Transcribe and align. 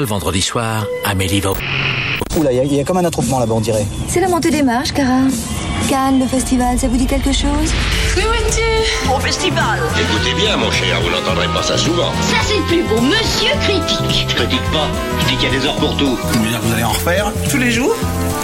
le 0.00 0.06
vendredi 0.06 0.42
soir, 0.42 0.86
Amélie 1.04 1.40
va... 1.40 1.52
Oula, 2.36 2.52
il 2.52 2.74
y, 2.74 2.80
a 2.80 2.84
comme 2.84 2.96
un 2.96 3.04
attroupement 3.04 3.38
là-bas, 3.38 3.54
on 3.54 3.60
dirait. 3.60 3.86
C'est 4.08 4.20
la 4.20 4.28
montée 4.28 4.50
des 4.50 4.62
marches, 4.62 4.92
Cara. 4.92 5.20
Cannes, 5.88 6.18
le 6.18 6.26
festival, 6.26 6.78
ça 6.78 6.88
vous 6.88 6.96
dit 6.96 7.06
quelque 7.06 7.32
chose? 7.32 7.70
Au 9.14 9.20
festival 9.20 9.78
Écoutez 10.00 10.34
bien, 10.34 10.56
mon 10.56 10.70
cher, 10.70 11.00
vous 11.02 11.10
n'entendrez 11.10 11.46
pas 11.48 11.62
ça 11.62 11.76
souvent. 11.76 12.10
Ça 12.22 12.36
c'est 12.46 12.60
plus 12.66 12.82
beau, 12.82 13.00
monsieur 13.00 13.50
critique 13.60 14.28
Je 14.28 14.34
critique 14.34 14.72
pas, 14.72 14.88
je 15.20 15.26
dis 15.26 15.36
qu'il 15.36 15.52
y 15.52 15.56
a 15.56 15.58
des 15.58 15.66
heures 15.66 15.76
pour 15.76 15.96
tout. 15.96 16.16
Vous 16.16 16.46
dire 16.46 16.60
vous 16.62 16.72
allez 16.72 16.84
en 16.84 16.92
refaire? 16.92 17.32
Tous 17.50 17.58
les 17.58 17.70
jours? 17.70 17.94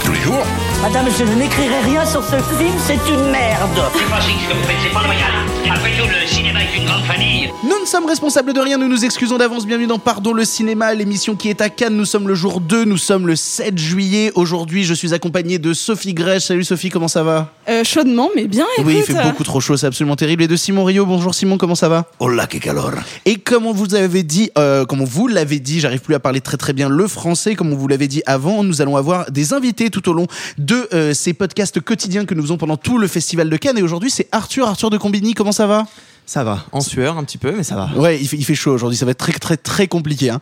Tous 0.03 0.11
les 0.11 0.19
jours? 0.19 0.45
Madame, 0.81 1.07
je 1.17 1.23
n'écrirai 1.23 1.79
rien 1.85 2.05
sur 2.05 2.23
ce 2.23 2.37
film, 2.57 2.73
c'est 2.85 2.93
une 3.09 3.31
merde 3.31 3.69
C'est 3.93 4.09
pas 4.09 4.21
ce 4.21 4.27
que 4.27 4.53
vous 4.53 4.63
faites, 4.63 4.77
c'est 4.83 4.93
pas 4.93 5.03
loyal. 5.03 5.31
Après 5.69 5.91
tout, 5.97 6.07
le 6.07 6.27
cinéma 6.27 6.59
est 6.63 6.77
une 6.77 6.85
grande 6.85 7.03
famille. 7.03 7.51
Nous 7.63 7.79
ne 7.79 7.85
sommes 7.85 8.05
responsables 8.05 8.53
de 8.53 8.59
rien, 8.59 8.77
nous 8.77 8.87
nous 8.87 9.05
excusons 9.05 9.37
d'avance. 9.37 9.65
Bienvenue 9.65 9.87
dans 9.87 9.99
Pardon 9.99 10.33
le 10.33 10.43
cinéma, 10.43 10.93
l'émission 10.93 11.35
qui 11.35 11.49
est 11.49 11.61
à 11.61 11.69
Cannes. 11.69 11.95
Nous 11.95 12.05
sommes 12.05 12.27
le 12.27 12.35
jour 12.35 12.61
2, 12.61 12.85
nous 12.85 12.97
sommes 12.97 13.27
le 13.27 13.35
7 13.35 13.77
juillet. 13.81 14.31
Aujourd'hui, 14.35 14.83
je 14.83 14.93
suis 14.93 15.13
accompagné 15.13 15.59
de 15.59 15.73
Sophie 15.73 16.13
Grèche. 16.13 16.43
Salut 16.43 16.63
Sophie, 16.63 16.89
comment 16.89 17.07
ça 17.07 17.23
va 17.23 17.51
Euh, 17.67 17.83
chaudement, 17.83 18.29
mais 18.35 18.47
bien. 18.47 18.65
Oui, 18.83 18.95
il 18.97 19.03
fait 19.03 19.17
euh, 19.17 19.23
beaucoup 19.23 19.43
trop 19.43 19.59
chaud, 19.59 19.75
c'est 19.77 19.87
absolument 19.87 20.15
terrible. 20.15 20.43
Et 20.43 20.47
de 20.47 20.55
Simon 20.55 20.83
Rio. 20.83 21.05
Bonjour 21.05 21.33
Simon, 21.35 21.57
comment 21.57 21.75
ça 21.75 21.89
va 21.89 22.05
Hola, 22.19 22.47
que 22.47 22.57
calor 22.57 22.91
Et 23.25 23.35
comme 23.35 23.65
on 23.65 23.73
vous 23.73 23.95
avait 23.95 24.23
dit, 24.23 24.51
euh, 24.57 24.85
comme 24.85 25.01
on 25.01 25.05
vous 25.05 25.27
l'avait 25.27 25.59
dit, 25.59 25.79
j'arrive 25.79 26.01
plus 26.01 26.15
à 26.15 26.19
parler 26.19 26.41
très 26.41 26.57
très 26.57 26.73
bien 26.73 26.87
le 26.89 27.07
français, 27.07 27.55
comme 27.55 27.73
on 27.73 27.75
vous 27.75 27.87
l'avait 27.87 28.07
dit 28.07 28.21
avant, 28.25 28.63
nous 28.63 28.81
allons 28.81 28.95
avoir 28.97 29.29
des 29.31 29.53
invités 29.53 29.89
tout 29.89 30.07
au 30.09 30.13
long 30.13 30.27
de 30.57 30.87
euh, 30.93 31.13
ces 31.13 31.33
podcasts 31.33 31.79
quotidiens 31.81 32.25
que 32.25 32.33
nous 32.33 32.43
faisons 32.43 32.57
pendant 32.57 32.77
tout 32.77 32.97
le 32.97 33.07
festival 33.07 33.49
de 33.49 33.57
Cannes. 33.57 33.77
Et 33.77 33.83
aujourd'hui, 33.83 34.11
c'est 34.11 34.27
Arthur, 34.31 34.67
Arthur 34.67 34.89
de 34.89 34.97
Combini. 34.97 35.33
Comment 35.33 35.51
ça 35.51 35.67
va 35.67 35.85
Ça 36.25 36.43
va, 36.45 36.63
en 36.71 36.79
sueur 36.79 37.17
un 37.17 37.23
petit 37.25 37.37
peu, 37.37 37.53
mais 37.55 37.63
ça 37.63 37.75
va. 37.75 37.89
Ouais, 37.99 38.17
il 38.21 38.45
fait, 38.45 38.55
chaud 38.55 38.71
aujourd'hui, 38.71 38.97
ça 38.97 39.05
va 39.05 39.11
être 39.11 39.17
très 39.17 39.33
très 39.33 39.57
très 39.57 39.87
compliqué. 39.87 40.29
Hein. 40.29 40.39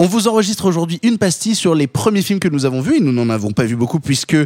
On 0.00 0.06
vous 0.06 0.28
enregistre 0.28 0.64
aujourd'hui 0.64 0.98
une 1.02 1.18
pastille 1.18 1.54
sur 1.54 1.74
les 1.74 1.86
premiers 1.86 2.22
films 2.22 2.40
que 2.40 2.48
nous 2.48 2.64
avons 2.64 2.80
vus, 2.80 2.96
et 2.96 3.00
nous 3.00 3.12
n'en 3.12 3.30
avons 3.30 3.52
pas 3.52 3.64
vu 3.64 3.76
beaucoup 3.76 4.00
puisque 4.00 4.36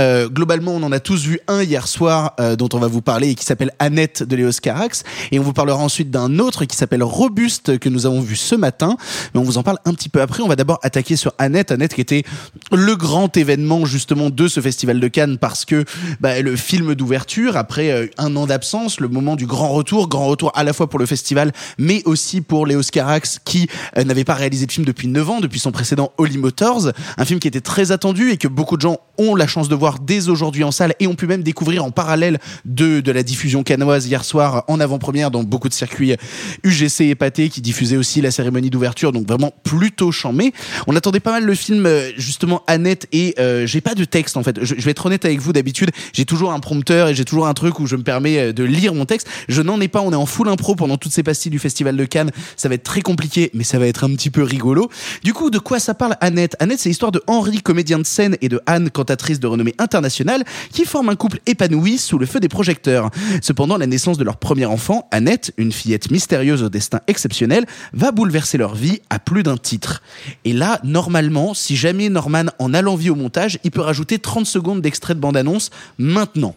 euh, 0.00 0.28
globalement 0.28 0.72
on 0.72 0.82
en 0.82 0.90
a 0.90 1.00
tous 1.00 1.22
vu 1.24 1.38
un 1.46 1.62
hier 1.62 1.86
soir 1.86 2.34
euh, 2.40 2.56
dont 2.56 2.68
on 2.72 2.78
va 2.78 2.88
vous 2.88 3.02
parler 3.02 3.30
et 3.30 3.34
qui 3.34 3.44
s'appelle 3.44 3.70
Annette 3.78 4.22
de 4.22 4.34
Léos 4.34 4.52
Carax, 4.60 5.04
et 5.30 5.38
on 5.38 5.42
vous 5.42 5.52
parlera 5.52 5.78
ensuite 5.78 6.10
d'un 6.10 6.38
autre 6.38 6.64
qui 6.64 6.76
s'appelle 6.76 7.02
Robuste 7.04 7.78
que 7.78 7.88
nous 7.88 8.06
avons 8.06 8.20
vu 8.20 8.34
ce 8.34 8.54
matin, 8.54 8.96
mais 9.34 9.40
on 9.40 9.44
vous 9.44 9.58
en 9.58 9.62
parle 9.62 9.78
un 9.84 9.94
petit 9.94 10.08
peu 10.08 10.20
après. 10.20 10.42
On 10.42 10.48
va 10.48 10.56
d'abord 10.56 10.80
attaquer 10.82 11.14
sur 11.14 11.34
Annette, 11.38 11.70
Annette 11.70 11.94
qui 11.94 12.00
était 12.00 12.24
le 12.72 12.96
grand 12.96 13.36
événement 13.36 13.84
justement 13.84 14.30
de 14.30 14.48
ce 14.48 14.60
festival 14.60 14.98
de 14.98 15.08
Cannes 15.08 15.38
parce 15.38 15.64
que 15.64 15.84
bah, 16.20 16.40
le 16.40 16.56
film 16.56 16.94
d'ouverture 16.94 17.56
après 17.56 17.90
euh, 17.90 18.06
un 18.18 18.34
an 18.34 18.46
d'absence, 18.46 18.98
le 18.98 19.08
moment 19.08 19.36
du 19.36 19.46
grand 19.46 19.68
retour, 19.68 20.08
grand 20.08 20.21
retour 20.26 20.52
à 20.54 20.64
la 20.64 20.72
fois 20.72 20.88
pour 20.88 20.98
le 20.98 21.06
festival 21.06 21.52
mais 21.78 22.02
aussi 22.04 22.40
pour 22.40 22.66
Léos 22.66 22.82
Carax 22.92 23.38
qui 23.44 23.68
euh, 23.96 24.04
n'avait 24.04 24.24
pas 24.24 24.34
réalisé 24.34 24.66
de 24.66 24.72
film 24.72 24.84
depuis 24.84 25.08
9 25.08 25.30
ans, 25.30 25.40
depuis 25.40 25.60
son 25.60 25.72
précédent 25.72 26.12
Holly 26.18 26.38
Motors, 26.38 26.92
un 27.16 27.24
film 27.24 27.40
qui 27.40 27.48
était 27.48 27.60
très 27.60 27.92
attendu 27.92 28.30
et 28.30 28.36
que 28.36 28.48
beaucoup 28.48 28.76
de 28.76 28.82
gens 28.82 28.98
ont 29.18 29.34
la 29.34 29.46
chance 29.46 29.68
de 29.68 29.74
voir 29.74 29.98
dès 29.98 30.28
aujourd'hui 30.28 30.64
en 30.64 30.70
salle 30.70 30.94
et 31.00 31.06
ont 31.06 31.14
pu 31.14 31.26
même 31.26 31.42
découvrir 31.42 31.84
en 31.84 31.90
parallèle 31.90 32.38
de, 32.64 33.00
de 33.00 33.12
la 33.12 33.22
diffusion 33.22 33.62
canoise 33.62 34.06
hier 34.06 34.24
soir 34.24 34.64
en 34.68 34.80
avant-première 34.80 35.30
dans 35.30 35.42
beaucoup 35.42 35.68
de 35.68 35.74
circuits 35.74 36.16
UGC 36.64 37.02
et 37.02 37.14
Pathé 37.14 37.48
qui 37.48 37.60
diffusaient 37.60 37.96
aussi 37.96 38.20
la 38.20 38.30
cérémonie 38.30 38.70
d'ouverture, 38.70 39.12
donc 39.12 39.26
vraiment 39.26 39.52
plutôt 39.64 40.12
chambé. 40.12 40.52
On 40.86 40.96
attendait 40.96 41.20
pas 41.20 41.32
mal 41.32 41.44
le 41.44 41.54
film 41.54 41.86
euh, 41.86 42.10
justement 42.16 42.62
Annette 42.66 43.06
et 43.12 43.34
euh, 43.38 43.66
j'ai 43.66 43.80
pas 43.80 43.94
de 43.94 44.04
texte 44.04 44.36
en 44.36 44.42
fait. 44.42 44.58
Je, 44.62 44.74
je 44.76 44.82
vais 44.82 44.92
être 44.92 45.06
honnête 45.06 45.24
avec 45.24 45.40
vous 45.40 45.52
d'habitude, 45.52 45.90
j'ai 46.12 46.24
toujours 46.24 46.52
un 46.52 46.60
prompteur 46.60 47.08
et 47.08 47.14
j'ai 47.14 47.24
toujours 47.24 47.46
un 47.46 47.54
truc 47.54 47.80
où 47.80 47.86
je 47.86 47.96
me 47.96 48.02
permets 48.02 48.38
euh, 48.38 48.52
de 48.52 48.64
lire 48.64 48.94
mon 48.94 49.04
texte. 49.04 49.28
Je 49.48 49.62
n'en 49.62 49.80
ai 49.80 49.88
pas, 49.88 50.00
en 50.16 50.26
full 50.26 50.48
impro 50.48 50.74
pendant 50.74 50.96
toutes 50.96 51.12
ces 51.12 51.22
pastilles 51.22 51.50
du 51.50 51.58
festival 51.58 51.96
de 51.96 52.04
Cannes. 52.04 52.30
Ça 52.56 52.68
va 52.68 52.74
être 52.74 52.82
très 52.82 53.00
compliqué, 53.00 53.50
mais 53.54 53.64
ça 53.64 53.78
va 53.78 53.86
être 53.86 54.04
un 54.04 54.10
petit 54.14 54.30
peu 54.30 54.42
rigolo. 54.42 54.90
Du 55.22 55.32
coup, 55.32 55.50
de 55.50 55.58
quoi 55.58 55.78
ça 55.78 55.94
parle 55.94 56.16
Annette? 56.20 56.56
Annette, 56.60 56.80
c'est 56.80 56.88
l'histoire 56.88 57.12
de 57.12 57.22
Henri, 57.26 57.62
comédien 57.62 57.98
de 57.98 58.06
scène, 58.06 58.36
et 58.40 58.48
de 58.48 58.60
Anne, 58.66 58.90
cantatrice 58.90 59.40
de 59.40 59.46
renommée 59.46 59.74
internationale, 59.78 60.44
qui 60.72 60.84
forment 60.84 61.10
un 61.10 61.16
couple 61.16 61.40
épanoui 61.46 61.98
sous 61.98 62.18
le 62.18 62.26
feu 62.26 62.40
des 62.40 62.48
projecteurs. 62.48 63.10
Cependant, 63.40 63.76
la 63.76 63.86
naissance 63.86 64.18
de 64.18 64.24
leur 64.24 64.36
premier 64.36 64.66
enfant, 64.66 65.08
Annette, 65.10 65.52
une 65.56 65.72
fillette 65.72 66.10
mystérieuse 66.10 66.62
au 66.62 66.68
destin 66.68 67.00
exceptionnel, 67.06 67.66
va 67.92 68.10
bouleverser 68.10 68.58
leur 68.58 68.74
vie 68.74 69.00
à 69.10 69.18
plus 69.18 69.42
d'un 69.42 69.56
titre. 69.56 70.02
Et 70.44 70.52
là, 70.52 70.80
normalement, 70.84 71.54
si 71.54 71.76
jamais 71.76 72.08
Norman 72.08 72.46
en 72.58 72.74
a 72.74 72.82
l'envie 72.82 73.10
au 73.10 73.14
montage, 73.14 73.58
il 73.64 73.70
peut 73.70 73.80
rajouter 73.80 74.18
30 74.18 74.46
secondes 74.46 74.80
d'extrait 74.80 75.14
de 75.14 75.20
bande-annonce 75.20 75.70
maintenant. 75.98 76.54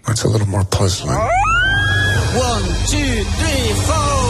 One, 2.37 2.63
two, 2.91 3.23
three, 3.39 3.65
four. 3.87 4.25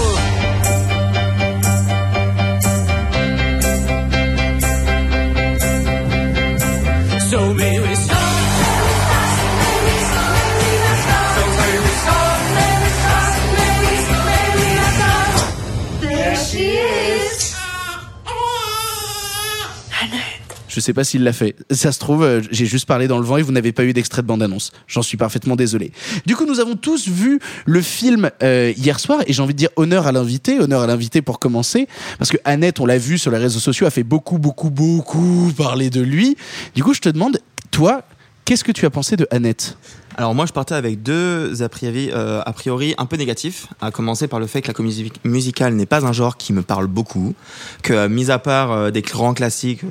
So 7.32 7.54
may 7.56 7.65
Je 20.76 20.82
sais 20.82 20.92
pas 20.92 21.06
s'il 21.06 21.24
l'a 21.24 21.32
fait. 21.32 21.56
Ça 21.72 21.94
se 21.94 22.00
trouve, 22.00 22.26
euh, 22.26 22.42
j'ai 22.52 22.66
juste 22.66 22.86
parlé 22.86 23.08
dans 23.08 23.18
le 23.18 23.24
vent 23.24 23.38
et 23.38 23.42
vous 23.42 23.54
n'avez 23.54 23.72
pas 23.72 23.86
eu 23.86 23.94
d'extrait 23.94 24.22
de 24.22 24.28
bande-annonce. 24.28 24.74
J'en 24.88 25.04
suis 25.04 25.16
parfaitement 25.16 25.56
désolé. 25.56 25.94
Du 26.26 26.36
coup, 26.36 26.46
nous 26.46 26.60
avons 26.60 26.76
tous 26.76 27.08
vu 27.08 27.40
le 27.66 27.82
film 27.82 28.30
euh, 28.44 28.74
hier 28.76 29.00
soir 29.00 29.22
et 29.26 29.32
j'ai 29.32 29.42
envie 29.42 29.54
de 29.54 29.58
dire 29.58 29.70
honneur 29.78 30.06
à 30.06 30.12
l'invité, 30.12 30.60
honneur 30.60 30.82
à 30.82 30.88
l'invité 30.88 31.22
pour 31.22 31.40
commencer, 31.40 31.88
parce 32.18 32.30
que 32.30 32.36
Annette, 32.44 32.82
on 32.82 32.86
l'a 32.86 32.98
vu 32.98 33.18
sur 33.18 33.32
les 33.32 33.38
réseaux 33.38 33.62
sociaux, 33.62 33.88
a 33.88 33.90
fait 33.90 34.04
beaucoup, 34.04 34.38
beaucoup, 34.38 34.70
beaucoup 34.70 35.50
parler 35.56 35.90
de 35.90 36.02
lui. 36.02 36.36
Du 36.76 36.84
coup, 36.84 36.94
je 36.94 37.00
te 37.00 37.08
demande, 37.08 37.40
toi, 37.72 38.04
qu'est-ce 38.44 38.66
que 38.66 38.74
tu 38.74 38.86
as 38.86 38.90
pensé 38.90 39.16
de 39.16 39.26
Annette? 39.32 39.78
Alors 40.18 40.36
moi 40.36 40.46
je 40.46 40.52
partais 40.52 40.76
avec 40.76 41.04
deux 41.04 41.64
a 41.64 41.70
priori, 41.70 42.10
euh, 42.14 42.42
a 42.46 42.52
priori 42.52 42.96
un 42.98 43.06
peu 43.06 43.16
négatifs, 43.16 43.68
à 43.80 43.92
commencer 43.92 44.28
par 44.28 44.42
le 44.42 44.48
fait 44.48 44.62
que 44.62 44.68
la 44.68 44.74
comédie 44.74 45.10
musicale 45.24 45.74
n'est 45.74 45.86
pas 45.86 46.06
un 46.06 46.12
genre 46.12 46.36
qui 46.36 46.52
me 46.52 46.64
parle 46.64 46.88
beaucoup, 46.88 47.34
que 47.82 48.08
mis 48.08 48.30
à 48.30 48.40
part 48.40 48.92
des 48.92 49.04
grands 49.04 49.34
classiques... 49.34 49.86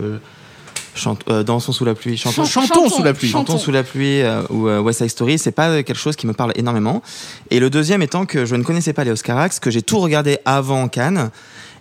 chante- 0.94 1.22
euh, 1.28 1.42
dansons 1.42 1.72
sous 1.72 1.84
la 1.84 1.94
pluie, 1.94 2.16
chantons, 2.16 2.44
Chantons, 2.44 2.66
Chantons 2.74 2.88
sous 2.88 3.02
la 3.02 3.12
pluie. 3.14 3.28
Chantons 3.28 3.58
sous 3.58 3.70
la 3.72 3.82
pluie 3.82 4.22
euh, 4.22 4.42
ou 4.50 4.68
euh, 4.68 4.80
West 4.80 4.98
Side 5.00 5.10
Story, 5.10 5.38
c'est 5.38 5.52
pas 5.52 5.82
quelque 5.82 5.98
chose 5.98 6.16
qui 6.16 6.26
me 6.26 6.32
parle 6.32 6.52
énormément. 6.56 7.02
Et 7.50 7.60
le 7.60 7.70
deuxième 7.70 8.02
étant 8.02 8.26
que 8.26 8.44
je 8.44 8.54
ne 8.56 8.62
connaissais 8.62 8.92
pas 8.92 9.04
les 9.04 9.10
Oscarax, 9.10 9.58
que 9.60 9.70
j'ai 9.70 9.82
tout 9.82 9.98
regardé 9.98 10.38
avant 10.44 10.88
Cannes 10.88 11.30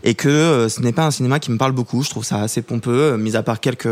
et 0.04 0.16
que 0.16 0.28
euh, 0.30 0.70
ce 0.70 0.82
n'est 0.82 0.92
pas 0.94 1.06
un 1.06 1.12
cinéma 1.12 1.40
qui 1.40 1.52
me 1.52 1.58
parle 1.58 1.72
beaucoup. 1.72 2.04
Je 2.04 2.10
trouve 2.10 2.26
ça 2.26 2.42
assez 2.42 2.62
pompeux, 2.62 3.14
euh, 3.14 3.18
mis 3.18 3.36
à 3.36 3.44
part 3.44 3.60
quelques 3.60 3.88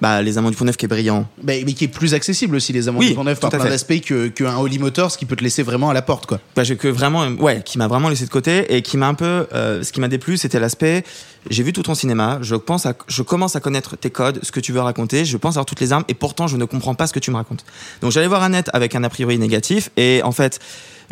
bah, 0.00 0.22
les 0.22 0.38
Amants 0.38 0.50
du 0.50 0.56
Pont-Neuf 0.56 0.76
qui 0.76 0.86
est 0.86 0.88
brillant. 0.88 1.28
mais, 1.42 1.62
mais 1.66 1.72
qui 1.74 1.84
est 1.84 1.88
plus 1.88 2.14
accessible 2.14 2.56
aussi, 2.56 2.72
les 2.72 2.88
Amants 2.88 2.98
Oui, 3.00 3.08
du 3.10 3.14
Pont-Neuf, 3.14 3.38
par 3.40 3.50
tout 3.50 3.56
à 3.56 3.58
plein 3.60 3.68
d'aspects 3.70 4.00
que- 4.00 4.28
qu'un 4.28 4.56
Holly 4.56 4.78
Motors 4.78 5.16
qui 5.16 5.26
peut 5.26 5.36
te 5.36 5.42
laisser 5.44 5.62
vraiment 5.62 5.90
à 5.90 5.94
la 5.94 6.02
porte, 6.02 6.26
quoi. 6.26 6.40
Bah, 6.56 6.62
que 6.64 6.88
vraiment, 6.88 7.26
ouais, 7.26 7.62
qui 7.64 7.78
m'a 7.78 7.88
vraiment 7.88 8.08
laissé 8.08 8.24
de 8.24 8.30
côté 8.30 8.74
et 8.74 8.82
qui 8.82 8.96
m'a 8.96 9.08
un 9.08 9.14
peu, 9.14 9.46
euh, 9.52 9.82
ce 9.82 9.92
qui 9.92 10.00
m'a 10.00 10.08
déplu, 10.08 10.36
c'était 10.36 10.60
l'aspect. 10.60 11.04
J'ai 11.48 11.62
vu 11.62 11.72
tout 11.72 11.82
ton 11.82 11.94
cinéma, 11.94 12.38
je 12.42 12.54
pense, 12.54 12.84
à, 12.86 12.94
je 13.08 13.22
commence 13.22 13.56
à 13.56 13.60
connaître 13.60 13.96
tes 13.96 14.10
codes, 14.10 14.40
ce 14.42 14.52
que 14.52 14.60
tu 14.60 14.72
veux 14.72 14.80
raconter, 14.80 15.24
je 15.24 15.36
pense 15.36 15.54
avoir 15.54 15.64
toutes 15.66 15.80
les 15.80 15.92
armes 15.92 16.04
et 16.08 16.14
pourtant 16.14 16.46
je 16.46 16.56
ne 16.56 16.64
comprends 16.66 16.94
pas 16.94 17.06
ce 17.06 17.12
que 17.14 17.18
tu 17.18 17.30
me 17.30 17.36
racontes. 17.36 17.64
Donc 18.02 18.12
j'allais 18.12 18.26
voir 18.26 18.42
Annette 18.42 18.68
avec 18.74 18.94
un 18.94 19.04
a 19.04 19.08
priori 19.08 19.38
négatif 19.38 19.90
et 19.96 20.20
en 20.22 20.32
fait, 20.32 20.60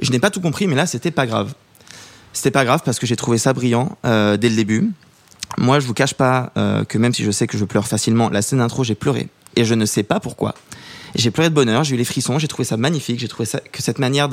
je 0.03 0.11
n'ai 0.11 0.19
pas 0.19 0.31
tout 0.31 0.41
compris, 0.43 0.67
mais 0.67 0.75
là 0.75 0.87
c'était 0.87 1.11
pas 1.11 1.27
grave. 1.27 1.55
C'était 2.35 2.51
pas 2.51 2.65
grave 2.65 2.83
parce 2.85 2.99
que 2.99 3.07
j'ai 3.07 3.17
trouvé 3.17 3.39
ça 3.39 3.53
brillant 3.55 3.97
euh, 4.05 4.37
dès 4.37 4.51
le 4.51 4.57
début. 4.57 4.91
Moi, 5.57 5.81
je 5.81 5.87
vous 5.87 5.95
cache 5.95 6.15
pas 6.15 6.53
euh, 6.57 6.85
que 6.85 6.99
même 6.99 7.15
si 7.15 7.25
je 7.25 7.31
sais 7.31 7.47
que 7.47 7.57
je 7.57 7.65
pleure 7.65 7.87
facilement, 7.87 8.29
la 8.29 8.43
scène 8.43 8.59
d'intro, 8.59 8.85
j'ai 8.85 8.95
pleuré 8.95 9.29
et 9.57 9.65
je 9.65 9.75
ne 9.75 9.87
sais 9.87 10.03
pas 10.03 10.21
pourquoi. 10.21 10.55
J'ai 11.15 11.31
pleuré 11.31 11.49
de 11.51 11.55
bonheur, 11.55 11.85
j'ai 11.85 11.95
eu 11.95 11.99
les 11.99 12.05
frissons, 12.05 12.39
j'ai 12.39 12.49
trouvé 12.49 12.65
ça 12.65 12.77
magnifique, 12.77 13.19
j'ai 13.19 13.29
trouvé 13.29 13.49
que 13.73 13.83
cette 13.83 13.99
manière 13.99 14.29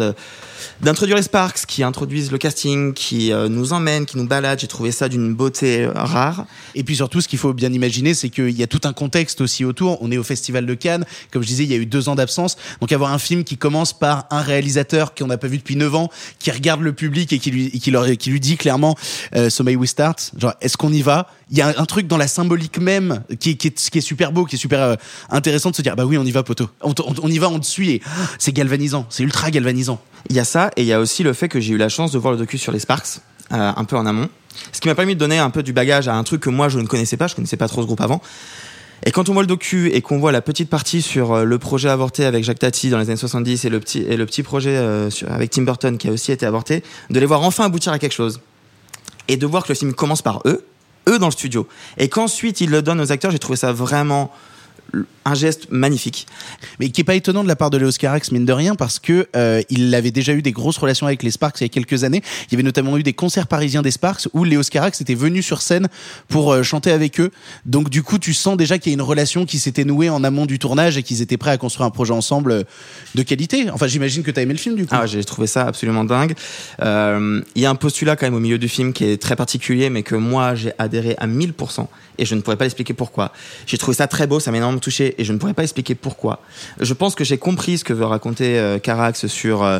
d'introduire 0.82 1.16
les 1.18 1.24
Sparks, 1.24 1.66
qui 1.68 1.84
introduisent 1.84 2.32
le 2.32 2.38
casting, 2.38 2.94
qui 2.94 3.32
euh, 3.32 3.48
nous 3.50 3.74
emmènent, 3.74 4.06
qui 4.06 4.18
nous 4.18 4.28
baladent, 4.28 4.60
j'ai 4.60 4.68
trouvé 4.68 4.92
ça 4.92 5.08
d'une 5.10 5.34
beauté 5.34 5.84
euh, 5.86 5.92
rare. 5.96 6.46
Et 6.76 6.84
puis 6.84 6.96
surtout, 6.96 7.22
ce 7.22 7.28
qu'il 7.28 7.40
faut 7.40 7.54
bien 7.54 7.72
imaginer, 7.72 8.14
c'est 8.14 8.30
qu'il 8.30 8.52
y 8.52 8.64
a 8.64 8.68
tout 8.68 8.82
un 8.84 8.94
contexte 8.94 9.42
aussi 9.42 9.64
autour. 9.66 9.98
On 10.02 10.12
est 10.12 10.18
au 10.18 10.24
Festival 10.24 10.66
de 10.66 10.74
Cannes. 10.74 11.06
Comme 11.32 11.42
je 11.44 11.48
disais, 11.48 11.64
il 11.64 11.72
y 11.72 11.74
a 11.74 11.78
eu 11.78 11.86
deux 11.86 12.10
ans 12.10 12.16
d'absence. 12.16 12.58
Donc 12.82 12.92
avoir 12.92 13.12
un 13.14 13.20
film 13.20 13.44
qui 13.44 13.58
commence 13.58 13.94
par 13.98 14.26
un 14.30 14.42
réalisateur 14.42 15.16
qu'on 15.16 15.28
n'a 15.28 15.38
pas 15.38 15.48
vu 15.48 15.58
depuis 15.58 15.76
neuf 15.78 15.96
ans, 15.96 16.10
qui 16.40 16.52
regarde 16.52 16.82
le 16.82 16.94
public 16.94 17.32
et 17.34 17.40
qui 17.40 17.52
lui, 17.52 18.40
dit 18.40 18.58
clairement, 18.58 18.96
euh, 19.36 19.50
So 19.50 19.64
may 19.64 19.76
we 19.76 19.90
start? 19.90 20.32
Genre, 20.38 20.54
est-ce 20.62 20.78
qu'on 20.78 20.92
y 20.92 21.02
va? 21.02 21.28
Il 21.52 21.58
y 21.58 21.62
a 21.62 21.74
un 21.78 21.86
truc 21.86 22.08
dans 22.08 22.18
la 22.18 22.28
symbolique 22.28 22.80
même 22.80 23.24
qui, 23.40 23.52
est- 23.52 24.00
super 24.02 24.32
beau, 24.32 24.46
qui 24.46 24.56
est 24.56 24.60
super 24.60 24.98
intéressant 25.30 25.70
de 25.72 25.76
se 25.76 25.82
dire, 25.82 25.96
bah 25.96 26.06
oui, 26.06 26.18
on 26.18 26.24
y 26.26 26.32
va, 26.32 26.44
poteau. 26.44 26.70
On, 26.82 27.30
y 27.30 27.38
va, 27.40 27.50
on 27.50 27.60
te 27.60 27.66
suit 27.66 27.92
et 27.92 28.02
ah, 28.06 28.10
c'est 28.38 28.52
galvanisant. 28.52 29.06
C'est 29.10 29.24
ultra 29.24 29.50
galvanisant. 29.50 30.00
Il 30.30 30.36
y 30.36 30.40
a 30.40 30.44
ça, 30.44 30.72
et 30.76 30.82
il 30.82 30.88
y 30.88 30.94
a 30.94 31.00
aussi 31.00 31.24
le 31.24 31.34
fait 31.34 31.48
que 31.48 31.60
j'ai 31.60 31.74
eu 31.74 31.78
la 31.78 31.90
chance 31.90 32.12
de 32.12 32.18
voir 32.18 32.34
le 32.34 32.40
docu 32.40 32.58
sur 32.58 32.72
les 32.72 32.80
Sparks, 32.80 33.20
euh, 33.52 33.72
un 33.76 33.84
peu 33.86 33.96
en 33.96 34.06
amont. 34.06 34.30
Ce 34.72 34.82
qui 34.82 34.88
m'a 34.88 34.96
permis 34.96 35.16
de 35.16 35.20
donner 35.20 35.38
un 35.38 35.50
peu 35.50 35.64
du 35.64 35.74
bagage 35.74 36.08
à 36.08 36.16
un 36.16 36.24
truc 36.24 36.42
que 36.42 36.50
moi 36.50 36.70
je 36.70 36.80
ne 36.80 36.88
connaissais 36.88 37.18
pas, 37.18 37.28
je 37.28 37.36
connaissais 37.36 37.58
pas 37.58 37.68
trop 37.68 37.82
ce 37.82 37.86
groupe 37.86 38.02
avant. 38.02 38.22
Et 39.06 39.12
quand 39.12 39.30
on 39.30 39.34
voit 39.34 39.44
le 39.44 39.48
docu 39.48 39.92
et 39.92 40.02
qu'on 40.02 40.20
voit 40.20 40.32
la 40.32 40.42
petite 40.42 40.70
partie 40.70 41.02
sur 41.02 41.34
euh, 41.34 41.44
le 41.44 41.60
projet 41.60 41.90
avorté 41.90 42.26
avec 42.26 42.44
Jacques 42.44 42.60
Tati 42.60 42.90
dans 42.90 42.98
les 42.98 43.10
années 43.10 43.18
70 43.18 43.66
et 43.66 43.70
le 43.70 43.80
petit, 43.80 44.00
et 44.00 44.18
le 44.18 44.26
petit 44.26 44.42
projet 44.42 44.76
euh, 44.76 45.10
avec 45.28 45.52
Tim 45.52 45.64
Burton 45.64 45.98
qui 45.98 46.08
a 46.08 46.12
aussi 46.12 46.32
été 46.32 46.46
avorté, 46.46 46.84
de 47.10 47.20
les 47.20 47.26
voir 47.26 47.44
enfin 47.44 47.66
aboutir 47.66 47.92
à 47.92 48.00
quelque 48.00 48.14
chose. 48.14 48.42
Et 49.28 49.38
de 49.38 49.46
voir 49.46 49.64
que 49.64 49.70
le 49.70 49.76
film 49.76 49.94
commence 49.94 50.22
par 50.22 50.42
eux, 50.46 50.66
eux 51.10 51.20
dans 51.20 51.28
le 51.28 51.32
studio. 51.32 51.68
Et 51.98 52.10
qu'ensuite 52.10 52.62
ils 52.62 52.70
le 52.70 52.82
donnent 52.82 53.02
aux 53.02 53.12
acteurs, 53.12 53.32
j'ai 53.32 53.40
trouvé 53.40 53.58
ça 53.58 53.74
vraiment 53.74 54.32
un 55.26 55.34
geste 55.34 55.68
magnifique. 55.72 56.28
Mais 56.80 56.90
qui 56.90 57.02
est 57.02 57.04
pas 57.04 57.16
étonnant 57.16 57.44
de 57.44 57.48
la 57.48 57.56
part 57.56 57.70
de 57.70 57.78
Léos 57.78 57.92
Carax, 58.00 58.32
mine 58.32 58.46
de 58.46 58.54
rien, 58.54 58.76
parce 58.76 59.00
que 59.00 59.28
euh, 59.36 59.62
il 59.70 59.94
avait 59.96 60.12
déjà 60.12 60.34
eu 60.34 60.42
des 60.42 60.52
grosses 60.52 60.78
relations 60.78 61.08
avec 61.08 61.24
les 61.24 61.32
Sparks 61.32 61.62
il 61.62 61.64
y 61.64 61.66
a 61.66 61.70
quelques 61.70 62.04
années. 62.04 62.22
Il 62.48 62.54
y 62.54 62.56
avait 62.56 62.64
notamment 62.64 62.98
eu 62.98 63.04
des 63.04 63.14
concerts 63.14 63.48
parisiens 63.48 63.82
des 63.82 63.92
Sparks 63.92 64.28
où 64.34 64.44
Léos 64.44 64.64
Carax 64.70 65.02
était 65.02 65.16
venu 65.16 65.42
sur 65.42 65.62
scène 65.62 65.88
pour 66.28 66.54
euh, 66.54 66.64
chanter 66.64 66.92
avec 66.92 67.20
eux. 67.20 67.32
Donc 67.66 67.90
du 67.90 68.04
coup, 68.04 68.20
tu 68.20 68.34
sens 68.34 68.56
déjà 68.58 68.78
qu'il 68.78 68.92
y 68.92 68.94
a 68.94 68.96
une 68.96 69.02
relation 69.02 69.46
qui 69.46 69.60
s'était 69.60 69.84
nouée 69.84 70.10
en 70.10 70.24
amont 70.24 70.46
du 70.46 70.60
tournage 70.60 70.98
et 70.98 71.04
qu'ils 71.04 71.22
étaient 71.22 71.38
prêts 71.38 71.52
à 71.52 71.58
construire 71.58 71.88
un 71.88 71.92
projet 71.92 72.14
ensemble 72.14 72.52
euh, 72.52 72.64
de 73.16 73.24
qualité. 73.24 73.70
Enfin, 73.72 73.88
j'imagine 73.88 74.24
que 74.24 74.32
tu 74.32 74.40
as 74.40 74.44
aimé 74.44 74.54
le 74.54 74.60
film 74.60 74.76
du 74.76 74.86
coup. 74.86 74.96
Ah, 74.96 75.06
j'ai 75.06 75.24
trouvé 75.24 75.48
ça 75.48 75.64
absolument 75.68 76.04
dingue. 76.04 76.36
Euh, 76.82 77.42
Il 77.56 77.62
y 77.62 77.66
a 77.66 77.70
un 77.70 77.76
postulat 77.76 78.16
quand 78.16 78.28
même 78.28 78.36
au 78.36 78.40
milieu 78.40 78.58
du 78.58 78.70
film 78.70 78.94
qui 78.94 79.06
est 79.06 79.22
très 79.22 79.36
particulier, 79.36 79.90
mais 79.90 80.04
que 80.04 80.16
moi 80.16 80.56
j'ai 80.56 80.74
adhéré 80.78 81.16
à 81.18 81.28
1000% 81.28 81.88
et 82.18 82.26
je 82.26 82.36
ne 82.36 82.42
pourrais 82.42 82.58
pas 82.58 82.66
expliquer 82.66 82.94
pourquoi. 82.94 83.32
J'ai 83.66 83.78
trouvé 83.78 83.96
ça 83.96 84.08
très 84.08 84.28
beau, 84.28 84.40
ça 84.40 84.52
m'a 84.52 84.58
énormément 84.58 84.80
et 85.00 85.24
je 85.24 85.34
ne 85.34 85.38
pourrais 85.38 85.54
pas 85.54 85.64
expliquer 85.64 85.96
pourquoi. 85.96 86.40
Je 86.80 86.94
pense 86.94 87.16
que 87.16 87.24
j'ai 87.24 87.38
compris 87.38 87.78
ce 87.78 87.84
que 87.84 87.94
veut 87.94 88.06
raconter 88.06 88.58
euh, 88.58 88.80
Carax 88.80 89.28
sur 89.28 89.64
euh, 89.64 89.80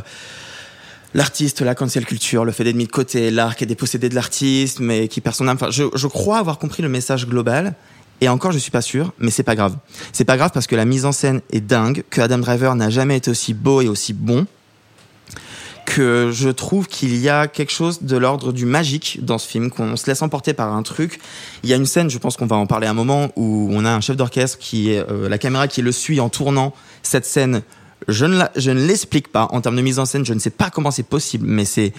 l'artiste, 1.14 1.62
la 1.62 1.76
cancel 1.76 2.06
culture, 2.06 2.46
le 2.46 2.52
fait 2.52 2.64
d'être 2.64 2.76
mis 2.76 2.86
de 2.86 2.92
côté, 2.92 3.32
l'art 3.32 3.56
qui 3.56 3.64
est 3.64 3.68
dépossédé 3.68 4.10
de 4.10 4.16
l'artiste, 4.16 4.80
mais 4.80 5.08
qui 5.08 5.22
perd 5.22 5.36
son 5.36 5.48
âme. 5.48 5.56
Enfin, 5.56 5.72
je, 5.72 5.84
je 5.94 6.08
crois 6.08 6.38
avoir 6.40 6.60
compris 6.60 6.84
le 6.84 6.90
message 6.90 7.28
global. 7.28 7.74
Et 8.22 8.30
encore, 8.30 8.52
je 8.54 8.58
suis 8.58 8.72
pas 8.72 8.82
sûr, 8.82 9.14
mais 9.20 9.30
c'est 9.30 9.44
pas 9.44 9.56
grave. 9.56 9.76
C'est 10.14 10.24
pas 10.24 10.38
grave 10.38 10.52
parce 10.54 10.68
que 10.68 10.76
la 10.76 10.86
mise 10.86 11.06
en 11.06 11.12
scène 11.12 11.42
est 11.52 11.60
dingue, 11.60 12.04
que 12.10 12.22
Adam 12.22 12.38
Driver 12.38 12.74
n'a 12.76 12.90
jamais 12.90 13.18
été 13.18 13.30
aussi 13.30 13.54
beau 13.54 13.82
et 13.82 13.90
aussi 13.90 14.14
bon 14.14 14.48
que 15.86 16.32
je 16.34 16.50
trouve 16.50 16.88
qu'il 16.88 17.16
y 17.16 17.30
a 17.30 17.48
quelque 17.48 17.72
chose 17.72 18.02
de 18.04 18.18
l'ordre 18.18 18.52
du 18.52 18.66
magique 18.66 19.20
dans 19.24 19.38
ce 19.38 19.48
film, 19.48 19.70
qu'on 19.70 19.96
se 19.96 20.08
laisse 20.08 20.22
emporter 20.22 20.54
par 20.54 20.74
un 20.74 20.84
truc. 20.84 21.20
Il 21.64 21.70
y 21.70 21.74
a 21.74 21.76
une 21.76 21.86
scène, 21.86 22.10
je 22.10 22.18
pense 22.18 22.36
qu'on 22.38 22.48
va 22.48 22.56
en 22.56 22.66
parler 22.68 22.88
un 22.88 22.94
moment, 22.94 23.30
où 23.36 23.70
on 23.72 23.86
a 23.86 23.92
un 23.92 24.02
chef 24.02 24.18
d'orchestre 24.18 24.58
qui 24.58 24.92
est 24.92 25.00
euh, 25.10 25.30
la 25.30 25.38
caméra 25.38 25.68
qui 25.68 25.82
le 25.82 25.92
suit 25.92 26.20
en 26.20 26.30
tournant 26.30 26.74
cette 27.04 27.26
scène. 27.26 27.62
Je 28.08 28.26
ne, 28.26 28.38
la- 28.38 28.52
je 28.56 28.72
ne 28.72 28.86
l'explique 28.86 29.30
pas 29.30 29.48
en 29.52 29.62
termes 29.62 29.76
de 29.78 29.82
mise 29.82 30.00
en 30.00 30.06
scène, 30.06 30.26
je 30.26 30.34
ne 30.34 30.40
sais 30.40 30.50
pas 30.50 30.70
comment 30.70 30.92
c'est 30.92 31.04
possible, 31.08 31.46
mais 31.48 31.66
c'est 31.66 31.94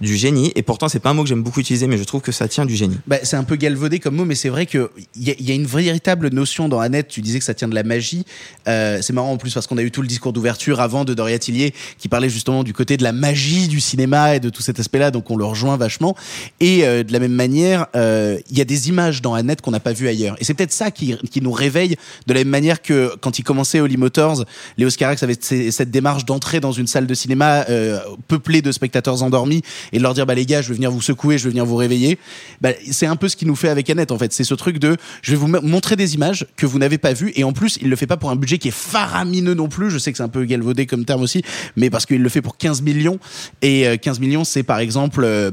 du 0.00 0.16
génie. 0.16 0.52
Et 0.54 0.62
pourtant, 0.62 0.88
c'est 0.88 1.00
pas 1.00 1.10
un 1.10 1.14
mot 1.14 1.22
que 1.22 1.28
j'aime 1.28 1.42
beaucoup 1.42 1.60
utiliser, 1.60 1.86
mais 1.86 1.98
je 1.98 2.04
trouve 2.04 2.20
que 2.20 2.32
ça 2.32 2.48
tient 2.48 2.64
du 2.66 2.76
génie. 2.76 2.96
Bah, 3.06 3.16
c'est 3.22 3.36
un 3.36 3.44
peu 3.44 3.56
galvaudé 3.56 3.98
comme 3.98 4.14
mot, 4.16 4.24
mais 4.24 4.34
c'est 4.34 4.48
vrai 4.48 4.66
qu'il 4.66 4.86
y, 5.16 5.30
a- 5.30 5.34
y 5.38 5.50
a 5.50 5.54
une 5.54 5.66
véritable 5.66 6.28
notion 6.30 6.68
dans 6.68 6.80
Annette. 6.80 7.08
Tu 7.08 7.20
disais 7.20 7.38
que 7.38 7.44
ça 7.44 7.54
tient 7.54 7.68
de 7.68 7.74
la 7.74 7.82
magie. 7.82 8.24
Euh, 8.68 8.98
c'est 9.02 9.12
marrant 9.12 9.32
en 9.32 9.36
plus 9.36 9.52
parce 9.54 9.66
qu'on 9.66 9.78
a 9.78 9.82
eu 9.82 9.90
tout 9.90 10.02
le 10.02 10.08
discours 10.08 10.32
d'ouverture 10.32 10.80
avant 10.80 11.04
de 11.04 11.14
Doria 11.14 11.38
Tillier 11.38 11.74
qui 11.98 12.08
parlait 12.08 12.28
justement 12.30 12.64
du 12.64 12.72
côté 12.72 12.96
de 12.96 13.02
la 13.02 13.12
magie 13.12 13.68
du 13.68 13.80
cinéma 13.80 14.36
et 14.36 14.40
de 14.40 14.50
tout 14.50 14.62
cet 14.62 14.78
aspect-là, 14.80 15.10
donc 15.10 15.30
on 15.30 15.36
le 15.36 15.44
rejoint 15.44 15.76
vachement. 15.76 16.14
Et 16.60 16.84
euh, 16.84 17.02
de 17.02 17.12
la 17.12 17.18
même 17.18 17.32
manière, 17.32 17.86
euh, 17.96 18.38
il 18.50 18.58
y 18.58 18.60
a 18.60 18.64
des 18.64 18.88
images 18.88 19.22
dans 19.22 19.34
Annette 19.34 19.60
qu'on 19.62 19.70
n'a 19.70 19.80
pas 19.80 19.92
vues 19.92 20.08
ailleurs. 20.08 20.36
Et 20.40 20.44
c'est 20.44 20.54
peut-être 20.54 20.72
ça 20.72 20.90
qui, 20.90 21.16
qui 21.30 21.40
nous 21.40 21.52
réveille 21.52 21.96
de 22.26 22.32
la 22.34 22.40
même 22.40 22.48
manière 22.48 22.82
que 22.82 23.12
quand 23.20 23.38
il 23.38 23.42
commençait 23.42 23.80
Holly 23.80 23.96
Motors, 23.96 24.44
Léos 24.76 24.90
Carax 24.96 25.22
avait 25.22 25.36
cette 25.40 25.90
démarche 25.90 26.24
d'entrer 26.24 26.60
dans 26.60 26.72
une 26.72 26.86
salle 26.86 27.06
de 27.06 27.14
cinéma 27.14 27.64
euh, 27.68 27.98
peuplée 28.28 28.62
de 28.62 28.72
spectateurs 28.72 29.22
endormis 29.22 29.62
et 29.92 29.98
de 29.98 30.02
leur 30.02 30.14
dire 30.14 30.26
bah 30.26 30.34
les 30.34 30.46
gars 30.46 30.62
je 30.62 30.68
vais 30.68 30.74
venir 30.74 30.90
vous 30.90 31.00
secouer 31.02 31.38
je 31.38 31.44
vais 31.44 31.50
venir 31.50 31.64
vous 31.64 31.76
réveiller. 31.76 32.18
Bah, 32.60 32.70
c'est 32.90 33.06
un 33.06 33.16
peu 33.16 33.28
ce 33.28 33.36
qu'il 33.36 33.48
nous 33.48 33.56
fait 33.56 33.68
avec 33.68 33.88
Annette 33.90 34.10
en 34.12 34.18
fait. 34.18 34.32
C'est 34.32 34.44
ce 34.44 34.54
truc 34.54 34.78
de 34.78 34.96
je 35.22 35.30
vais 35.32 35.36
vous 35.36 35.46
mo- 35.48 35.60
montrer 35.62 35.96
des 35.96 36.14
images 36.14 36.46
que 36.56 36.66
vous 36.66 36.78
n'avez 36.78 36.98
pas 36.98 37.12
vues 37.12 37.32
et 37.36 37.44
en 37.44 37.52
plus 37.52 37.78
il 37.82 37.88
le 37.88 37.96
fait 37.96 38.06
pas 38.06 38.16
pour 38.16 38.30
un 38.30 38.36
budget 38.36 38.58
qui 38.58 38.68
est 38.68 38.76
faramineux 38.76 39.54
non 39.54 39.68
plus. 39.68 39.90
Je 39.90 39.98
sais 39.98 40.10
que 40.12 40.16
c'est 40.18 40.22
un 40.24 40.28
peu 40.28 40.44
galvaudé 40.44 40.86
comme 40.86 41.04
terme 41.04 41.22
aussi 41.22 41.42
mais 41.76 41.90
parce 41.90 42.06
qu'il 42.06 42.22
le 42.22 42.28
fait 42.28 42.42
pour 42.42 42.56
15 42.56 42.82
millions. 42.82 43.18
Et 43.62 43.86
euh, 43.86 43.96
15 43.96 44.20
millions 44.20 44.44
c'est 44.44 44.62
par 44.62 44.78
exemple 44.78 45.22
euh, 45.24 45.50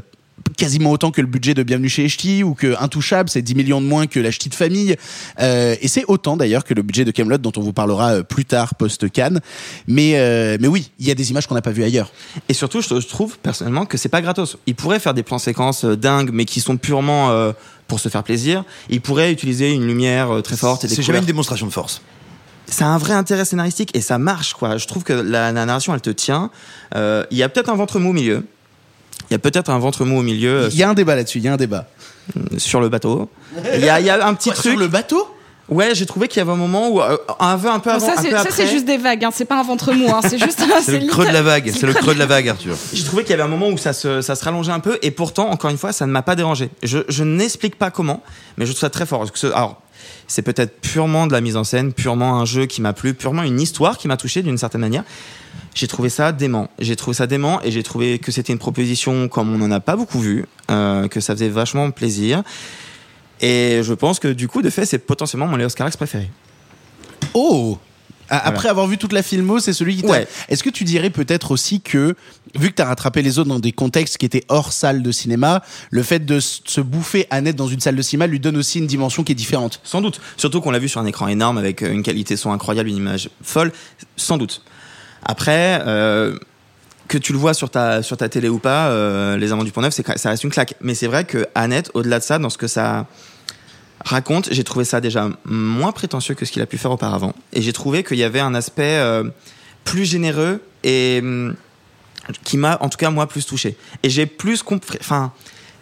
quasiment 0.57 0.92
autant 0.92 1.12
que 1.12 1.21
le 1.21 1.27
budget 1.27 1.53
de 1.53 1.63
Bienvenue 1.63 1.89
chez 1.89 2.07
Ch'ti 2.07 2.44
ou 2.44 2.53
que 2.53 2.75
Intouchable, 2.81 3.30
c'est 3.30 3.42
10 3.42 3.56
millions 3.56 3.81
de 3.81 3.86
moins 3.86 4.07
que 4.07 4.19
La 4.19 4.31
Ch'ti 4.31 4.50
de 4.50 4.56
famille. 4.56 4.95
Euh, 5.39 5.75
et 5.81 5.88
c'est 5.88 6.06
autant 6.07 6.38
d'ailleurs 6.38 6.63
que 6.63 6.74
le 6.74 6.81
budget 6.81 7.06
de 7.06 7.12
Camelot 7.12 7.38
dont 7.38 7.51
on 7.57 7.62
vous 7.62 7.74
parlera 7.74 8.15
euh, 8.15 8.24
plus 8.24 8.45
tard 8.45 8.75
post-Cannes. 8.75 9.42
Mais, 9.88 10.13
euh, 10.15 10.57
mais 10.59 10.68
oui, 10.68 10.92
il 11.00 11.07
y 11.07 11.12
a 11.12 11.15
des 11.15 11.31
images 11.31 11.47
qu'on 11.47 11.56
n'a 11.56 11.62
pas 11.62 11.71
vues 11.71 11.83
ailleurs. 11.83 12.12
Et 12.50 12.53
surtout, 12.53 12.81
je 12.81 13.07
trouve 13.07 13.38
personnellement 13.38 13.86
que 13.86 13.97
c'est 13.97 14.09
pas 14.09 14.21
gratos. 14.21 14.57
Il 14.65 14.75
pourrait 14.75 15.00
faire 15.00 15.13
des 15.13 15.24
plans 15.24 15.39
séquences 15.39 15.86
euh, 15.86 15.97
dingues, 15.97 16.30
mais 16.31 16.45
qui 16.45 16.62
sont 16.62 16.77
purement 16.77 17.31
euh, 17.31 17.51
pour 17.88 18.00
se 18.00 18.09
faire 18.09 18.24
plaisir. 18.24 18.63
Il 18.89 19.01
pourrait 19.01 19.31
utiliser 19.31 19.71
une 19.71 19.86
lumière 19.86 20.31
euh, 20.31 20.42
très 20.42 20.56
forte 20.56 20.83
et 20.83 20.88
des 20.88 20.95
C'est 20.95 21.03
jamais 21.03 21.19
une 21.19 21.25
démonstration 21.25 21.68
de 21.68 21.71
force. 21.71 22.01
Ça 22.68 22.86
a 22.86 22.89
un 22.89 22.97
vrai 22.97 23.13
intérêt 23.13 23.45
scénaristique 23.45 23.95
et 23.95 24.01
ça 24.01 24.18
marche, 24.18 24.53
quoi. 24.53 24.77
Je 24.77 24.88
trouve 24.88 25.03
que 25.03 25.13
la, 25.13 25.51
la 25.51 25.65
narration, 25.65 25.94
elle 25.94 26.01
te 26.01 26.09
tient. 26.09 26.50
Euh, 26.95 27.24
Il 27.30 27.38
y 27.38 27.44
a 27.44 27.50
peut-être 27.50 27.69
un 27.69 27.75
ventre 27.75 28.00
mou 28.00 28.09
au 28.09 28.13
milieu. 28.13 28.44
Il 29.30 29.33
y 29.33 29.36
a 29.36 29.39
peut-être 29.39 29.69
un 29.69 29.80
ventre 29.80 30.06
mou 30.06 30.19
au 30.19 30.24
milieu 30.24 30.63
euh, 30.63 30.69
Il 30.72 30.77
y 30.77 30.83
a 30.83 30.89
un 30.89 30.94
débat 30.94 31.16
là-dessus, 31.16 31.39
il 31.39 31.44
y 31.45 31.48
a 31.48 31.54
un 31.54 31.57
débat. 31.57 31.86
sur 32.57 32.80
le 32.81 32.89
bateau. 32.89 33.30
Il 33.75 33.81
y 33.86 33.89
a, 33.89 34.00
il 34.00 34.06
y 34.06 34.10
a 34.10 34.25
un 34.27 34.33
petit 34.33 34.50
Quoi, 34.50 34.57
truc. 34.57 34.72
Sur 34.74 34.80
le 34.80 34.88
bateau? 34.88 35.27
Ouais, 35.68 35.95
j'ai 35.95 36.06
trouvé 36.06 36.27
qu'il 36.27 36.38
y 36.38 36.42
avait 36.42 36.51
un 36.51 36.56
moment 36.57 36.89
où 36.89 37.01
euh, 37.01 37.18
un 37.39 37.57
peu 37.57 37.69
un 37.72 37.80
peu 37.80 37.89
Bon, 37.89 37.95
avant, 37.95 38.06
ça, 38.06 38.13
un 38.13 38.22
c'est 38.22 38.30
peu 38.30 38.36
ça, 38.36 38.42
après. 38.42 38.51
c'est 38.51 38.68
juste 38.68 38.86
des 38.86 38.98
vagues, 38.98 39.24
hein. 39.25 39.31
c'est 39.33 39.45
pas 39.45 39.60
un 39.60 39.63
ventre 39.63 39.94
mou, 39.94 40.07
hein. 40.10 40.19
c'est 40.22 40.38
juste. 40.38 40.62
C'est 40.83 41.00
le 41.00 41.07
creux 41.07 41.25
de 41.25 41.31
la 41.31 41.42
vague. 41.42 41.72
C'est 41.74 41.88
le 41.88 41.94
creux 41.94 42.13
de 42.13 42.19
la 42.19 42.27
vague, 42.27 42.50
Arthur. 42.50 42.75
J'ai 42.94 43.04
trouvé 43.04 43.24
qu'il 43.24 43.31
y 43.31 43.33
avait 43.33 43.42
un 43.42 43.48
moment 43.48 43.69
où 43.69 43.77
ça 43.77 43.92
se, 43.94 44.22
ça 44.22 44.36
se 44.36 44.44
rallongeait 44.45 44.72
un 44.74 44.80
peu, 44.80 45.00
et 45.01 45.10
pourtant, 45.10 45.50
encore 45.50 45.71
une 45.71 45.78
fois, 45.80 45.92
ça 45.92 46.06
ne 46.06 46.12
m'a 46.12 46.21
pas 46.21 46.36
dérangé. 46.36 46.69
Je, 46.83 47.00
je 47.10 47.24
n'explique 47.24 47.78
pas 47.80 47.89
comment, 47.89 48.21
mais 48.57 48.66
je 48.68 48.71
trouve 48.74 48.81
ça 48.81 48.92
très 48.92 49.07
fort. 49.07 49.19
Parce 49.19 49.31
que 49.31 49.39
ce- 49.39 49.48
alors, 49.48 49.81
c'est 50.27 50.42
peut-être 50.42 50.80
purement 50.81 51.27
de 51.27 51.33
la 51.33 51.42
mise 51.42 51.57
en 51.57 51.63
scène, 51.63 51.94
purement 51.94 52.39
un 52.39 52.45
jeu 52.45 52.65
qui 52.65 52.81
m'a 52.81 52.94
plu, 52.94 53.13
purement 53.13 53.44
une 53.44 53.62
histoire 53.62 53.97
qui 53.97 54.07
m'a 54.07 54.18
touché 54.18 54.42
d'une 54.42 54.57
certaine 54.57 54.81
manière. 54.81 55.03
J'ai 55.74 55.88
trouvé 55.88 56.09
ça 56.09 56.31
dément. 56.31 56.69
J'ai 56.80 56.95
trouvé 56.95 57.13
ça 57.13 57.27
dément, 57.27 57.62
et 57.62 57.71
j'ai 57.71 57.83
trouvé 57.83 58.19
que 58.19 58.31
c'était 58.31 58.53
une 58.53 58.59
proposition 58.59 59.27
comme 59.27 59.53
on 59.53 59.57
n'en 59.57 59.71
a 59.71 59.80
pas 59.80 59.95
beaucoup 59.95 60.19
vu, 60.19 60.45
euh, 60.71 61.07
que 61.07 61.19
ça 61.19 61.33
faisait 61.33 61.50
vachement 61.50 61.92
plaisir. 61.92 62.44
Et 63.42 63.81
je 63.83 63.94
pense 63.94 64.19
que 64.19 64.30
du 64.30 64.47
coup, 64.47 64.62
de 64.62 64.69
fait, 64.69 64.86
c'est 64.86 65.00
potentiellement 65.00 65.47
mon 65.47 65.57
Léos 65.57 65.69
Carax 65.69 65.97
préféré. 65.97 66.30
Oh 67.33 67.77
Après 68.30 68.69
avoir 68.69 68.88
vu 68.88 68.97
toute 68.97 69.12
la 69.12 69.21
filmo, 69.21 69.59
c'est 69.59 69.74
celui 69.74 69.97
qui 69.97 70.03
t'a... 70.03 70.07
Ouais. 70.09 70.27
Est-ce 70.47 70.63
que 70.63 70.69
tu 70.69 70.86
dirais 70.86 71.09
peut-être 71.09 71.51
aussi 71.51 71.81
que, 71.81 72.15
vu 72.57 72.69
que 72.69 72.75
tu 72.75 72.81
as 72.81 72.86
rattrapé 72.86 73.22
les 73.22 73.40
autres 73.40 73.50
dans 73.50 73.60
des 73.60 73.72
contextes 73.72 74.18
qui 74.18 74.25
étaient 74.25 74.44
hors 74.50 74.72
salle 74.74 75.02
de 75.04 75.12
cinéma, 75.12 75.62
le 75.92 76.04
fait 76.04 76.25
de 76.25 76.40
se 76.40 76.81
bouffer 76.81 77.28
Annette 77.30 77.56
dans 77.56 77.68
une 77.68 77.80
salle 77.80 77.96
de 77.96 78.02
cinéma 78.02 78.28
lui 78.28 78.40
donne 78.40 78.57
aussi 78.57 78.80
une 78.80 78.88
dimension 78.88 79.24
qui 79.24 79.31
est 79.31 79.36
différente 79.36 79.80
Sans 79.84 80.02
doute. 80.02 80.22
Surtout 80.38 80.62
qu'on 80.62 80.72
l'a 80.72 80.80
vu 80.80 80.90
sur 80.90 81.02
un 81.02 81.06
écran 81.06 81.28
énorme 81.28 81.57
avec 81.57 81.84
euh, 81.84 81.92
une 81.92 82.04
qualité 82.04 82.36
son 82.38 82.52
incroyable, 82.52 82.90
une 82.90 82.98
image 82.98 83.30
folle. 83.44 83.72
Sans 84.18 84.38
doute. 84.38 84.62
Après, 85.24 85.81
euh, 85.86 86.38
que 87.07 87.18
tu 87.18 87.34
le 87.34 87.38
vois 87.40 87.54
sur 87.54 87.69
ta, 87.69 88.02
sur 88.04 88.18
ta 88.18 88.30
télé 88.30 88.50
ou 88.50 88.60
pas, 88.60 88.88
euh, 88.90 89.38
Les 89.38 89.52
Amants 89.52 89.63
du 89.63 89.72
Pont-Neuf, 89.72 89.94
c'est 89.94 90.04
que- 90.04 90.18
ça 90.18 90.30
reste 90.30 90.44
une 90.44 90.50
claque. 90.52 90.75
Mais 90.81 90.96
c'est 90.96 91.07
vrai 91.07 91.25
que 91.25 91.46
Annette, 91.56 91.92
au-delà 91.94 92.19
de 92.19 92.24
ça, 92.24 92.40
dans 92.40 92.50
ce 92.50 92.57
que 92.57 92.68
ça 92.68 93.06
raconte, 94.04 94.50
j'ai 94.52 94.63
trouvé 94.63 94.86
ça 94.86 95.02
déjà 95.02 95.30
moins 95.46 95.92
prétentieux 95.92 96.36
que 96.36 96.46
ce 96.46 96.52
qu'il 96.52 96.62
a 96.62 96.66
pu 96.66 96.78
faire 96.78 96.92
auparavant. 96.92 97.33
Et 97.54 97.62
j'ai 97.62 97.74
trouvé 97.74 98.04
qu'il 98.04 98.18
y 98.18 98.24
avait 98.24 98.40
un 98.40 98.54
aspect 98.54 99.02
plus 99.83 100.06
généreux 100.06 100.62
et 100.83 101.19
hum, 101.24 101.56
qui 102.44 102.58
m'a, 102.58 102.78
en 102.82 102.90
tout 102.90 102.98
cas, 102.98 103.10
moi, 103.10 103.28
plus 103.28 103.46
touché. 103.46 103.78
Et 104.04 104.10
j'ai 104.10 104.26
plus 104.26 104.64
compris. 104.64 104.98
Enfin. 105.02 105.34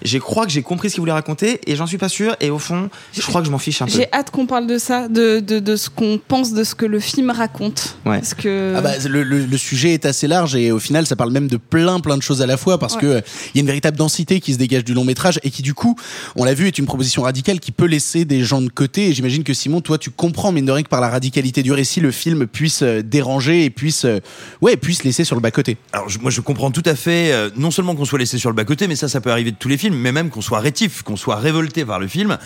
Je 0.04 0.18
crois 0.18 0.46
que 0.46 0.52
j'ai 0.52 0.62
compris 0.62 0.90
ce 0.90 0.96
qu'il 0.96 1.02
voulait 1.02 1.12
raconter 1.14 1.60
et 1.68 1.76
j'en 1.76 1.86
suis 1.88 1.98
pas 1.98 2.10
sûr. 2.10 2.36
Et 2.42 2.50
au 2.50 2.60
fond, 2.60 2.90
je 3.14 3.22
crois 3.22 3.42
que 3.42 3.48
je 3.48 3.52
m'en 3.52 3.58
fiche 3.58 3.82
un 3.82 3.86
peu. 3.86 3.92
J'ai 3.92 4.08
hâte 4.12 4.32
qu'on 4.32 4.46
parle 4.46 4.68
de 4.68 4.78
ça, 4.78 5.08
de, 5.08 5.40
de, 5.40 5.60
de 5.60 5.76
ce 5.76 5.90
qu'on 5.90 6.20
pense 6.28 6.54
de 6.54 6.64
ce 6.64 6.76
que 6.76 6.86
le 6.86 7.00
film 7.00 7.30
raconte. 7.30 7.98
Ouais. 8.06 8.18
Parce 8.20 8.34
que. 8.34 8.74
Ah 8.78 8.82
bah, 8.82 8.92
le, 9.08 9.24
le- 9.24 9.46
le 9.46 9.58
sujet 9.58 9.94
est 9.94 10.06
assez 10.06 10.28
large 10.28 10.56
et 10.56 10.72
au 10.72 10.80
final 10.80 11.06
ça 11.06 11.16
parle 11.16 11.32
même 11.32 11.48
de 11.48 11.58
plein 11.58 12.00
plein 12.00 12.18
de 12.18 12.22
choses 12.24 12.42
à 12.42 12.46
la 12.46 12.58
fois 12.58 12.78
parce 12.78 12.96
Ouais. 12.96 13.02
que 13.02 13.06
euh, 13.08 13.22
il 13.54 13.58
y 13.58 13.60
a 13.60 13.62
une 13.62 13.68
véritable 13.68 13.98
densité 13.98 14.40
qui 14.40 14.54
se 14.54 14.58
dégage 14.58 14.84
du 14.84 14.94
long 14.94 15.04
métrage 15.04 15.40
et 15.44 15.50
qui 15.52 15.62
du 15.62 15.74
coup 15.74 15.96
on 16.36 16.44
l'a 16.44 16.54
vu 16.54 16.68
est 16.68 16.78
une 16.78 16.86
proposition 16.86 17.22
radicale 17.24 17.60
qui 17.60 17.72
peut 17.72 17.86
laisser 17.86 18.26
des 18.26 18.44
gens 18.44 18.62
de 18.62 18.70
côté 18.70 19.08
et 19.08 19.14
j'imagine 19.14 19.44
que 19.44 19.54
Simon 19.54 19.82
toi 19.82 19.98
tu 19.98 20.10
comprends 20.10 20.52
mine 20.52 20.66
de 20.66 20.72
rien 20.72 20.84
que 20.84 20.90
par 20.90 21.02
la 21.02 21.10
radicalité 21.10 21.64
du 21.64 21.72
récit 21.72 22.00
le 22.00 22.12
film 22.12 22.46
puisse 22.48 22.82
euh, 22.84 23.02
déranger 23.02 23.66
et 23.66 23.70
puisse 23.70 24.06
euh, 24.06 24.20
ouais 24.62 24.78
puisse 24.78 25.04
laisser 25.04 25.24
sur 25.24 25.36
le 25.36 25.42
bas 25.42 25.52
côté 25.52 25.78
Alors 25.92 26.10
je- 26.10 26.20
moi 26.20 26.32
je 26.32 26.42
comprends 26.42 26.72
tout 26.72 26.84
à 26.86 26.96
fait, 26.96 27.32
euh, 27.32 27.50
non 27.58 27.72
seulement 27.72 27.96
qu'on 27.96 28.06
soit 28.06 28.20
laissé 28.20 28.38
sur 28.38 28.50
le 28.50 28.56
bas 28.56 28.64
côté, 28.66 28.88
mais 28.88 28.96
ça 28.96 29.08
ça 29.08 29.22
peut 29.22 29.32
arriver 29.32 29.52
de 29.52 29.58
tous 29.58 29.70
les 29.70 29.78
films, 29.78 29.93
mais 29.98 30.12
même 30.12 30.30
qu'on 30.30 30.42
soit 30.42 30.60
rétif, 30.60 31.04
qu'on 31.04 31.16
soit 31.16 31.38
révolté 31.38 31.86
par 31.86 32.00
le 32.00 32.08
film. 32.08 32.38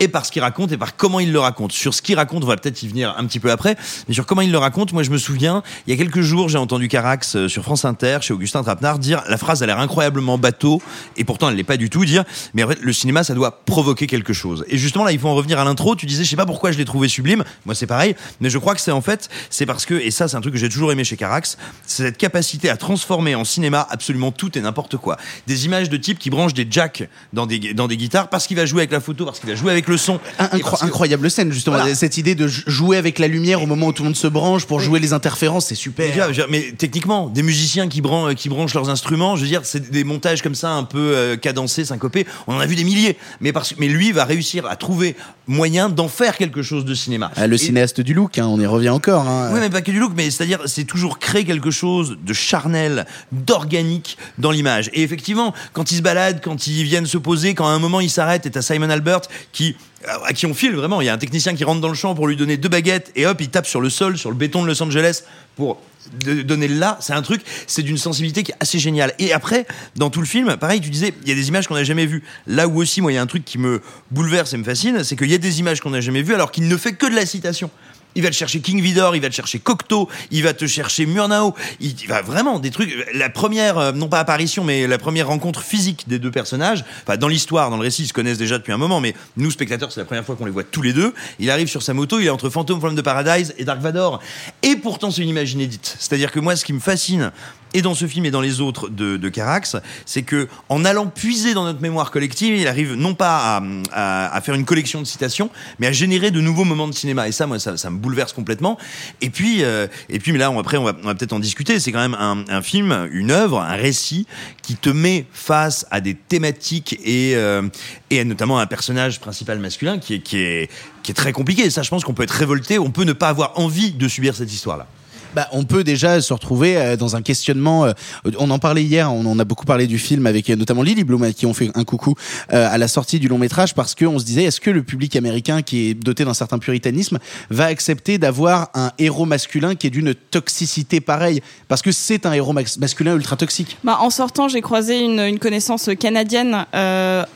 Et 0.00 0.08
par 0.08 0.26
ce 0.26 0.32
qu'il 0.32 0.42
raconte 0.42 0.72
et 0.72 0.76
par 0.76 0.96
comment 0.96 1.20
il 1.20 1.32
le 1.32 1.38
raconte. 1.38 1.72
Sur 1.72 1.94
ce 1.94 2.02
qu'il 2.02 2.16
raconte, 2.16 2.44
on 2.44 2.46
va 2.46 2.56
peut-être 2.56 2.82
y 2.82 2.88
venir 2.88 3.14
un 3.16 3.24
petit 3.26 3.40
peu 3.40 3.50
après, 3.50 3.76
mais 4.08 4.14
sur 4.14 4.26
comment 4.26 4.40
il 4.40 4.50
le 4.50 4.58
raconte, 4.58 4.92
moi 4.92 5.02
je 5.02 5.10
me 5.10 5.18
souviens, 5.18 5.62
il 5.86 5.90
y 5.90 5.94
a 5.94 5.96
quelques 5.96 6.20
jours, 6.20 6.48
j'ai 6.48 6.58
entendu 6.58 6.88
Carax 6.88 7.36
euh, 7.36 7.48
sur 7.48 7.62
France 7.62 7.84
Inter, 7.84 8.18
chez 8.20 8.34
Augustin 8.34 8.62
Trapenard, 8.62 8.98
dire 8.98 9.22
la 9.28 9.36
phrase 9.36 9.62
a 9.62 9.66
l'air 9.66 9.78
incroyablement 9.78 10.38
bateau, 10.38 10.82
et 11.16 11.24
pourtant 11.24 11.48
elle 11.48 11.56
l'est 11.56 11.64
pas 11.64 11.76
du 11.76 11.90
tout, 11.90 12.04
dire 12.04 12.24
mais 12.54 12.64
en 12.64 12.68
fait 12.68 12.80
le 12.80 12.92
cinéma 12.92 13.24
ça 13.24 13.34
doit 13.34 13.64
provoquer 13.64 14.06
quelque 14.06 14.32
chose. 14.32 14.64
Et 14.68 14.78
justement 14.78 15.04
là, 15.04 15.12
il 15.12 15.18
faut 15.18 15.28
en 15.28 15.34
revenir 15.34 15.58
à 15.58 15.64
l'intro, 15.64 15.94
tu 15.94 16.06
disais 16.06 16.24
je 16.24 16.30
sais 16.30 16.36
pas 16.36 16.46
pourquoi 16.46 16.72
je 16.72 16.78
l'ai 16.78 16.84
trouvé 16.84 17.08
sublime, 17.08 17.44
moi 17.66 17.74
c'est 17.74 17.86
pareil, 17.86 18.16
mais 18.40 18.50
je 18.50 18.58
crois 18.58 18.74
que 18.74 18.80
c'est 18.80 18.90
en 18.90 19.02
fait, 19.02 19.28
c'est 19.50 19.66
parce 19.66 19.86
que, 19.86 19.94
et 19.94 20.10
ça 20.10 20.28
c'est 20.28 20.36
un 20.36 20.40
truc 20.40 20.54
que 20.54 20.60
j'ai 20.60 20.68
toujours 20.68 20.92
aimé 20.92 21.04
chez 21.04 21.16
Carax, 21.16 21.58
c'est 21.86 22.04
cette 22.04 22.18
capacité 22.18 22.70
à 22.70 22.76
transformer 22.76 23.34
en 23.34 23.44
cinéma 23.44 23.86
absolument 23.90 24.32
tout 24.32 24.56
et 24.58 24.60
n'importe 24.60 24.96
quoi. 24.96 25.16
Des 25.46 25.66
images 25.66 25.88
de 25.88 25.96
type 25.96 26.18
qui 26.18 26.30
branchent 26.30 26.54
des 26.54 26.66
jacks 26.68 27.08
dans 27.32 27.46
des, 27.46 27.74
dans 27.74 27.88
des 27.88 27.96
guitares 27.96 28.28
parce 28.28 28.46
qu'il 28.46 28.56
va 28.56 28.66
jouer 28.66 28.80
avec 28.80 28.92
la 28.92 29.00
photo, 29.00 29.24
parce 29.24 29.40
qu'il 29.40 29.48
va 29.48 29.54
jouer 29.54 29.70
avec 29.70 29.81
le 29.86 29.92
le 29.92 29.98
son. 29.98 30.18
Incro- 30.38 30.82
incroyable 30.84 31.30
scène 31.30 31.52
justement 31.52 31.76
Voilà. 31.76 31.94
cette 31.94 32.16
idée 32.16 32.34
de 32.34 32.46
jouer 32.48 32.96
avec 32.96 33.18
la 33.18 33.28
lumière 33.28 33.62
au 33.62 33.66
moment 33.66 33.88
où 33.88 33.92
tout 33.92 34.02
le 34.02 34.08
monde 34.08 34.16
se 34.16 34.26
branche 34.26 34.64
pour 34.64 34.80
jouer 34.80 35.00
les 35.00 35.12
interférences 35.12 35.66
c'est 35.66 35.74
Mais, 35.74 35.76
super 35.76 36.30
dire, 36.32 36.46
mais 36.48 36.72
techniquement, 36.78 37.28
des 37.28 37.42
musiciens 37.42 37.88
qui, 37.88 38.00
bran- 38.00 38.34
qui 38.34 38.48
branchent 38.48 38.74
leurs 38.74 38.88
instruments, 38.88 39.36
je 39.36 39.42
veux 39.42 39.48
dire, 39.48 39.60
c'est 39.64 39.90
des 39.90 40.04
montages 40.04 40.40
comme 40.42 40.54
ça 40.54 40.70
un 40.70 40.84
peu 40.84 40.98
euh, 41.14 41.36
cadencés, 41.36 41.84
syncopés. 41.84 42.26
On 42.46 42.54
en 42.56 42.60
a 42.60 42.66
vu 42.66 42.74
des 42.74 42.84
milliers. 42.84 43.16
Mais 43.40 43.52
parce 43.52 43.74
mais 43.78 43.88
lui 43.88 44.12
va 44.12 44.24
réussir 44.24 44.66
à 44.66 44.76
trouver 44.76 45.14
moyen 45.46 45.88
d'en 45.88 46.08
faire 46.08 46.36
quelque 46.38 46.62
chose 46.62 46.84
de 46.84 46.94
cinéma. 46.94 47.30
Ah, 47.36 47.46
le 47.46 47.56
Et- 47.56 47.58
cinéaste 47.58 48.00
du 48.00 48.14
look 48.14 48.38
hein, 48.38 48.46
on 48.46 48.58
y 48.60 48.66
revient 48.66 48.88
encore 48.90 49.28
hein. 49.28 49.50
Oui, 49.52 49.60
mais 49.60 49.68
pas 49.70 49.82
que 49.82 49.90
du 49.90 49.98
look, 49.98 50.12
mais 50.16 50.30
c'est-à-dire, 50.30 50.60
c'est 50.66 50.84
toujours 50.84 51.18
créer 51.18 51.44
quelque 51.44 51.70
chose 51.70 52.16
de 52.24 52.32
charnel, 52.32 53.06
d'organique 53.46 54.16
dans 54.38 54.50
l'image. 54.50 54.90
Et 54.94 55.02
effectivement, 55.02 55.52
quand 55.72 55.90
ils 55.92 55.96
se 55.98 56.02
baladent, 56.02 56.40
quand 56.42 56.66
ils 56.66 56.84
viennent 56.84 57.06
se 57.06 57.18
poser, 57.18 57.54
quand 57.54 57.66
à 57.66 57.70
un 57.70 57.78
moment 57.78 58.00
ils 58.00 58.10
s'arrêtent, 58.10 58.46
et 58.46 58.50
t'as 58.50 58.62
Simon 58.62 58.88
Albert 58.90 59.22
qui, 59.52 59.71
à 60.06 60.32
qui 60.32 60.46
on 60.46 60.54
file 60.54 60.74
vraiment. 60.74 61.00
Il 61.00 61.06
y 61.06 61.08
a 61.08 61.14
un 61.14 61.18
technicien 61.18 61.54
qui 61.54 61.64
rentre 61.64 61.80
dans 61.80 61.88
le 61.88 61.94
champ 61.94 62.14
pour 62.14 62.26
lui 62.26 62.36
donner 62.36 62.56
deux 62.56 62.68
baguettes, 62.68 63.12
et 63.16 63.26
hop, 63.26 63.40
il 63.40 63.48
tape 63.48 63.66
sur 63.66 63.80
le 63.80 63.90
sol, 63.90 64.18
sur 64.18 64.30
le 64.30 64.36
béton 64.36 64.62
de 64.62 64.68
Los 64.68 64.82
Angeles 64.82 65.22
pour 65.56 65.80
donner 66.24 66.68
là. 66.68 66.98
C'est 67.00 67.12
un 67.12 67.22
truc, 67.22 67.42
c'est 67.66 67.82
d'une 67.82 67.98
sensibilité 67.98 68.42
qui 68.42 68.52
est 68.52 68.56
assez 68.60 68.78
géniale. 68.78 69.14
Et 69.18 69.32
après, 69.32 69.66
dans 69.96 70.10
tout 70.10 70.20
le 70.20 70.26
film, 70.26 70.56
pareil, 70.56 70.80
tu 70.80 70.90
disais, 70.90 71.14
il 71.22 71.28
y 71.28 71.32
a 71.32 71.34
des 71.34 71.48
images 71.48 71.68
qu'on 71.68 71.74
n'a 71.74 71.84
jamais 71.84 72.06
vues. 72.06 72.24
Là 72.46 72.66
où 72.66 72.80
aussi, 72.80 73.00
moi, 73.00 73.12
il 73.12 73.14
y 73.14 73.18
a 73.18 73.22
un 73.22 73.26
truc 73.26 73.44
qui 73.44 73.58
me 73.58 73.80
bouleverse 74.10 74.52
et 74.54 74.56
me 74.56 74.64
fascine, 74.64 75.04
c'est 75.04 75.16
qu'il 75.16 75.30
y 75.30 75.34
a 75.34 75.38
des 75.38 75.60
images 75.60 75.80
qu'on 75.80 75.90
n'a 75.90 76.00
jamais 76.00 76.22
vues 76.22 76.34
alors 76.34 76.50
qu'il 76.50 76.66
ne 76.68 76.76
fait 76.76 76.94
que 76.94 77.06
de 77.06 77.14
la 77.14 77.26
citation. 77.26 77.70
Il 78.14 78.22
va 78.22 78.28
te 78.28 78.34
chercher 78.34 78.60
King 78.60 78.80
Vidor, 78.80 79.16
il 79.16 79.22
va 79.22 79.28
te 79.28 79.34
chercher 79.34 79.58
Cocteau, 79.58 80.08
il 80.30 80.42
va 80.42 80.52
te 80.52 80.66
chercher 80.66 81.06
Murnau, 81.06 81.54
il 81.80 81.94
va 82.08 82.22
vraiment 82.22 82.58
des 82.58 82.70
trucs. 82.70 82.92
La 83.14 83.30
première, 83.30 83.78
euh, 83.78 83.92
non 83.92 84.08
pas 84.08 84.20
apparition, 84.20 84.64
mais 84.64 84.86
la 84.86 84.98
première 84.98 85.28
rencontre 85.28 85.62
physique 85.62 86.08
des 86.08 86.18
deux 86.18 86.30
personnages, 86.30 86.84
enfin 87.06 87.16
dans 87.16 87.28
l'histoire, 87.28 87.70
dans 87.70 87.76
le 87.76 87.82
récit, 87.82 88.02
ils 88.02 88.08
se 88.08 88.12
connaissent 88.12 88.38
déjà 88.38 88.58
depuis 88.58 88.72
un 88.72 88.78
moment, 88.78 89.00
mais 89.00 89.14
nous 89.36 89.50
spectateurs, 89.50 89.92
c'est 89.92 90.00
la 90.00 90.06
première 90.06 90.24
fois 90.24 90.36
qu'on 90.36 90.44
les 90.44 90.50
voit 90.50 90.64
tous 90.64 90.82
les 90.82 90.92
deux. 90.92 91.14
Il 91.38 91.50
arrive 91.50 91.68
sur 91.68 91.82
sa 91.82 91.94
moto, 91.94 92.20
il 92.20 92.26
est 92.26 92.30
entre 92.30 92.50
Phantom 92.50 92.80
from 92.80 92.96
the 92.96 93.02
Paradise 93.02 93.54
et 93.58 93.64
Dark 93.64 93.80
Vador, 93.80 94.20
et 94.62 94.76
pourtant 94.76 95.10
c'est 95.10 95.22
une 95.22 95.28
image 95.28 95.52
inédite. 95.52 95.96
C'est-à-dire 95.98 96.30
que 96.32 96.40
moi, 96.40 96.56
ce 96.56 96.64
qui 96.64 96.72
me 96.72 96.80
fascine 96.80 97.32
et 97.74 97.82
dans 97.82 97.94
ce 97.94 98.06
film 98.06 98.24
et 98.26 98.30
dans 98.30 98.40
les 98.40 98.60
autres 98.60 98.88
de, 98.88 99.28
Carax, 99.28 99.76
c'est 100.04 100.22
que 100.22 100.48
en 100.68 100.84
allant 100.84 101.06
puiser 101.06 101.54
dans 101.54 101.64
notre 101.64 101.80
mémoire 101.80 102.10
collective, 102.10 102.54
il 102.54 102.66
arrive 102.68 102.94
non 102.94 103.14
pas 103.14 103.56
à, 103.56 103.62
à- 103.92 104.34
à 104.34 104.40
faire 104.40 104.54
une 104.54 104.64
collection 104.64 105.00
de 105.00 105.06
citations, 105.06 105.50
mais 105.78 105.86
à 105.86 105.92
générer 105.92 106.30
de 106.30 106.40
nouveaux 106.40 106.64
moments 106.64 106.88
de 106.88 106.92
cinéma. 106.92 107.28
Et 107.28 107.32
ça, 107.32 107.46
moi, 107.46 107.58
ça, 107.58 107.90
me 107.90 107.98
bouleverse 107.98 108.32
complètement. 108.32 108.78
Et 109.20 109.30
puis, 109.30 109.64
euh, 109.64 109.86
et 110.08 110.18
puis, 110.18 110.32
mais 110.32 110.38
là, 110.38 110.52
après, 110.58 110.76
on 110.76 110.84
va, 110.84 110.92
peut-être 110.92 111.32
en 111.32 111.38
discuter. 111.38 111.80
C'est 111.80 111.92
quand 111.92 112.06
même 112.06 112.16
un, 112.18 112.62
film, 112.62 113.08
une 113.12 113.30
œuvre, 113.30 113.60
un 113.60 113.76
récit 113.76 114.26
qui 114.62 114.76
te 114.76 114.90
met 114.90 115.26
face 115.32 115.86
à 115.90 116.00
des 116.00 116.14
thématiques 116.14 116.98
et, 117.04 117.34
euh, 117.36 117.62
et 118.10 118.24
notamment 118.24 118.58
un 118.58 118.66
personnage 118.66 119.20
principal 119.20 119.58
masculin 119.58 119.98
qui 119.98 120.14
est, 120.14 120.20
qui 120.20 120.38
est, 120.38 120.70
qui 121.02 121.10
est 121.10 121.14
très 121.14 121.32
compliqué. 121.32 121.64
Et 121.64 121.70
ça, 121.70 121.82
je 121.82 121.90
pense 121.90 122.04
qu'on 122.04 122.14
peut 122.14 122.22
être 122.22 122.30
révolté. 122.30 122.78
On 122.78 122.90
peut 122.90 123.04
ne 123.04 123.12
pas 123.12 123.28
avoir 123.28 123.58
envie 123.58 123.92
de 123.92 124.08
subir 124.08 124.34
cette 124.34 124.52
histoire-là. 124.52 124.86
Bah, 125.34 125.48
on 125.52 125.64
peut 125.64 125.82
déjà 125.82 126.20
se 126.20 126.32
retrouver 126.32 126.76
euh, 126.76 126.96
dans 126.96 127.16
un 127.16 127.22
questionnement. 127.22 127.86
euh, 127.86 127.92
on 128.38 128.50
en 128.50 128.58
parlait 128.58 128.84
hier, 128.84 129.12
on 129.12 129.24
en 129.24 129.38
a 129.38 129.44
beaucoup 129.44 129.64
parlé 129.64 129.86
du 129.86 129.98
film 129.98 130.26
avec 130.26 130.50
euh, 130.50 130.56
notamment 130.56 130.82
Lily 130.82 131.04
Bloom 131.04 131.32
qui 131.32 131.46
on 131.46 131.54
fait 131.54 131.70
un 131.74 131.84
coucou 131.84 132.14
à 132.48 132.76
la 132.78 132.88
sortie 132.88 133.18
du 133.18 133.28
long 133.28 133.38
métrage 133.38 133.74
parce 133.74 133.94
que 133.94 134.04
on 134.04 134.18
se 134.18 134.24
disait 134.24 134.44
est-ce 134.44 134.60
que 134.60 134.70
le 134.70 134.82
public 134.82 135.14
américain 135.16 135.62
qui 135.62 135.88
est 135.88 135.94
doté 135.94 136.24
d'un 136.24 136.34
certain 136.34 136.58
puritanisme 136.58 137.18
va 137.50 137.66
accepter 137.66 138.18
d'avoir 138.18 138.70
un 138.74 138.90
héros 138.98 139.24
masculin 139.24 139.74
qui 139.74 139.86
est 139.86 139.90
d'une 139.90 140.14
toxicité 140.14 141.00
pareille? 141.00 141.40
Parce 141.68 141.82
que 141.82 141.92
c'est 141.92 142.26
un 142.26 142.32
héros 142.32 142.52
masculin 142.52 143.14
ultra 143.14 143.36
toxique. 143.36 143.76
Bah, 143.84 143.98
en 144.00 144.10
sortant, 144.10 144.48
j'ai 144.48 144.60
croisé 144.60 145.00
une, 145.00 145.38
connaissance 145.38 145.88
canadienne, 145.98 146.66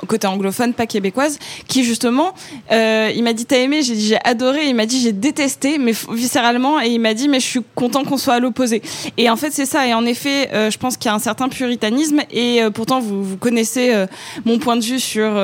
côté 0.07 0.27
anglophone, 0.27 0.75
pas 0.75 0.87
québécoise, 0.87 1.39
qui 1.69 1.85
justement, 1.85 2.35
il 2.71 3.23
m'a 3.23 3.33
dit 3.33 3.47
t'as 3.47 3.59
aimé, 3.59 3.83
j'ai 3.83 3.95
dit 3.95 4.07
j'ai 4.09 4.19
adoré, 4.25 4.69
il 4.69 4.75
m'a 4.75 4.87
dit 4.87 5.01
j'ai 5.01 5.13
détesté, 5.13 5.79
mais 5.79 5.93
viscéralement, 6.11 6.81
et 6.81 6.89
il 6.89 7.01
m'a 7.01 7.15
dit 7.15 7.29
mais 7.29 7.41
je 7.41 7.47
suis 7.47 7.63
content 7.87 8.05
qu'on 8.05 8.17
soit 8.17 8.35
à 8.35 8.41
l'opposé. 8.41 8.83
Et 9.17 9.31
en 9.31 9.37
fait 9.37 9.53
c'est 9.53 9.65
ça, 9.65 9.87
et 9.87 9.95
en 9.95 10.05
effet, 10.05 10.51
euh, 10.53 10.71
je 10.71 10.79
pense 10.79 10.97
qu'il 10.97 11.09
y 11.09 11.13
a 11.13 11.15
un 11.15 11.21
certain 11.21 11.49
puritanisme, 11.49 12.23
et 12.33 12.63
euh, 12.63 12.71
pourtant 12.71 12.99
vous, 12.99 13.23
vous 13.23 13.37
connaissez 13.37 13.95
euh, 13.95 14.07
mon 14.45 14.59
point 14.59 14.77
de 14.77 14.83
vue 14.83 14.99
sur 14.99 15.35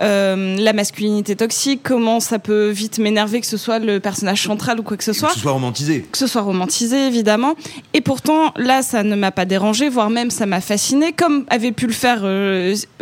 la 0.00 0.72
masculinité 0.72 1.36
toxique, 1.36 1.80
comment 1.84 2.18
ça 2.18 2.38
peut 2.38 2.70
vite 2.70 2.98
m'énerver 2.98 3.40
que 3.40 3.46
ce 3.46 3.56
soit 3.56 3.78
le 3.78 4.00
personnage 4.00 4.42
central 4.42 4.80
ou 4.80 4.82
quoi 4.82 4.96
que 4.96 5.04
ce 5.04 5.12
soit. 5.12 5.28
Que 5.28 5.34
ce 5.34 5.40
soit 5.40 5.52
romantisé. 5.52 6.06
que 6.10 6.18
ce 6.18 6.26
soit 6.26 6.42
romantisé 6.42 7.06
évidemment. 7.06 7.54
Et 7.94 8.00
pourtant 8.00 8.52
là 8.56 8.82
ça 8.82 9.02
ne 9.02 9.14
m'a 9.14 9.30
pas 9.30 9.44
dérangé 9.44 9.88
voire 9.88 10.10
même 10.10 10.30
ça 10.30 10.46
m'a 10.46 10.60
fasciné 10.60 11.12
comme 11.12 11.44
avait 11.48 11.72
pu 11.72 11.86
le 11.86 11.92
faire 11.92 12.24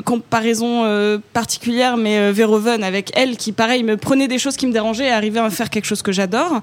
comparaison 0.04 0.84
particulière 1.32 1.96
mais 1.96 2.32
Verhoeven 2.32 2.84
avec 2.84 3.12
elle 3.14 3.36
qui 3.36 3.52
pareil 3.52 3.82
me 3.82 3.96
prenait 3.96 4.28
des 4.28 4.38
choses 4.38 4.56
qui 4.56 4.66
me 4.66 4.72
dérangeaient 4.72 5.06
et 5.06 5.12
arrivait 5.12 5.40
à 5.40 5.50
faire 5.50 5.70
quelque 5.70 5.86
chose 5.86 6.02
que 6.02 6.12
j'adore. 6.12 6.60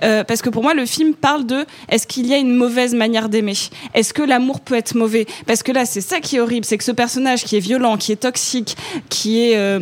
Parce 0.00 0.42
que 0.42 0.50
pour 0.50 0.62
moi 0.62 0.74
le 0.74 0.86
film 0.86 1.14
parle 1.14 1.46
de 1.46 1.59
est-ce 1.88 2.06
qu'il 2.06 2.26
y 2.26 2.34
a 2.34 2.38
une 2.38 2.54
mauvaise 2.54 2.94
manière 2.94 3.28
d'aimer? 3.28 3.54
Est-ce 3.94 4.12
que 4.12 4.22
l'amour 4.22 4.60
peut 4.60 4.76
être 4.76 4.94
mauvais? 4.94 5.26
Parce 5.46 5.62
que 5.62 5.72
là 5.72 5.86
c'est 5.86 6.00
ça 6.00 6.20
qui 6.20 6.36
est 6.36 6.40
horrible 6.40 6.64
c'est 6.64 6.78
que 6.78 6.84
ce 6.84 6.92
personnage 6.92 7.44
qui 7.44 7.56
est 7.56 7.60
violent 7.60 7.96
qui 7.96 8.12
est 8.12 8.16
toxique 8.16 8.76
qui 9.08 9.40
est 9.40 9.56
euh, 9.56 9.80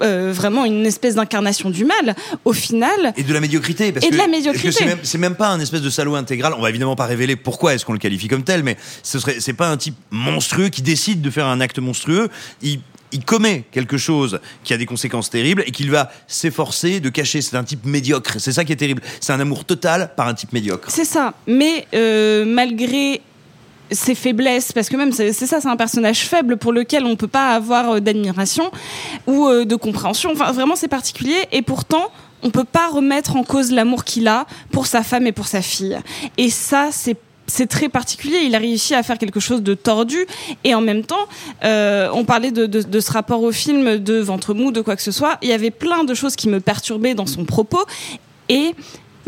euh, 0.00 0.32
vraiment 0.32 0.64
une 0.64 0.86
espèce 0.86 1.16
d'incarnation 1.16 1.70
du 1.70 1.84
mal 1.84 2.14
au 2.44 2.52
final 2.52 3.12
Et 3.16 3.24
de 3.24 3.32
la 3.32 3.40
médiocrité. 3.40 3.90
Parce 3.90 4.06
Et 4.06 4.10
que, 4.10 4.14
de 4.14 4.18
la 4.18 4.28
médiocrité. 4.28 4.84
c'est 5.02 5.18
même, 5.18 5.34
pas 5.34 5.48
un 5.48 5.60
espèce 5.60 5.82
de 5.82 5.90
salaud 5.90 6.14
intégral? 6.14 6.54
On 6.56 6.60
va 6.60 6.68
évidemment 6.68 6.94
pas 6.94 7.06
révéler 7.06 7.34
pourquoi 7.36 7.74
est-ce 7.74 7.84
qu'on 7.84 7.94
le 7.94 7.98
qualifie 7.98 8.28
comme 8.28 8.44
tel, 8.44 8.62
mais 8.62 8.76
ce 9.02 9.18
serait, 9.18 9.40
c'est 9.40 9.54
pas 9.54 9.68
un 9.68 9.76
type 9.76 9.96
monstrueux 10.10 10.68
qui 10.68 10.82
décide 10.82 11.20
de 11.20 11.30
faire 11.30 11.46
un 11.46 11.60
acte 11.60 11.80
monstrueux. 11.80 12.28
Il, 12.62 12.80
il 13.12 13.24
commet 13.24 13.64
quelque 13.70 13.96
chose 13.96 14.40
qui 14.64 14.74
a 14.74 14.76
des 14.76 14.86
conséquences 14.86 15.30
terribles 15.30 15.62
et 15.66 15.70
qu'il 15.70 15.90
va 15.90 16.10
s'efforcer 16.26 17.00
de 17.00 17.08
cacher. 17.08 17.42
C'est 17.42 17.56
un 17.56 17.64
type 17.64 17.84
médiocre. 17.84 18.34
C'est 18.38 18.52
ça 18.52 18.64
qui 18.64 18.72
est 18.72 18.76
terrible. 18.76 19.02
C'est 19.20 19.32
un 19.32 19.40
amour 19.40 19.64
total 19.64 20.12
par 20.16 20.28
un 20.28 20.34
type 20.34 20.52
médiocre. 20.52 20.90
C'est 20.90 21.04
ça. 21.04 21.34
Mais 21.46 21.86
euh, 21.94 22.44
malgré 22.44 23.20
ses 23.90 24.14
faiblesses, 24.14 24.72
parce 24.72 24.88
que 24.88 24.96
même 24.96 25.12
c'est 25.12 25.32
ça, 25.32 25.60
c'est 25.60 25.68
un 25.68 25.76
personnage 25.76 26.20
faible 26.20 26.58
pour 26.58 26.72
lequel 26.72 27.04
on 27.04 27.16
peut 27.16 27.28
pas 27.28 27.54
avoir 27.54 27.92
euh, 27.92 28.00
d'admiration 28.00 28.70
ou 29.26 29.46
euh, 29.46 29.64
de 29.64 29.76
compréhension. 29.76 30.30
Enfin, 30.32 30.52
vraiment, 30.52 30.76
c'est 30.76 30.88
particulier. 30.88 31.46
Et 31.52 31.62
pourtant, 31.62 32.10
on 32.42 32.50
peut 32.50 32.64
pas 32.64 32.88
remettre 32.88 33.36
en 33.36 33.44
cause 33.44 33.72
l'amour 33.72 34.04
qu'il 34.04 34.28
a 34.28 34.46
pour 34.70 34.86
sa 34.86 35.02
femme 35.02 35.26
et 35.26 35.32
pour 35.32 35.46
sa 35.46 35.62
fille. 35.62 35.98
Et 36.36 36.50
ça, 36.50 36.88
c'est 36.92 37.16
c'est 37.48 37.66
très 37.66 37.88
particulier. 37.88 38.38
Il 38.44 38.54
a 38.54 38.58
réussi 38.58 38.94
à 38.94 39.02
faire 39.02 39.18
quelque 39.18 39.40
chose 39.40 39.62
de 39.62 39.74
tordu 39.74 40.26
et 40.62 40.74
en 40.74 40.80
même 40.80 41.02
temps, 41.02 41.26
euh, 41.64 42.08
on 42.12 42.24
parlait 42.24 42.52
de, 42.52 42.66
de, 42.66 42.82
de 42.82 43.00
ce 43.00 43.10
rapport 43.10 43.42
au 43.42 43.50
film, 43.50 43.96
de 43.98 44.18
ventre 44.18 44.54
mou, 44.54 44.70
de 44.70 44.80
quoi 44.80 44.94
que 44.94 45.02
ce 45.02 45.10
soit. 45.10 45.38
Il 45.42 45.48
y 45.48 45.52
avait 45.52 45.72
plein 45.72 46.04
de 46.04 46.14
choses 46.14 46.36
qui 46.36 46.48
me 46.48 46.60
perturbaient 46.60 47.14
dans 47.14 47.26
son 47.26 47.44
propos 47.44 47.84
et 48.48 48.74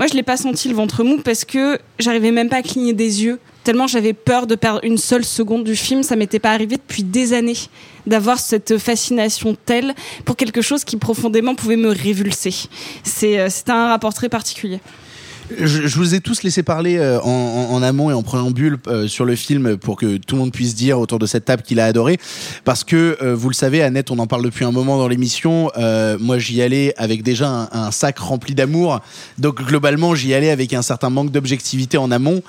moi, 0.00 0.06
je 0.06 0.14
l'ai 0.14 0.22
pas 0.22 0.38
senti 0.38 0.68
le 0.68 0.74
ventre 0.74 1.04
mou 1.04 1.18
parce 1.22 1.44
que 1.44 1.78
j'arrivais 1.98 2.30
même 2.30 2.48
pas 2.48 2.56
à 2.56 2.62
cligner 2.62 2.94
des 2.94 3.22
yeux. 3.22 3.38
Tellement 3.64 3.86
j'avais 3.86 4.14
peur 4.14 4.46
de 4.46 4.54
perdre 4.54 4.80
une 4.82 4.96
seule 4.96 5.26
seconde 5.26 5.62
du 5.62 5.76
film. 5.76 6.02
Ça 6.02 6.16
m'était 6.16 6.38
pas 6.38 6.52
arrivé 6.52 6.76
depuis 6.76 7.02
des 7.02 7.34
années 7.34 7.58
d'avoir 8.06 8.38
cette 8.38 8.78
fascination 8.78 9.54
telle 9.66 9.94
pour 10.24 10.36
quelque 10.36 10.62
chose 10.62 10.84
qui 10.84 10.96
profondément 10.96 11.54
pouvait 11.54 11.76
me 11.76 11.90
révulser. 11.90 12.54
C'est, 13.02 13.38
euh, 13.38 13.50
c'était 13.50 13.72
un 13.72 13.88
rapport 13.88 14.14
très 14.14 14.30
particulier. 14.30 14.80
Je, 15.58 15.98
vous 15.98 16.14
ai 16.14 16.20
tous 16.20 16.42
laissé 16.42 16.62
parler 16.62 16.98
euh, 16.98 17.20
en, 17.20 17.82
amont 17.82 18.10
et 18.10 18.14
en 18.14 18.22
préambule 18.22 18.78
euh, 18.86 19.08
sur 19.08 19.24
le 19.24 19.34
film 19.34 19.76
pour 19.76 19.96
que 19.96 20.16
tout 20.16 20.36
le 20.36 20.42
monde 20.42 20.52
puisse 20.52 20.74
dire 20.74 21.00
autour 21.00 21.18
de 21.18 21.26
cette 21.26 21.44
table 21.44 21.62
qu'il 21.62 21.80
a 21.80 21.86
adoré. 21.86 22.18
Parce 22.64 22.84
que, 22.84 23.18
euh, 23.22 23.34
vous 23.34 23.48
le 23.48 23.54
savez, 23.54 23.82
Annette, 23.82 24.10
on 24.10 24.18
en 24.18 24.26
parle 24.26 24.44
depuis 24.44 24.64
un 24.64 24.72
moment 24.72 24.98
dans 24.98 25.08
l'émission. 25.08 25.70
moi, 26.20 26.38
j'y 26.38 26.62
allais 26.62 26.94
avec 26.96 27.22
déjà 27.22 27.68
un 27.72 27.90
sac 27.90 28.18
rempli 28.18 28.54
d'amour. 28.54 29.00
Donc, 29.38 29.62
globalement, 29.62 30.14
j'y 30.14 30.34
allais 30.34 30.50
avec 30.50 30.72
un 30.72 30.82
certain 30.82 31.10
manque 31.10 31.30
d'objectivité 31.30 31.98
en 31.98 32.10
amont. 32.10 32.42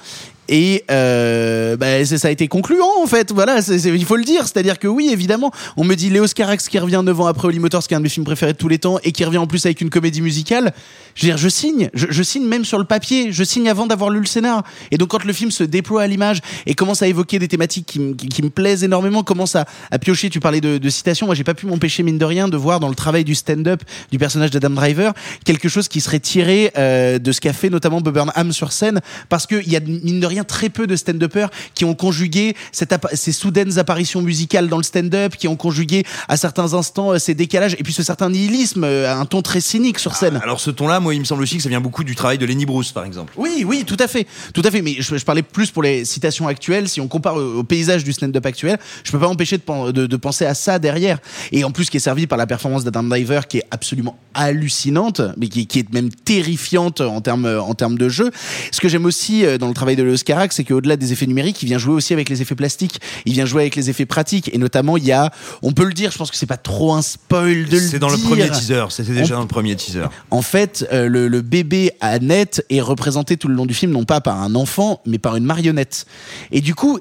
Et 0.51 0.83
euh, 0.91 1.77
bah, 1.77 2.05
ça 2.05 2.27
a 2.27 2.31
été 2.31 2.47
concluant 2.47 3.01
en 3.01 3.07
fait. 3.07 3.31
Voilà, 3.31 3.59
il 3.69 4.05
faut 4.05 4.17
le 4.17 4.23
dire. 4.23 4.43
C'est-à-dire 4.43 4.77
que 4.77 4.87
oui, 4.87 5.09
évidemment, 5.11 5.51
on 5.77 5.83
me 5.83 5.95
dit 5.95 6.09
Léo 6.09 6.25
Carax 6.27 6.67
qui 6.67 6.77
revient 6.77 7.01
9 7.03 7.21
ans 7.21 7.25
après 7.25 7.47
Holly 7.47 7.59
Motors, 7.59 7.87
qui 7.87 7.93
est 7.93 7.97
un 7.97 7.99
de 7.99 8.03
mes 8.03 8.09
films 8.09 8.25
préférés 8.25 8.53
de 8.53 8.57
tous 8.57 8.67
les 8.67 8.77
temps, 8.77 8.99
et 9.03 9.11
qui 9.11 9.25
revient 9.25 9.39
en 9.39 9.47
plus 9.47 9.65
avec 9.65 9.81
une 9.81 9.89
comédie 9.89 10.21
musicale. 10.21 10.73
Je 11.15 11.23
veux 11.23 11.31
dire, 11.31 11.37
je 11.37 11.49
signe. 11.49 11.89
Je, 11.93 12.23
signe 12.23 12.45
même 12.45 12.65
sur 12.65 12.77
le 12.77 12.85
papier. 12.85 13.31
Je 13.31 13.43
signe 13.43 13.69
avant 13.69 13.87
d'avoir 13.87 14.09
lu 14.09 14.19
le 14.19 14.25
scénar. 14.25 14.63
Et 14.91 14.97
donc 14.97 15.09
quand 15.09 15.23
le 15.23 15.33
film 15.33 15.51
se 15.51 15.63
déploie 15.63 16.03
à 16.03 16.07
l'image 16.07 16.41
et 16.65 16.73
commence 16.73 17.01
à 17.01 17.07
évoquer 17.07 17.39
des 17.39 17.47
thématiques 17.47 17.85
qui, 17.87 17.99
me 18.43 18.49
plaisent 18.49 18.83
énormément, 18.83 19.23
commence 19.23 19.55
à, 19.55 19.65
piocher. 19.99 20.29
Tu 20.29 20.39
parlais 20.39 20.61
de, 20.61 20.77
de 20.77 20.89
citations. 20.89 21.25
Moi, 21.25 21.35
j'ai 21.35 21.43
pas 21.43 21.53
pu 21.53 21.65
m'empêcher 21.65 22.03
mine 22.03 22.17
de 22.17 22.25
rien 22.25 22.47
de 22.47 22.57
voir 22.57 22.79
dans 22.79 22.89
le 22.89 22.95
travail 22.95 23.23
du 23.23 23.35
stand-up 23.35 23.83
du 24.11 24.19
personnage 24.19 24.51
d'Adam 24.51 24.69
Driver 24.71 25.13
quelque 25.45 25.69
chose 25.69 25.87
qui 25.87 26.01
serait 26.01 26.19
tiré 26.19 26.71
euh, 26.77 27.19
de 27.19 27.31
ce 27.31 27.41
qu'a 27.41 27.53
fait 27.53 27.69
notamment 27.69 28.01
Bob 28.01 28.13
Burnham 28.13 28.51
sur 28.51 28.71
scène, 28.71 29.01
parce 29.29 29.47
qu'il 29.47 29.69
y 29.69 29.75
a 29.75 29.79
mine 29.79 30.19
de 30.19 30.25
rien 30.25 30.40
très 30.43 30.69
peu 30.69 30.87
de 30.87 30.95
stand-uppers 30.95 31.49
qui 31.73 31.85
ont 31.85 31.95
conjugué 31.95 32.55
cette 32.71 32.93
ces 33.13 33.31
soudaines 33.31 33.79
apparitions 33.79 34.21
musicales 34.21 34.67
dans 34.67 34.77
le 34.77 34.83
stand-up, 34.83 35.35
qui 35.35 35.47
ont 35.47 35.55
conjugué 35.55 36.03
à 36.27 36.37
certains 36.37 36.73
instants 36.73 37.13
euh, 37.13 37.19
ces 37.19 37.33
décalages 37.33 37.75
et 37.79 37.83
puis 37.83 37.93
ce 37.93 38.03
certain 38.03 38.29
nihilisme, 38.29 38.83
euh, 38.83 39.13
un 39.13 39.25
ton 39.25 39.41
très 39.41 39.61
cynique 39.61 39.99
sur 39.99 40.15
scène. 40.15 40.39
Alors 40.43 40.59
ce 40.59 40.71
ton-là, 40.71 40.99
moi, 40.99 41.13
il 41.15 41.19
me 41.19 41.25
semble 41.25 41.41
aussi 41.43 41.57
que 41.57 41.63
ça 41.63 41.69
vient 41.69 41.81
beaucoup 41.81 42.03
du 42.03 42.15
travail 42.15 42.37
de 42.37 42.45
Lenny 42.45 42.65
Bruce, 42.65 42.91
par 42.91 43.05
exemple. 43.05 43.33
Oui, 43.37 43.63
oui, 43.65 43.83
tout 43.85 43.97
à 43.99 44.07
fait, 44.07 44.27
tout 44.53 44.61
à 44.63 44.71
fait. 44.71 44.81
Mais 44.81 44.97
je, 44.99 45.17
je 45.17 45.25
parlais 45.25 45.41
plus 45.43 45.71
pour 45.71 45.83
les 45.83 46.05
citations 46.05 46.47
actuelles. 46.47 46.89
Si 46.89 46.99
on 47.01 47.07
compare 47.07 47.35
au, 47.35 47.59
au 47.59 47.63
paysage 47.63 48.03
du 48.03 48.13
stand-up 48.13 48.45
actuel, 48.45 48.77
je 49.03 49.11
peux 49.11 49.19
pas 49.19 49.27
m'empêcher 49.27 49.57
de, 49.57 49.63
pen- 49.63 49.91
de, 49.91 50.05
de 50.05 50.17
penser 50.17 50.45
à 50.45 50.53
ça 50.53 50.79
derrière. 50.79 51.19
Et 51.51 51.63
en 51.63 51.71
plus, 51.71 51.89
qui 51.89 51.97
est 51.97 52.01
servi 52.01 52.27
par 52.27 52.37
la 52.37 52.47
performance 52.47 52.83
d'Adam 52.83 53.03
Driver, 53.03 53.47
qui 53.47 53.59
est 53.59 53.65
absolument 53.71 54.17
hallucinante, 54.33 55.21
mais 55.37 55.47
qui, 55.47 55.67
qui 55.67 55.79
est 55.79 55.93
même 55.93 56.09
terrifiante 56.09 57.01
en 57.01 57.21
termes 57.21 57.45
en 57.45 57.73
termes 57.73 57.97
de 57.97 58.09
jeu. 58.09 58.31
Ce 58.71 58.79
que 58.81 58.89
j'aime 58.89 59.05
aussi 59.05 59.45
euh, 59.45 59.57
dans 59.57 59.67
le 59.67 59.73
travail 59.73 59.95
de 59.95 60.03
Leos 60.03 60.23
Carax, 60.31 60.55
c'est 60.55 60.63
qu'au-delà 60.63 60.95
des 60.95 61.11
effets 61.11 61.27
numériques, 61.27 61.61
il 61.61 61.65
vient 61.65 61.77
jouer 61.77 61.93
aussi 61.93 62.13
avec 62.13 62.29
les 62.29 62.41
effets 62.41 62.55
plastiques. 62.55 63.01
Il 63.25 63.33
vient 63.33 63.45
jouer 63.45 63.63
avec 63.63 63.75
les 63.75 63.89
effets 63.89 64.05
pratiques. 64.05 64.49
Et 64.53 64.57
notamment, 64.57 64.95
il 64.95 65.03
y 65.03 65.11
a, 65.11 65.29
on 65.61 65.73
peut 65.73 65.83
le 65.83 65.91
dire, 65.91 66.09
je 66.11 66.17
pense 66.17 66.31
que 66.31 66.37
c'est 66.37 66.45
pas 66.45 66.55
trop 66.55 66.93
un 66.93 67.01
spoil 67.01 67.65
de 67.65 67.77
le 67.77 67.79
C'est 67.81 67.99
dans 67.99 68.09
le 68.09 68.17
premier 68.17 68.49
teaser. 68.49 68.85
C'était 68.89 69.11
déjà 69.13 69.33
On- 69.35 69.37
dans 69.39 69.43
le 69.43 69.47
premier 69.49 69.75
teaser. 69.75 70.05
En 70.31 70.41
fait, 70.41 70.87
euh, 70.93 71.09
le, 71.09 71.27
le 71.27 71.41
bébé 71.41 71.91
Annette 71.99 72.65
est 72.69 72.79
représenté 72.79 73.35
tout 73.35 73.49
le 73.49 73.55
long 73.55 73.65
du 73.65 73.73
film 73.73 73.91
non 73.91 74.05
pas 74.05 74.21
par 74.21 74.41
un 74.41 74.55
enfant, 74.55 75.01
mais 75.05 75.17
par 75.17 75.35
une 75.35 75.43
marionnette. 75.43 76.05
Et 76.53 76.61
du 76.61 76.73
coup, 76.75 76.99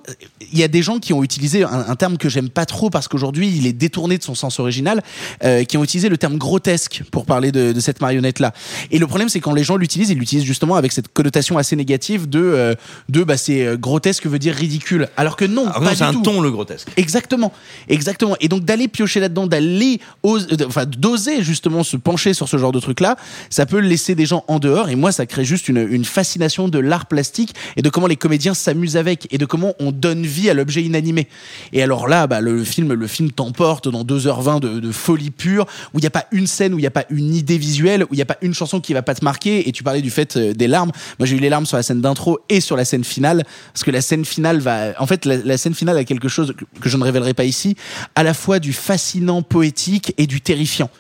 il 0.52 0.58
y 0.58 0.64
a 0.64 0.68
des 0.68 0.82
gens 0.82 0.98
qui 0.98 1.12
ont 1.12 1.22
utilisé 1.22 1.62
un, 1.62 1.84
un 1.88 1.94
terme 1.96 2.18
que 2.18 2.28
j'aime 2.28 2.48
pas 2.50 2.66
trop 2.66 2.90
parce 2.90 3.06
qu'aujourd'hui 3.06 3.48
il 3.56 3.66
est 3.68 3.72
détourné 3.72 4.18
de 4.18 4.22
son 4.24 4.34
sens 4.34 4.58
original, 4.58 5.02
euh, 5.44 5.62
qui 5.62 5.76
ont 5.76 5.84
utilisé 5.84 6.08
le 6.08 6.18
terme 6.18 6.36
grotesque 6.38 7.02
pour 7.12 7.24
parler 7.26 7.52
de, 7.52 7.70
de 7.72 7.80
cette 7.80 8.00
marionnette 8.00 8.40
là. 8.40 8.52
Et 8.90 8.98
le 8.98 9.06
problème, 9.06 9.28
c'est 9.28 9.38
quand 9.40 9.52
les 9.54 9.62
gens 9.64 9.76
l'utilisent, 9.76 10.10
ils 10.10 10.18
l'utilisent 10.18 10.44
justement 10.46 10.74
avec 10.74 10.90
cette 10.90 11.12
connotation 11.12 11.56
assez 11.58 11.76
négative 11.76 12.28
de 12.28 12.40
euh, 12.40 12.74
de 13.10 13.24
bah 13.24 13.36
c'est 13.36 13.66
euh, 13.66 13.76
grotesque 13.76 14.26
veut 14.26 14.38
dire 14.38 14.54
ridicule, 14.54 15.08
alors 15.16 15.36
que 15.36 15.44
non, 15.44 15.66
pas 15.66 15.80
non, 15.80 15.90
c'est 15.94 16.04
un 16.04 16.12
tout. 16.12 16.22
ton, 16.22 16.40
le 16.40 16.50
grotesque. 16.50 16.88
Exactement, 16.96 17.52
exactement. 17.88 18.36
Et 18.40 18.48
donc 18.48 18.64
d'aller 18.64 18.88
piocher 18.88 19.20
là-dedans, 19.20 19.46
d'aller, 19.46 20.00
enfin 20.66 20.84
d'oser 20.86 21.42
justement 21.42 21.82
se 21.82 21.96
pencher 21.96 22.34
sur 22.34 22.48
ce 22.48 22.56
genre 22.56 22.72
de 22.72 22.80
truc-là, 22.80 23.16
ça 23.48 23.66
peut 23.66 23.78
laisser 23.78 24.14
des 24.14 24.26
gens 24.26 24.44
en 24.48 24.58
dehors. 24.58 24.88
Et 24.88 24.96
moi, 24.96 25.12
ça 25.12 25.26
crée 25.26 25.44
juste 25.44 25.68
une, 25.68 25.86
une 25.90 26.04
fascination 26.04 26.68
de 26.68 26.78
l'art 26.78 27.06
plastique 27.06 27.54
et 27.76 27.82
de 27.82 27.88
comment 27.88 28.06
les 28.06 28.16
comédiens 28.16 28.54
s'amusent 28.54 28.96
avec 28.96 29.32
et 29.32 29.38
de 29.38 29.46
comment 29.46 29.74
on 29.80 29.92
donne 29.92 30.24
vie 30.24 30.50
à 30.50 30.54
l'objet 30.54 30.82
inanimé. 30.82 31.28
Et 31.72 31.82
alors 31.82 32.08
là, 32.08 32.26
bah, 32.26 32.40
le 32.40 32.64
film, 32.64 32.92
le 32.92 33.06
film 33.06 33.30
t'emporte 33.30 33.88
dans 33.88 34.04
2h20 34.04 34.60
de, 34.60 34.80
de 34.80 34.92
folie 34.92 35.30
pure, 35.30 35.66
où 35.94 35.98
il 35.98 36.02
n'y 36.02 36.06
a 36.06 36.10
pas 36.10 36.26
une 36.32 36.46
scène, 36.46 36.74
où 36.74 36.78
il 36.78 36.82
n'y 36.82 36.86
a 36.86 36.92
pas 36.92 37.04
une 37.10 37.34
idée 37.34 37.58
visuelle, 37.58 38.04
où 38.04 38.08
il 38.12 38.16
n'y 38.16 38.22
a 38.22 38.26
pas 38.26 38.38
une 38.42 38.54
chanson 38.54 38.80
qui 38.80 38.92
va 38.92 39.02
pas 39.02 39.14
te 39.14 39.24
marquer. 39.24 39.68
Et 39.68 39.72
tu 39.72 39.82
parlais 39.82 40.02
du 40.02 40.10
fait 40.10 40.36
euh, 40.36 40.52
des 40.52 40.68
larmes. 40.68 40.92
Moi, 41.18 41.26
j'ai 41.26 41.36
eu 41.36 41.40
les 41.40 41.48
larmes 41.48 41.66
sur 41.66 41.76
la 41.76 41.82
scène 41.82 42.00
d'intro 42.00 42.40
et 42.48 42.60
sur 42.60 42.76
la 42.76 42.84
scène 42.84 42.99
finale, 43.04 43.44
parce 43.72 43.84
que 43.84 43.90
la 43.90 44.00
scène 44.00 44.24
finale 44.24 44.60
va, 44.60 44.92
en 44.98 45.06
fait, 45.06 45.24
la, 45.24 45.36
la 45.36 45.56
scène 45.56 45.74
finale 45.74 45.98
a 45.98 46.04
quelque 46.04 46.28
chose 46.28 46.54
que, 46.56 46.64
que 46.80 46.88
je 46.88 46.96
ne 46.96 47.04
révélerai 47.04 47.34
pas 47.34 47.44
ici, 47.44 47.76
à 48.14 48.22
la 48.22 48.34
fois 48.34 48.58
du 48.58 48.72
fascinant 48.72 49.42
poétique 49.42 50.14
et 50.18 50.26
du 50.26 50.40
terrifiant. 50.40 50.90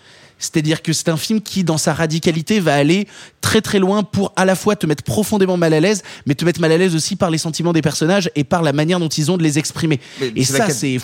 C'est-à-dire 0.40 0.82
que 0.82 0.92
c'est 0.92 1.10
un 1.10 1.16
film 1.16 1.40
qui, 1.42 1.62
dans 1.62 1.78
sa 1.78 1.92
radicalité, 1.92 2.58
va 2.58 2.74
aller 2.74 3.06
très 3.42 3.60
très 3.60 3.78
loin 3.78 4.02
pour 4.02 4.32
à 4.36 4.44
la 4.44 4.54
fois 4.54 4.74
te 4.74 4.86
mettre 4.86 5.04
profondément 5.04 5.56
mal 5.56 5.74
à 5.74 5.80
l'aise, 5.80 6.02
mais 6.26 6.34
te 6.34 6.44
mettre 6.44 6.60
mal 6.60 6.72
à 6.72 6.78
l'aise 6.78 6.94
aussi 6.94 7.14
par 7.14 7.30
les 7.30 7.38
sentiments 7.38 7.74
des 7.74 7.82
personnages 7.82 8.30
et 8.34 8.42
par 8.42 8.62
la 8.62 8.72
manière 8.72 8.98
dont 8.98 9.08
ils 9.08 9.30
ont 9.30 9.36
de 9.36 9.42
les 9.42 9.58
exprimer. 9.58 10.00
Mais 10.20 10.32
Et 10.34 10.44
ça, 10.44 10.70
c'est... 10.70 10.98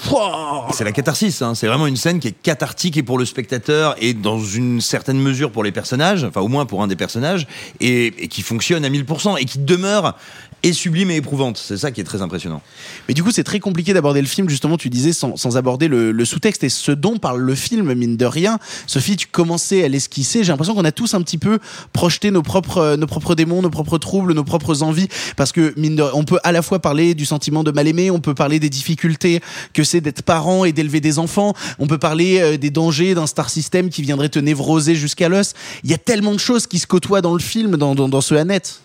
C'est 0.73 0.85
la 0.85 0.93
catharsis, 0.93 1.43
hein. 1.43 1.55
c'est 1.55 1.67
vraiment 1.67 1.87
une 1.87 1.97
scène 1.97 2.19
qui 2.19 2.29
est 2.29 2.35
cathartique 2.43 2.97
et 2.97 3.03
pour 3.03 3.19
le 3.19 3.27
spectateur 3.27 3.95
et 4.01 4.15
dans 4.15 4.41
une 4.41 4.81
certaine 4.81 5.19
mesure 5.19 5.53
pour 5.53 5.63
les 5.63 5.73
personnages, 5.73 6.25
enfin 6.25 6.41
au 6.41 6.49
moins 6.49 6.65
pour 6.65 6.83
un 6.83 6.87
des 6.87 6.97
personnages, 6.97 7.47
et, 7.81 8.07
et 8.07 8.29
qui 8.29 8.41
fonctionne 8.41 8.85
à 8.87 8.89
1000% 8.89 9.39
et 9.39 9.45
qui 9.45 9.59
demeure 9.59 10.17
et 10.63 10.73
sublime 10.73 11.11
et 11.11 11.17
éprouvante. 11.17 11.59
C'est 11.59 11.77
ça 11.77 11.91
qui 11.93 12.01
est 12.01 12.05
très 12.05 12.23
impressionnant. 12.23 12.61
Mais 13.09 13.15
du 13.15 13.23
coup, 13.23 13.31
c'est 13.31 13.45
très 13.45 13.61
compliqué 13.61 13.93
d'aborder 13.93 14.21
le 14.21 14.27
film, 14.27 14.49
justement, 14.49 14.77
tu 14.77 14.91
disais, 14.91 15.13
sans, 15.13 15.37
sans 15.37 15.57
aborder 15.57 15.87
le, 15.89 16.13
le 16.13 16.25
sous-texte 16.25 16.65
et 16.65 16.69
ce 16.69 16.93
dont 16.93 17.19
parle 17.19 17.41
le 17.41 17.55
film, 17.55 17.95
mine 17.95 18.17
de 18.17 18.25
rien. 18.27 18.59
Sophie, 18.87 19.17
tu 19.17 19.27
commençais 19.27 19.85
à 19.85 19.89
l'esquisser. 19.89 20.43
J'ai 20.43 20.53
l'impression 20.53 20.75
qu'on 20.75 20.85
a 20.85 20.93
tous 20.93 21.15
un 21.15 21.23
petit 21.23 21.39
peu 21.39 21.59
projeté 21.93 22.31
nos 22.31 22.43
propres, 22.43 22.97
nos 22.97 23.07
propres 23.07 23.35
démons, 23.35 23.63
nos 23.63 23.71
propres 23.71 23.99
troubles, 23.99 24.33
nos 24.33 24.45
propres 24.45 24.83
envies. 24.83 25.09
Parce 25.37 25.53
que, 25.53 25.73
mine 25.77 25.97
de, 25.97 26.05
on 26.15 26.25
peut 26.25 26.39
à 26.43 26.53
la 26.53 26.63
fois 26.63 26.81
parler 26.81 27.15
du 27.15 27.27
sentiment 27.27 27.63
de 27.63 27.71
mal 27.71 27.87
aimer, 27.87 28.11
on 28.11 28.21
peut 28.21 28.35
parler 28.35 28.59
des 28.59 28.71
difficultés 28.71 29.41
que 29.73 29.85
c'est 29.85 30.01
d'être 30.01 30.23
parent 30.23 30.65
et 30.65 30.73
d'élever 30.73 31.01
des 31.01 31.19
enfants, 31.19 31.55
on 31.79 31.87
peut 31.87 31.99
parler 31.99 32.41
euh, 32.41 32.57
des 32.57 32.71
dangers 32.71 33.15
d'un 33.15 33.27
star 33.27 33.51
system 33.51 33.89
qui 33.89 34.03
viendrait 34.03 34.29
te 34.29 34.39
névroser 34.39 34.95
jusqu'à 34.95 35.29
l'os. 35.29 35.55
Il 35.85 35.91
y 35.91 35.95
a 35.95 35.99
tellement 35.99 36.33
de 36.33 36.41
choses 36.41 36.67
qui 36.67 36.79
se 36.79 36.87
côtoient 36.87 37.21
dans 37.21 37.35
le 37.35 37.41
film, 37.41 37.77
dans, 37.77 37.95
dans, 37.95 38.09
dans 38.09 38.21
ce 38.21 38.35
Annette. 38.35 38.81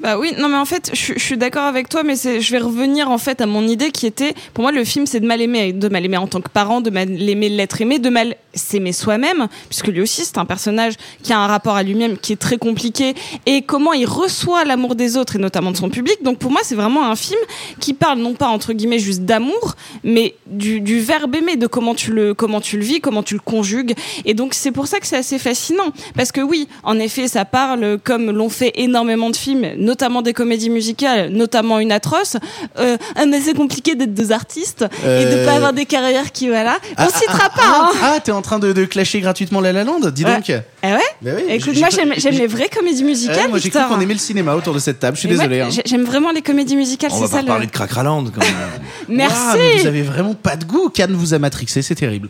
Bah 0.00 0.18
oui, 0.18 0.32
non 0.38 0.48
mais 0.48 0.56
en 0.56 0.64
fait, 0.64 0.90
je, 0.94 1.18
suis 1.18 1.36
d'accord 1.36 1.64
avec 1.64 1.88
toi, 1.88 2.02
mais 2.02 2.14
je 2.16 2.50
vais 2.50 2.58
revenir 2.58 3.10
en 3.10 3.18
fait 3.18 3.40
à 3.40 3.46
mon 3.46 3.66
idée 3.66 3.90
qui 3.90 4.06
était, 4.06 4.34
pour 4.54 4.62
moi, 4.62 4.72
le 4.72 4.84
film, 4.84 5.06
c'est 5.06 5.20
de 5.20 5.26
mal 5.26 5.40
aimer, 5.40 5.72
de 5.72 5.88
mal 5.88 6.04
aimer 6.04 6.16
en 6.16 6.26
tant 6.26 6.40
que 6.40 6.48
parent, 6.48 6.80
de 6.80 6.90
mal 6.90 7.10
aimer 7.28 7.48
l'être 7.48 7.80
aimé, 7.80 7.98
de 7.98 8.08
mal 8.08 8.36
s'aimer 8.54 8.92
soi-même, 8.92 9.48
puisque 9.68 9.88
lui 9.88 10.00
aussi, 10.00 10.24
c'est 10.24 10.38
un 10.38 10.44
personnage 10.44 10.94
qui 11.22 11.32
a 11.32 11.38
un 11.38 11.46
rapport 11.46 11.76
à 11.76 11.82
lui-même 11.82 12.18
qui 12.18 12.32
est 12.32 12.40
très 12.40 12.58
compliqué, 12.58 13.14
et 13.46 13.62
comment 13.62 13.92
il 13.92 14.06
reçoit 14.06 14.64
l'amour 14.64 14.94
des 14.94 15.16
autres 15.16 15.36
et 15.36 15.38
notamment 15.38 15.70
de 15.70 15.76
son 15.76 15.90
public. 15.90 16.22
Donc 16.22 16.38
pour 16.38 16.50
moi, 16.50 16.60
c'est 16.64 16.74
vraiment 16.74 17.04
un 17.08 17.16
film 17.16 17.40
qui 17.78 17.94
parle 17.94 18.18
non 18.18 18.34
pas 18.34 18.48
entre 18.48 18.72
guillemets 18.72 18.98
juste 18.98 19.22
d'amour, 19.22 19.74
mais 20.02 20.34
du, 20.46 20.80
du 20.80 21.00
verbe 21.00 21.34
aimer, 21.36 21.56
de 21.56 21.66
comment 21.66 21.94
tu 21.94 22.12
le 22.12 22.34
comment 22.34 22.60
tu 22.60 22.76
le 22.76 22.84
vis, 22.84 23.00
comment 23.00 23.22
tu 23.22 23.34
le 23.34 23.40
conjugues. 23.40 23.94
Et 24.24 24.34
donc 24.34 24.54
c'est 24.54 24.72
pour 24.72 24.86
ça 24.86 25.00
que 25.00 25.06
c'est 25.06 25.16
assez 25.16 25.38
fascinant, 25.38 25.92
parce 26.16 26.32
que 26.32 26.40
oui, 26.40 26.68
en 26.82 26.98
effet, 26.98 27.28
ça 27.28 27.44
parle 27.44 27.98
comme 28.02 28.30
l'ont 28.30 28.48
fait 28.48 28.72
énormément 28.76 29.30
de 29.30 29.36
films, 29.36 29.69
notamment 29.76 30.22
des 30.22 30.32
comédies 30.32 30.70
musicales, 30.70 31.30
notamment 31.30 31.78
une 31.78 31.92
atroce. 31.92 32.36
Euh, 32.78 32.96
mais 33.28 33.40
c'est 33.40 33.54
compliqué 33.54 33.94
d'être 33.94 34.14
deux 34.14 34.32
artistes 34.32 34.82
et 35.02 35.24
de 35.24 35.30
Euh, 35.40 35.46
pas 35.46 35.52
avoir 35.52 35.72
des 35.72 35.86
carrières 35.86 36.32
qui 36.32 36.48
voilà. 36.48 36.78
On 36.98 37.04
Ah, 37.04 37.08
citera 37.08 37.38
ah, 37.44 37.50
pas. 37.50 37.62
Ah, 37.64 37.90
hein. 37.92 37.98
ah, 38.16 38.20
t'es 38.20 38.32
en 38.32 38.42
train 38.42 38.58
de, 38.58 38.72
de 38.72 38.84
clasher 38.84 39.20
gratuitement 39.20 39.60
La 39.60 39.72
La 39.72 39.84
Land 39.84 40.00
Dis 40.10 40.24
Ouais. 40.24 40.36
donc. 40.36 40.50
Eh 40.82 40.86
ouais. 40.86 40.98
Bah 41.22 41.30
oui, 41.36 41.42
Écoute, 41.48 41.76
moi 41.78 41.88
j'ai- 41.90 41.96
j'aime 41.96 42.14
j'aime 42.16 42.32
j'ai- 42.32 42.38
les 42.40 42.46
vraies 42.46 42.68
comédies 42.74 43.04
musicales. 43.04 43.36
Ouais, 43.36 43.48
moi 43.48 43.58
j'ai 43.58 43.70
cru 43.70 43.80
qu'on 43.88 44.00
aimait 44.00 44.14
le 44.14 44.18
cinéma 44.20 44.54
autour 44.54 44.72
de 44.74 44.78
cette 44.78 44.98
table, 44.98 45.16
je 45.16 45.20
suis 45.20 45.28
désolé. 45.28 45.60
hein. 45.60 45.68
j'ai- 45.70 45.82
J'aime 45.84 46.04
vraiment 46.04 46.30
les 46.30 46.42
comédies 46.42 46.76
musicales, 46.76 47.10
On 47.12 47.16
c'est 47.16 47.22
va 47.22 47.28
ça 47.28 47.36
pas 47.36 47.42
le. 47.42 47.46
parler 47.48 47.66
de 47.66 47.70
Cracraland 47.72 48.24
quand 48.24 48.40
même. 48.40 48.54
Merci. 49.08 49.36
Mais 49.58 49.80
vous 49.80 49.86
avez 49.86 50.02
vraiment 50.02 50.34
pas 50.34 50.56
de 50.56 50.64
goût. 50.64 50.88
Cannes 50.88 51.12
vous 51.14 51.34
a 51.34 51.38
matrixé, 51.38 51.82
c'est 51.82 51.94
terrible. 51.94 52.28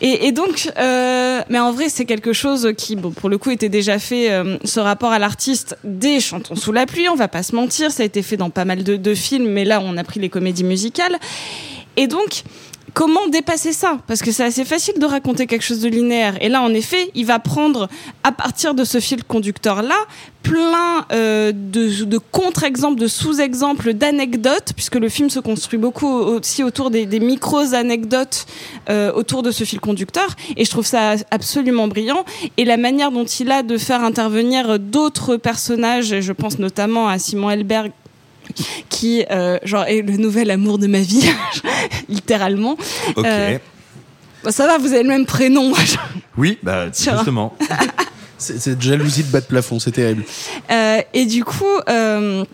Et, 0.00 0.26
et 0.26 0.32
donc, 0.32 0.68
euh, 0.78 1.40
mais 1.48 1.58
en 1.58 1.72
vrai, 1.72 1.88
c'est 1.88 2.04
quelque 2.04 2.32
chose 2.32 2.72
qui, 2.76 2.96
bon, 2.96 3.10
pour 3.10 3.28
le 3.28 3.38
coup, 3.38 3.50
était 3.50 3.68
déjà 3.68 3.98
fait, 3.98 4.30
euh, 4.32 4.56
ce 4.64 4.80
rapport 4.80 5.12
à 5.12 5.18
l'artiste 5.18 5.76
des 5.84 6.20
Chantons 6.20 6.51
sous 6.54 6.72
la 6.72 6.86
pluie, 6.86 7.08
on 7.08 7.14
va 7.14 7.28
pas 7.28 7.42
se 7.42 7.54
mentir, 7.54 7.90
ça 7.90 8.02
a 8.02 8.06
été 8.06 8.22
fait 8.22 8.36
dans 8.36 8.50
pas 8.50 8.64
mal 8.64 8.84
de, 8.84 8.96
de 8.96 9.14
films, 9.14 9.48
mais 9.48 9.64
là, 9.64 9.80
on 9.82 9.96
a 9.96 10.04
pris 10.04 10.20
les 10.20 10.28
comédies 10.28 10.64
musicales. 10.64 11.18
Et 11.96 12.06
donc, 12.06 12.42
comment 12.94 13.28
dépasser 13.28 13.72
ça? 13.72 13.98
Parce 14.06 14.20
que 14.20 14.32
c'est 14.32 14.44
assez 14.44 14.64
facile 14.64 14.98
de 14.98 15.06
raconter 15.06 15.46
quelque 15.46 15.62
chose 15.62 15.80
de 15.80 15.88
linéaire. 15.88 16.36
Et 16.40 16.48
là, 16.48 16.62
en 16.62 16.72
effet, 16.74 17.10
il 17.14 17.26
va 17.26 17.38
prendre, 17.38 17.88
à 18.24 18.32
partir 18.32 18.74
de 18.74 18.84
ce 18.84 19.00
fil 19.00 19.24
conducteur-là, 19.24 19.94
plein 20.42 21.06
euh, 21.12 21.52
de, 21.54 22.18
contre-exemples, 22.18 23.00
de 23.00 23.06
sous-exemples, 23.06 23.94
d'anecdotes, 23.94 24.72
puisque 24.74 24.96
le 24.96 25.08
film 25.08 25.30
se 25.30 25.40
construit 25.40 25.78
beaucoup 25.78 26.08
aussi 26.08 26.64
autour 26.64 26.90
des, 26.90 27.06
des 27.06 27.20
micros-anecdotes 27.20 28.46
euh, 28.90 29.12
autour 29.12 29.42
de 29.42 29.50
ce 29.50 29.64
fil 29.64 29.80
conducteur. 29.80 30.28
Et 30.56 30.64
je 30.64 30.70
trouve 30.70 30.86
ça 30.86 31.14
absolument 31.30 31.88
brillant. 31.88 32.24
Et 32.56 32.64
la 32.64 32.76
manière 32.76 33.12
dont 33.12 33.24
il 33.24 33.50
a 33.50 33.62
de 33.62 33.78
faire 33.78 34.02
intervenir 34.02 34.78
d'autres 34.78 35.36
personnages, 35.36 36.12
et 36.12 36.22
je 36.22 36.32
pense 36.32 36.58
notamment 36.58 37.08
à 37.08 37.18
Simon 37.18 37.50
Helberg, 37.50 37.92
qui 38.88 39.24
euh, 39.30 39.58
genre 39.64 39.84
est 39.84 40.02
le 40.02 40.16
nouvel 40.16 40.50
amour 40.50 40.78
de 40.78 40.86
ma 40.86 41.00
vie, 41.00 41.28
littéralement. 42.08 42.76
Ok. 43.16 43.24
Euh, 43.24 43.58
Bon, 44.44 44.50
ça 44.50 44.66
va, 44.66 44.78
vous 44.78 44.92
avez 44.92 45.02
le 45.02 45.08
même 45.08 45.26
prénom. 45.26 45.72
Oui, 46.36 46.58
bah 46.62 46.86
justement. 46.92 47.54
C'est 48.38 48.58
c'est 48.58 48.82
jalousie 48.82 49.22
de 49.22 49.30
bas 49.30 49.40
de 49.40 49.46
plafond, 49.46 49.78
c'est 49.78 49.92
terrible. 49.92 50.24
Euh, 50.68 51.00
et 51.14 51.26
du 51.26 51.44
coup, 51.44 51.78
euh, 51.88 52.44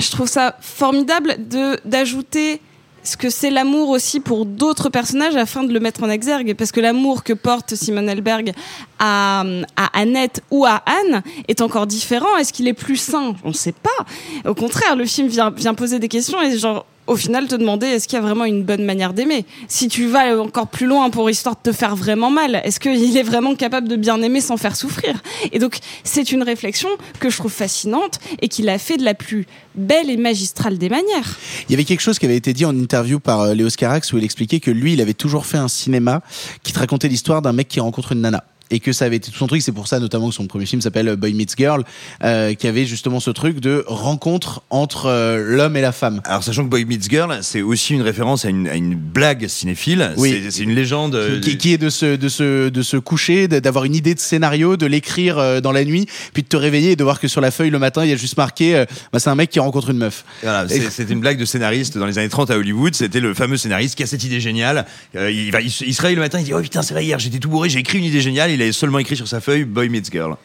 je 0.00 0.10
trouve 0.10 0.26
ça 0.26 0.56
formidable 0.60 1.36
de 1.48 1.78
d'ajouter 1.84 2.60
ce 3.04 3.16
que 3.16 3.30
c'est 3.30 3.50
l'amour 3.50 3.88
aussi 3.88 4.20
pour 4.20 4.46
d'autres 4.46 4.88
personnages 4.88 5.36
afin 5.36 5.64
de 5.64 5.72
le 5.72 5.80
mettre 5.80 6.02
en 6.02 6.10
exergue. 6.10 6.54
Parce 6.56 6.72
que 6.72 6.80
l'amour 6.80 7.24
que 7.24 7.32
porte 7.32 7.74
Simone 7.74 8.08
Helberg 8.08 8.52
à, 8.98 9.44
à 9.76 9.98
Annette 9.98 10.42
ou 10.50 10.64
à 10.64 10.82
Anne 10.86 11.22
est 11.48 11.60
encore 11.60 11.86
différent. 11.86 12.36
Est-ce 12.38 12.52
qu'il 12.52 12.68
est 12.68 12.74
plus 12.74 12.96
sain? 12.96 13.34
On 13.44 13.48
ne 13.48 13.54
sait 13.54 13.72
pas. 13.72 14.48
Au 14.48 14.54
contraire, 14.54 14.96
le 14.96 15.04
film 15.04 15.28
vient, 15.28 15.50
vient 15.50 15.74
poser 15.74 15.98
des 15.98 16.08
questions 16.08 16.40
et 16.40 16.56
genre 16.58 16.86
au 17.06 17.16
final 17.16 17.48
te 17.48 17.54
demander 17.54 17.86
est-ce 17.86 18.06
qu'il 18.06 18.16
y 18.16 18.18
a 18.18 18.22
vraiment 18.22 18.44
une 18.44 18.62
bonne 18.62 18.84
manière 18.84 19.12
d'aimer 19.12 19.44
Si 19.68 19.88
tu 19.88 20.06
vas 20.06 20.40
encore 20.40 20.68
plus 20.68 20.86
loin 20.86 21.10
pour 21.10 21.28
histoire 21.30 21.56
de 21.56 21.70
te 21.70 21.74
faire 21.74 21.96
vraiment 21.96 22.30
mal, 22.30 22.60
est-ce 22.64 22.80
qu'il 22.80 23.16
est 23.16 23.22
vraiment 23.22 23.54
capable 23.54 23.88
de 23.88 23.96
bien 23.96 24.20
aimer 24.22 24.40
sans 24.40 24.56
faire 24.56 24.76
souffrir? 24.76 25.20
Et 25.52 25.58
donc 25.58 25.78
c'est 26.04 26.32
une 26.32 26.42
réflexion 26.42 26.88
que 27.20 27.30
je 27.30 27.36
trouve 27.36 27.52
fascinante 27.52 28.20
et 28.40 28.48
qu'il 28.48 28.68
a 28.68 28.78
fait 28.78 28.96
de 28.96 29.04
la 29.04 29.14
plus 29.14 29.46
belle 29.74 30.10
et 30.10 30.16
magistrale 30.16 30.78
des 30.78 30.88
manières. 30.88 31.38
Il 31.68 31.72
y 31.72 31.74
avait 31.74 31.84
quelque 31.84 32.00
chose 32.00 32.18
qui 32.18 32.26
avait 32.26 32.36
été 32.36 32.52
dit 32.52 32.64
en 32.64 32.76
interview 32.76 33.20
par 33.20 33.40
euh, 33.40 33.54
Léos 33.54 33.70
Carax 33.76 34.12
où 34.12 34.18
il 34.18 34.24
expliquait 34.24 34.60
que 34.60 34.70
lui, 34.70 34.92
il 34.92 35.00
avait 35.00 35.14
toujours 35.14 35.46
fait 35.46 35.58
un 35.58 35.68
cinéma 35.68 36.22
qui 36.62 36.72
te 36.72 36.78
racontait 36.78 37.08
l'histoire 37.08 37.42
d'un 37.42 37.52
mec 37.52 37.68
qui 37.68 37.80
rencontre 37.80 38.12
une 38.12 38.20
nana. 38.20 38.44
Et 38.72 38.80
que 38.80 38.92
ça 38.92 39.04
avait 39.04 39.16
été 39.16 39.30
tout 39.30 39.38
son 39.38 39.46
truc. 39.46 39.62
C'est 39.62 39.70
pour 39.70 39.86
ça 39.86 40.00
notamment 40.00 40.28
que 40.30 40.34
son 40.34 40.46
premier 40.48 40.66
film 40.66 40.82
s'appelle 40.82 41.14
Boy 41.16 41.32
Meets 41.34 41.54
Girl, 41.56 41.84
euh, 42.24 42.54
qui 42.54 42.66
avait 42.66 42.84
justement 42.86 43.20
ce 43.20 43.30
truc 43.30 43.60
de 43.60 43.84
rencontre 43.86 44.62
entre 44.70 45.06
euh, 45.06 45.56
l'homme 45.56 45.76
et 45.76 45.80
la 45.80 45.92
femme. 45.92 46.20
Alors, 46.24 46.42
sachant 46.42 46.64
que 46.64 46.68
Boy 46.70 46.84
Meets 46.84 47.08
Girl, 47.08 47.38
c'est 47.42 47.62
aussi 47.62 47.94
une 47.94 48.02
référence 48.02 48.44
à 48.44 48.48
une, 48.48 48.66
à 48.66 48.74
une 48.74 48.94
blague 48.96 49.46
cinéphile. 49.46 50.12
Oui. 50.16 50.42
C'est- 50.50 50.62
une 50.62 50.74
légende. 50.74 51.14
euh, 51.14 51.40
Qui, 51.40 51.56
qui 51.58 51.72
est 51.72 51.78
de 51.78 51.90
se, 51.90 52.16
de 52.16 52.28
se, 52.28 52.68
de 52.68 52.82
se 52.82 52.96
coucher, 52.96 53.46
d'avoir 53.48 53.84
une 53.84 53.94
idée 53.94 54.14
de 54.14 54.20
scénario, 54.20 54.76
de 54.76 54.86
l'écrire 54.86 55.60
dans 55.60 55.72
la 55.72 55.84
nuit, 55.84 56.06
puis 56.32 56.42
de 56.42 56.48
te 56.48 56.56
réveiller 56.56 56.92
et 56.92 56.96
de 56.96 57.04
voir 57.04 57.20
que 57.20 57.28
sur 57.28 57.40
la 57.40 57.50
feuille 57.50 57.70
le 57.70 57.78
matin, 57.78 58.04
il 58.04 58.10
y 58.10 58.12
a 58.12 58.16
juste 58.16 58.36
marqué, 58.36 58.84
bah, 59.12 59.18
c'est 59.18 59.28
un 59.30 59.34
mec 59.34 59.50
qui 59.50 59.58
rencontre 59.60 59.90
une 59.90 59.98
meuf. 59.98 60.24
Voilà, 60.42 60.66
c'est- 60.68 60.88
c'était 60.90 61.12
une 61.12 61.20
blague 61.20 61.38
de 61.38 61.44
scénariste 61.44 61.98
dans 61.98 62.06
les 62.06 62.18
années 62.18 62.28
30 62.28 62.50
à 62.50 62.56
Hollywood. 62.56 62.94
C'était 62.94 63.20
le 63.20 63.34
fameux 63.34 63.56
scénariste 63.56 63.96
qui 63.96 64.02
a 64.02 64.06
cette 64.06 64.24
idée 64.24 64.40
géniale. 64.40 64.86
Il, 65.14 65.50
va, 65.50 65.60
il, 65.60 65.70
se- 65.70 65.84
il 65.84 65.92
se 65.94 66.00
réveille 66.02 66.16
le 66.16 66.22
matin, 66.22 66.38
il 66.38 66.44
dit 66.44 66.54
Oh 66.54 66.60
putain, 66.60 66.82
c'est 66.82 66.94
vrai, 66.94 67.04
hier 67.04 67.18
j'étais 67.18 67.38
tout 67.38 67.48
bourré, 67.48 67.68
j'ai 67.68 67.80
écrit 67.80 67.98
une 67.98 68.04
idée 68.04 68.20
géniale. 68.20 68.50
Il 68.50 68.61
seulement 68.70 68.98
écrit 68.98 69.16
sur 69.16 69.26
sa 69.26 69.40
feuille 69.40 69.64
Boy 69.64 69.88
Meets 69.88 70.10
Girl. 70.12 70.36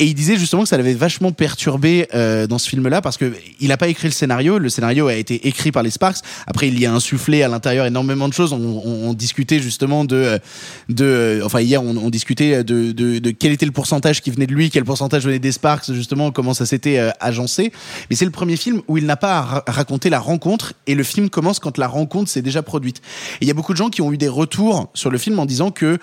Et 0.00 0.06
il 0.06 0.14
disait 0.14 0.36
justement 0.36 0.62
que 0.62 0.68
ça 0.70 0.78
l'avait 0.78 0.94
vachement 0.94 1.30
perturbé 1.30 2.08
euh, 2.14 2.46
dans 2.46 2.56
ce 2.56 2.70
film-là 2.70 3.02
parce 3.02 3.18
que 3.18 3.34
il 3.60 3.68
n'a 3.68 3.76
pas 3.76 3.88
écrit 3.88 4.08
le 4.08 4.14
scénario. 4.14 4.58
Le 4.58 4.70
scénario 4.70 5.08
a 5.08 5.14
été 5.14 5.46
écrit 5.46 5.72
par 5.72 5.82
les 5.82 5.90
Sparks. 5.90 6.20
Après, 6.46 6.68
il 6.68 6.80
y 6.80 6.86
a 6.86 6.92
insufflé 6.92 7.42
à 7.42 7.48
l'intérieur 7.48 7.84
énormément 7.84 8.26
de 8.26 8.32
choses. 8.32 8.54
On, 8.54 9.12
discutait 9.12 9.58
justement 9.58 10.06
de, 10.06 10.16
euh, 10.16 10.38
de, 10.88 11.04
euh, 11.04 11.44
enfin 11.44 11.60
hier, 11.60 11.82
on, 11.82 12.08
discutait 12.08 12.64
de, 12.64 13.30
quel 13.32 13.52
était 13.52 13.66
le 13.66 13.72
pourcentage 13.72 14.22
qui 14.22 14.30
venait 14.30 14.46
de 14.46 14.54
lui, 14.54 14.70
quel 14.70 14.86
pourcentage 14.86 15.24
venait 15.26 15.38
des 15.38 15.52
Sparks, 15.52 15.92
justement 15.92 16.30
comment 16.30 16.54
ça 16.54 16.64
s'était 16.64 17.10
agencé. 17.20 17.70
Mais 18.08 18.16
c'est 18.16 18.24
le 18.24 18.30
premier 18.30 18.56
film 18.56 18.80
où 18.88 18.96
il 18.96 19.04
n'a 19.04 19.16
pas 19.16 19.36
à 19.36 19.42
ra- 19.42 19.64
raconter 19.66 20.08
la 20.08 20.20
rencontre 20.20 20.72
et 20.86 20.94
le 20.94 21.02
film 21.02 21.28
commence 21.28 21.58
quand 21.58 21.76
la 21.76 21.88
rencontre 21.88 22.30
s'est 22.30 22.40
déjà 22.40 22.62
produite. 22.62 23.02
Et 23.34 23.44
il 23.44 23.48
y 23.48 23.50
a 23.50 23.54
beaucoup 23.54 23.72
de 23.72 23.78
gens 23.78 23.90
qui 23.90 24.00
ont 24.00 24.12
eu 24.12 24.16
des 24.16 24.28
retours 24.28 24.88
sur 24.94 25.10
le 25.10 25.18
film 25.18 25.38
en 25.38 25.44
disant 25.44 25.70
que 25.70 25.98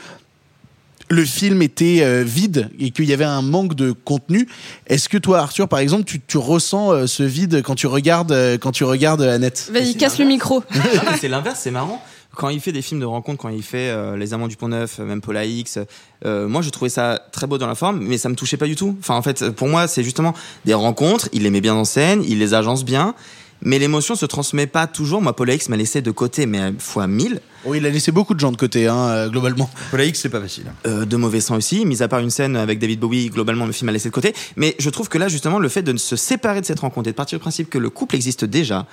le 1.10 1.26
film 1.26 1.62
était 1.62 2.02
euh, 2.02 2.24
vide 2.24 2.70
et 2.80 2.91
qu'il 2.91 3.06
y 3.06 3.13
avait 3.13 3.26
un 3.26 3.41
manque 3.41 3.76
de 3.76 3.91
contenu. 3.91 4.48
Est-ce 4.88 5.10
que 5.10 5.17
toi, 5.17 5.39
Arthur, 5.39 5.67
par 5.67 5.80
exemple, 5.80 6.04
tu, 6.04 6.20
tu 6.20 6.38
ressens 6.38 6.91
euh, 6.91 7.08
ce 7.08 7.24
vide 7.24 7.62
quand 7.63 7.76
tu 7.76 7.88
regardes 7.88 8.32
euh, 8.32 8.58
quand 8.58 8.72
tu 8.72 8.84
regardes 8.84 9.22
Annette? 9.22 9.70
Vas-y, 9.72 9.96
casse 9.96 10.20
le 10.20 10.26
micro. 10.26 10.63
C'est 11.20 11.30
l'inverse, 11.30 11.60
c'est 11.63 11.72
marrant. 11.72 12.02
Quand 12.38 12.50
il 12.50 12.60
fait 12.60 12.72
des 12.72 12.84
films 12.84 13.00
de 13.00 13.06
rencontres, 13.06 13.41
quand 13.41 13.50
il 13.50 13.63
fait 13.63 13.89
euh, 13.89 14.15
Les 14.15 14.32
Amants 14.32 14.48
du 14.48 14.58
Pont 14.58 14.67
Neuf, 14.67 15.00
euh, 15.00 15.06
même 15.06 15.22
Paula 15.22 15.43
X, 15.43 15.80
euh, 16.24 16.48
moi 16.48 16.62
je 16.62 16.70
trouvais 16.70 16.89
ça 16.89 17.20
très 17.32 17.48
beau 17.48 17.58
dans 17.58 17.65
la 17.65 17.74
forme, 17.74 18.00
mais 18.00 18.20
ça 18.20 18.30
me 18.30 18.36
touchait 18.36 18.58
pas 18.58 18.67
du 18.67 18.76
tout. 18.76 18.96
Enfin, 19.00 19.15
en 19.15 19.24
fait, 19.24 19.50
pour 19.50 19.67
moi, 19.67 19.88
c'est 19.88 20.04
justement 20.04 20.36
des 20.63 20.76
rencontres. 20.76 21.30
Il 21.34 21.41
les 21.41 21.50
met 21.50 21.62
bien 21.62 21.74
en 21.74 21.84
scène, 21.84 22.24
il 22.28 22.38
les 22.38 22.54
agence 22.54 22.86
bien, 22.86 23.15
mais 23.62 23.80
l'émotion 23.80 24.15
se 24.15 24.26
transmet 24.26 24.67
pas 24.67 24.88
toujours. 24.88 25.22
Moi, 25.22 25.36
Paula 25.36 25.56
X 25.56 25.70
m'a 25.70 25.78
laissé 25.78 26.02
de 26.02 26.12
côté, 26.12 26.46
mais 26.46 26.74
fois 26.80 27.08
mille. 27.08 27.41
Oh, 27.65 27.74
il 27.74 27.86
a 27.86 27.89
laissé 27.89 28.12
beaucoup 28.12 28.34
de 28.34 28.39
gens 28.39 28.52
de 28.52 28.58
côté, 28.58 28.88
hein, 28.88 28.96
euh, 28.96 29.30
globalement. 29.30 29.70
Paula 29.91 30.06
X, 30.06 30.22
c'est 30.22 30.30
pas 30.30 30.41
facile. 30.41 30.65
Euh, 30.86 31.06
de 31.06 31.17
mauvais 31.17 31.41
sang 31.41 31.56
aussi, 31.56 31.86
mis 31.86 32.02
à 32.04 32.08
part 32.08 32.20
une 32.20 32.30
scène 32.30 32.56
avec 32.56 32.80
David 32.80 33.00
Bowie, 33.00 33.30
globalement 33.30 33.65
le 33.65 33.72
film 33.72 33.89
a 33.89 33.91
laissé 33.91 34.10
de 34.10 34.13
côté. 34.13 34.34
Mais 34.56 34.76
je 34.80 34.89
trouve 34.89 35.10
que 35.10 35.17
là, 35.17 35.28
justement, 35.28 35.60
le 35.60 35.70
fait 35.70 35.84
de 35.84 35.96
se 35.98 36.15
séparer 36.15 36.62
de 36.62 36.65
cette 36.65 36.80
rencontre 36.80 37.10
et 37.10 37.12
de 37.12 37.17
partir 37.17 37.38
du 37.38 37.41
principe 37.41 37.70
que 37.70 37.78
le 37.78 37.89
couple 37.89 38.15
existe 38.15 38.46
déjà 38.46 38.86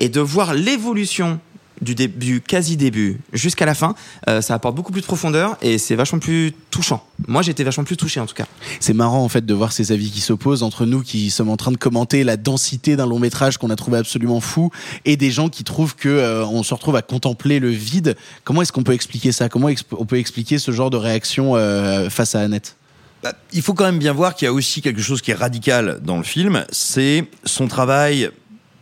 et 0.00 0.08
de 0.08 0.20
voir 0.20 0.54
l'évolution 0.54 1.40
du 1.80 1.94
début, 1.94 2.40
quasi 2.40 2.76
début, 2.76 3.20
jusqu'à 3.32 3.66
la 3.66 3.74
fin, 3.74 3.94
euh, 4.28 4.40
ça 4.40 4.54
apporte 4.54 4.74
beaucoup 4.74 4.92
plus 4.92 5.00
de 5.00 5.06
profondeur 5.06 5.56
et 5.62 5.78
c'est 5.78 5.94
vachement 5.94 6.18
plus 6.18 6.52
touchant. 6.70 7.04
Moi, 7.26 7.42
j'étais 7.42 7.64
vachement 7.64 7.84
plus 7.84 7.96
touché 7.96 8.20
en 8.20 8.26
tout 8.26 8.34
cas. 8.34 8.46
C'est 8.80 8.94
marrant 8.94 9.24
en 9.24 9.28
fait 9.28 9.44
de 9.44 9.54
voir 9.54 9.72
ces 9.72 9.92
avis 9.92 10.10
qui 10.10 10.20
s'opposent 10.20 10.62
entre 10.62 10.86
nous 10.86 11.02
qui 11.02 11.30
sommes 11.30 11.50
en 11.50 11.56
train 11.56 11.72
de 11.72 11.76
commenter 11.76 12.24
la 12.24 12.36
densité 12.36 12.96
d'un 12.96 13.06
long 13.06 13.18
métrage 13.18 13.58
qu'on 13.58 13.70
a 13.70 13.76
trouvé 13.76 13.98
absolument 13.98 14.40
fou 14.40 14.70
et 15.04 15.16
des 15.16 15.30
gens 15.30 15.48
qui 15.48 15.64
trouvent 15.64 15.96
que 15.96 16.08
euh, 16.08 16.44
on 16.46 16.62
se 16.62 16.74
retrouve 16.74 16.96
à 16.96 17.02
contempler 17.02 17.58
le 17.58 17.70
vide. 17.70 18.16
Comment 18.44 18.62
est-ce 18.62 18.72
qu'on 18.72 18.84
peut 18.84 18.92
expliquer 18.92 19.32
ça? 19.32 19.48
Comment 19.48 19.68
exp- 19.68 19.84
on 19.96 20.06
peut 20.06 20.18
expliquer 20.18 20.58
ce 20.58 20.70
genre 20.70 20.90
de 20.90 20.96
réaction 20.96 21.56
euh, 21.56 22.10
face 22.10 22.34
à 22.34 22.40
Annette? 22.40 22.76
Bah, 23.22 23.32
il 23.52 23.62
faut 23.62 23.74
quand 23.74 23.84
même 23.84 23.98
bien 23.98 24.12
voir 24.12 24.36
qu'il 24.36 24.46
y 24.46 24.48
a 24.48 24.52
aussi 24.52 24.80
quelque 24.80 25.02
chose 25.02 25.22
qui 25.22 25.32
est 25.32 25.34
radical 25.34 25.98
dans 26.04 26.18
le 26.18 26.22
film, 26.22 26.64
c'est 26.70 27.24
son 27.44 27.66
travail 27.66 28.30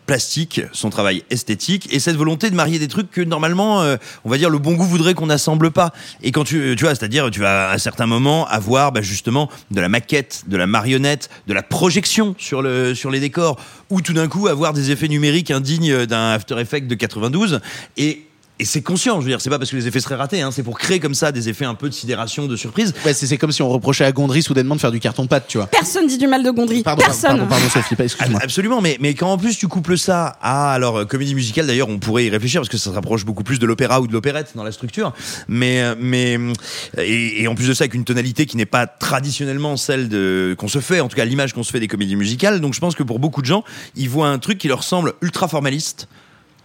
plastique, 0.07 0.61
son 0.73 0.90
travail 0.90 1.25
esthétique 1.31 1.88
et 1.92 1.99
cette 1.99 2.16
volonté 2.16 2.51
de 2.51 2.55
marier 2.55 2.79
des 2.79 2.88
trucs 2.88 3.11
que 3.11 3.21
normalement, 3.21 3.83
euh, 3.83 3.97
on 4.25 4.31
va 4.31 4.38
dire, 4.38 4.51
le 4.51 4.59
bon 4.59 4.75
goût 4.75 4.85
voudrait 4.85 5.14
qu'on 5.14 5.27
n'assemble 5.27 5.71
pas. 5.71 5.92
Et 6.23 6.33
quand 6.33 6.45
tu, 6.45 6.75
tu 6.77 6.85
vois, 6.85 6.95
c'est-à-dire, 6.95 7.31
tu 7.31 7.40
vas 7.40 7.71
à 7.71 7.75
un 7.75 7.79
certain 7.79 8.07
moment 8.07 8.47
avoir 8.47 8.92
bah, 8.92 9.03
justement 9.03 9.51
de 9.71 9.81
la 9.81 9.88
maquette, 9.88 10.45
de 10.47 10.57
la 10.57 10.66
marionnette, 10.66 11.29
de 11.47 11.55
la 11.55 11.62
projection 11.62 12.35
sur 12.38 12.62
le 12.62 12.95
sur 12.95 13.11
les 13.11 13.21
décors, 13.21 13.59
ou 13.90 14.01
tout 14.01 14.12
d'un 14.12 14.29
coup 14.29 14.49
avoir 14.49 14.73
des 14.73 14.90
effets 14.90 15.09
numériques 15.09 15.51
indignes 15.51 16.07
d'un 16.07 16.31
After 16.31 16.59
Effects 16.59 16.87
de 16.87 16.95
92 16.95 17.61
et 17.97 18.27
et 18.59 18.64
c'est 18.64 18.81
conscient, 18.83 19.21
je 19.21 19.27
veux 19.27 19.31
dire, 19.31 19.40
c'est 19.40 19.51
pas 19.51 19.59
parce 19.59 19.71
que 19.71 19.77
les 19.77 19.87
effets 19.87 20.01
seraient 20.01 20.14
ratés, 20.14 20.40
hein, 20.40 20.51
c'est 20.51 20.62
pour 20.62 20.79
créer 20.79 20.99
comme 21.01 21.14
ça 21.14 21.31
des 21.33 21.49
effets 21.49 21.64
un 21.66 21.75
peu 21.75 21.88
de 21.88 21.95
sidération, 21.95 22.47
de 22.47 22.57
surprise. 22.57 22.95
Ouais, 23.05 23.12
c'est 23.12 23.27
c'est 23.27 23.37
comme 23.37 23.53
si 23.53 23.61
on 23.62 23.69
reprochait 23.69 24.05
à 24.05 24.12
Gondry 24.12 24.42
soudainement 24.42 24.75
de 24.77 24.81
faire 24.81 24.90
du 24.92 25.01
carton 25.01 25.27
pâte, 25.27 25.45
tu 25.49 25.59
vois. 25.59 25.66
Personne 25.66 26.07
dit 26.07 26.16
du 26.19 26.27
mal 26.27 26.42
de 26.42 26.51
Gondry. 26.51 26.83
Pardon, 26.83 27.03
Personne. 27.05 27.31
pardon, 27.38 27.47
pardon, 27.47 27.69
Sophie, 27.69 27.97
pas- 27.97 28.05
excuse-moi. 28.05 28.40
Absolument, 28.42 28.81
mais, 28.81 28.97
mais 29.01 29.14
quand 29.14 29.31
en 29.33 29.38
plus 29.38 29.59
tu 29.59 29.69
couples 29.69 29.99
ça 29.99 30.38
à 30.40 30.73
alors 30.73 31.01
euh, 31.01 31.05
comédie 31.05 31.35
musicale, 31.35 31.66
d'ailleurs 31.66 31.88
on 31.88 31.99
pourrait 31.99 32.25
y 32.27 32.31
réfléchir 32.31 32.61
parce 32.61 32.69
que 32.71 32.79
ça 32.79 32.90
se 32.90 32.95
rapproche 32.95 33.25
beaucoup 33.25 33.42
plus 33.45 33.59
de 33.59 33.66
l'opéra 33.66 34.01
ou 34.01 34.07
de 34.07 34.12
l'opérette 34.12 34.53
dans 34.55 34.64
la 34.64 34.73
structure, 34.73 35.12
mais 35.49 35.81
euh, 35.83 35.95
mais 35.99 36.38
euh, 36.38 36.53
et, 36.99 37.42
et 37.42 37.49
en 37.49 37.55
plus 37.55 37.69
de 37.69 37.75
ça 37.75 37.85
avec 37.85 37.95
une 37.95 38.05
tonalité 38.05 38.47
qui 38.47 38.57
n'est 38.57 38.64
pas 38.66 38.87
traditionnellement 38.87 39.77
celle 39.77 40.09
de 40.09 40.55
qu'on 40.59 40.69
se 40.69 40.79
fait, 40.81 41.01
en 41.01 41.09
tout 41.09 41.16
cas 41.16 41.25
l'image 41.25 41.53
qu'on 41.53 41.62
se 41.62 41.71
fait 41.73 41.81
des 41.81 41.88
comédies 41.88 42.16
musicales. 42.16 42.61
Donc 42.61 42.73
je 42.75 42.81
pense 42.81 42.95
que 42.95 43.03
pour 43.03 43.19
beaucoup 43.19 43.42
de 43.42 43.47
gens, 43.47 43.64
ils 43.97 44.09
voient 44.09 44.29
un 44.29 44.38
truc 44.38 44.59
qui 44.59 44.69
leur 44.69 44.83
semble 44.83 45.12
ultra 45.21 45.49
formaliste 45.49 46.09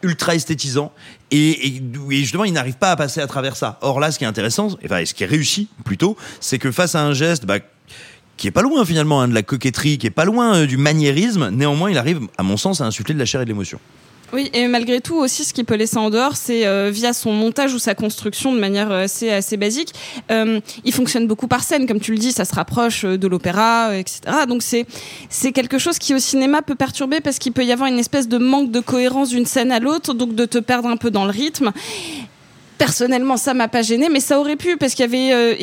ultra 0.04 0.36
esthétisant 0.36 0.92
et, 1.32 1.82
justement 2.10 2.44
ils 2.44 2.54
n'arrivent 2.54 2.78
pas 2.78 2.92
à 2.92 2.96
passer 2.96 3.22
à 3.22 3.28
travers 3.28 3.56
ça. 3.56 3.78
Or 3.82 4.00
là 4.00 4.12
ce 4.12 4.20
qui 4.20 4.24
est 4.24 4.28
intéressant, 4.28 4.70
enfin 4.84 5.06
ce 5.06 5.14
qui 5.14 5.24
est 5.24 5.28
réussi 5.28 5.68
plutôt, 5.86 6.18
c'est 6.40 6.60
que 6.60 6.72
face 6.72 6.96
à 6.96 7.04
un 7.04 7.14
geste 7.14 7.46
bah, 7.46 7.60
qui 8.38 8.48
est 8.48 8.52
pas 8.52 8.62
loin 8.62 8.86
finalement 8.86 9.22
hein, 9.22 9.28
de 9.28 9.34
la 9.34 9.44
coquetterie, 9.44 9.98
qui 9.98 10.08
est 10.08 10.12
pas 10.12 10.26
loin 10.26 10.56
euh, 10.56 10.66
du 10.66 10.78
maniérisme, 10.78 11.50
néanmoins 11.50 11.92
il 11.92 11.98
arrive 11.98 12.22
à 12.38 12.44
mon 12.44 12.58
sens 12.58 12.82
à 12.82 12.86
insuffler 12.86 13.14
de 13.14 13.20
la 13.20 13.26
chair 13.26 13.42
et 13.42 13.46
de 13.46 13.50
l'émotion. 13.50 13.80
Oui, 14.34 14.50
et 14.54 14.68
malgré 14.68 15.02
tout 15.02 15.16
aussi, 15.16 15.44
ce 15.44 15.54
qu'il 15.54 15.66
peut 15.66 15.76
laisser 15.76 15.98
en 15.98 16.10
dehors, 16.10 16.38
c'est 16.38 16.66
euh, 16.66 16.90
via 16.90 17.12
son 17.12 17.34
montage 17.34 17.74
ou 17.74 17.80
sa 17.80 17.96
construction 17.96 18.54
de 18.54 18.60
manière 18.60 18.90
euh, 18.90 19.04
assez 19.04 19.30
assez 19.30 19.58
basique. 19.58 19.94
Euh, 20.32 20.62
il 20.86 20.94
fonctionne 20.94 21.28
beaucoup 21.28 21.48
par 21.48 21.64
scène, 21.64 21.86
comme 21.86 22.00
tu 22.00 22.14
le 22.14 22.18
dis, 22.18 22.32
ça 22.32 22.46
se 22.46 22.56
rapproche 22.56 23.04
euh, 23.04 23.18
de 23.18 23.28
l'opéra, 23.28 23.98
etc. 23.98 24.22
Donc 24.48 24.64
c'est 24.64 24.86
c'est 25.30 25.52
quelque 25.52 25.78
chose 25.78 26.00
qui 26.00 26.14
au 26.14 26.20
cinéma 26.20 26.62
peut 26.62 26.76
perturber 26.76 27.20
parce 27.20 27.40
qu'il 27.40 27.52
peut 27.52 27.66
y 27.66 27.74
avoir 27.74 27.90
une 27.90 28.00
espèce 28.00 28.30
de 28.30 28.38
manque 28.38 28.72
de 28.72 28.80
cohérence 28.80 29.30
d'une 29.30 29.46
scène 29.46 29.72
à 29.72 29.80
l'autre, 29.80 30.14
donc 30.14 30.34
de 30.34 30.46
te 30.46 30.60
perdre 30.60 30.88
un 30.88 30.98
peu 30.98 31.12
dans 31.12 31.26
le 31.26 31.32
rythme. 31.32 31.72
Personnellement, 32.82 33.38
ça 33.38 33.54
m'a 33.54 33.68
pas 33.68 33.84
gêné, 33.84 34.10
mais 34.10 34.20
ça 34.20 34.40
aurait 34.40 34.56
pu 34.56 34.76
parce 34.76 34.96
qu'il 34.96 35.06
y 35.06 35.08
avait. 35.08 35.34
euh, 35.34 35.54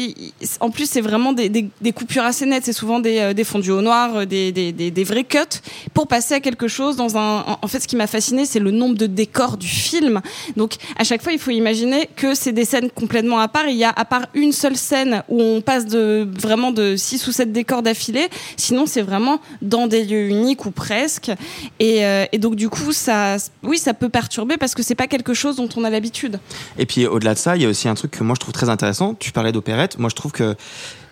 en 0.61 0.70
plus, 0.70 0.88
c'est 0.88 1.00
vraiment 1.00 1.33
des, 1.33 1.68
coupures 1.92 2.22
assez 2.22 2.46
nettes. 2.46 2.64
C'est 2.64 2.72
souvent 2.72 3.00
des, 3.00 3.18
euh, 3.18 3.44
fondus 3.44 3.72
au 3.72 3.83
noir, 3.83 4.18
euh, 4.18 4.24
des, 4.24 4.52
des, 4.52 5.04
vrais 5.04 5.24
cuts 5.24 5.38
pour 5.94 6.07
passer 6.07 6.35
à 6.35 6.40
quelque 6.40 6.68
chose 6.68 6.94
dans 6.94 7.16
un. 7.18 7.59
En, 7.61 7.66
fait, 7.66 7.81
ce 7.81 7.88
qui 7.88 7.96
m'a 7.96 8.07
fasciné, 8.07 8.44
c'est 8.44 8.61
le 8.61 8.70
nombre 8.70 8.94
de 8.94 9.07
décors 9.07 9.57
du 9.57 9.66
film. 9.66 10.20
Donc, 10.57 10.74
à 10.96 11.02
chaque 11.02 11.20
fois, 11.20 11.33
il 11.33 11.40
faut 11.40 11.50
imaginer 11.50 12.09
que 12.14 12.37
c'est 12.37 12.52
des 12.52 12.64
scènes 12.64 12.88
complètement 12.88 13.40
à 13.40 13.48
part. 13.48 13.66
Il 13.66 13.76
y 13.76 13.83
a 13.83 13.90
à 13.90 14.04
part 14.04 14.26
une 14.35 14.52
seule 14.52 14.76
scène 14.76 15.24
où 15.28 15.42
on 15.42 15.61
passe 15.61 15.87
de 15.87 16.24
vraiment 16.38 16.70
de 16.70 16.94
six 16.94 17.26
ou 17.26 17.33
sept 17.33 17.50
décors 17.50 17.83
d'affilée. 17.83 18.28
Sinon, 18.57 18.87
c'est 18.87 19.02
vraiment 19.02 19.40
dans 19.61 19.88
des 19.88 20.04
lieux 20.04 20.28
uniques 20.28 20.66
ou 20.66 20.70
presque. 20.70 21.33
Et, 21.81 22.02
et 22.31 22.38
donc, 22.38 22.54
du 22.54 22.68
coup, 22.68 22.92
ça, 22.92 23.38
oui, 23.64 23.76
ça 23.76 23.92
peut 23.92 24.09
perturber 24.09 24.57
parce 24.57 24.76
que 24.76 24.85
c'est 24.85 24.94
pas 24.94 25.09
quelque 25.09 25.35
chose 25.35 25.57
dont 25.57 25.68
on 25.74 25.83
a 25.83 25.90
l'habitude. 25.90 26.38
Et 26.78 26.87
puis 26.87 27.08
au-delà 27.09 27.35
de 27.35 27.38
ça, 27.38 27.57
il 27.57 27.62
y 27.62 27.66
a 27.66 27.68
aussi 27.68 27.88
un 27.88 27.94
truc 27.94 28.11
que 28.12 28.23
moi 28.25 28.35
je 28.35 28.40
trouve 28.40 28.53
très 28.53 28.68
intéressant. 28.68 29.14
Tu 29.18 29.33
parlais 29.33 29.53
d'opérette. 29.53 29.99
Moi 29.99 30.09
je 30.11 30.14
trouve 30.14 30.33
que 30.33 30.55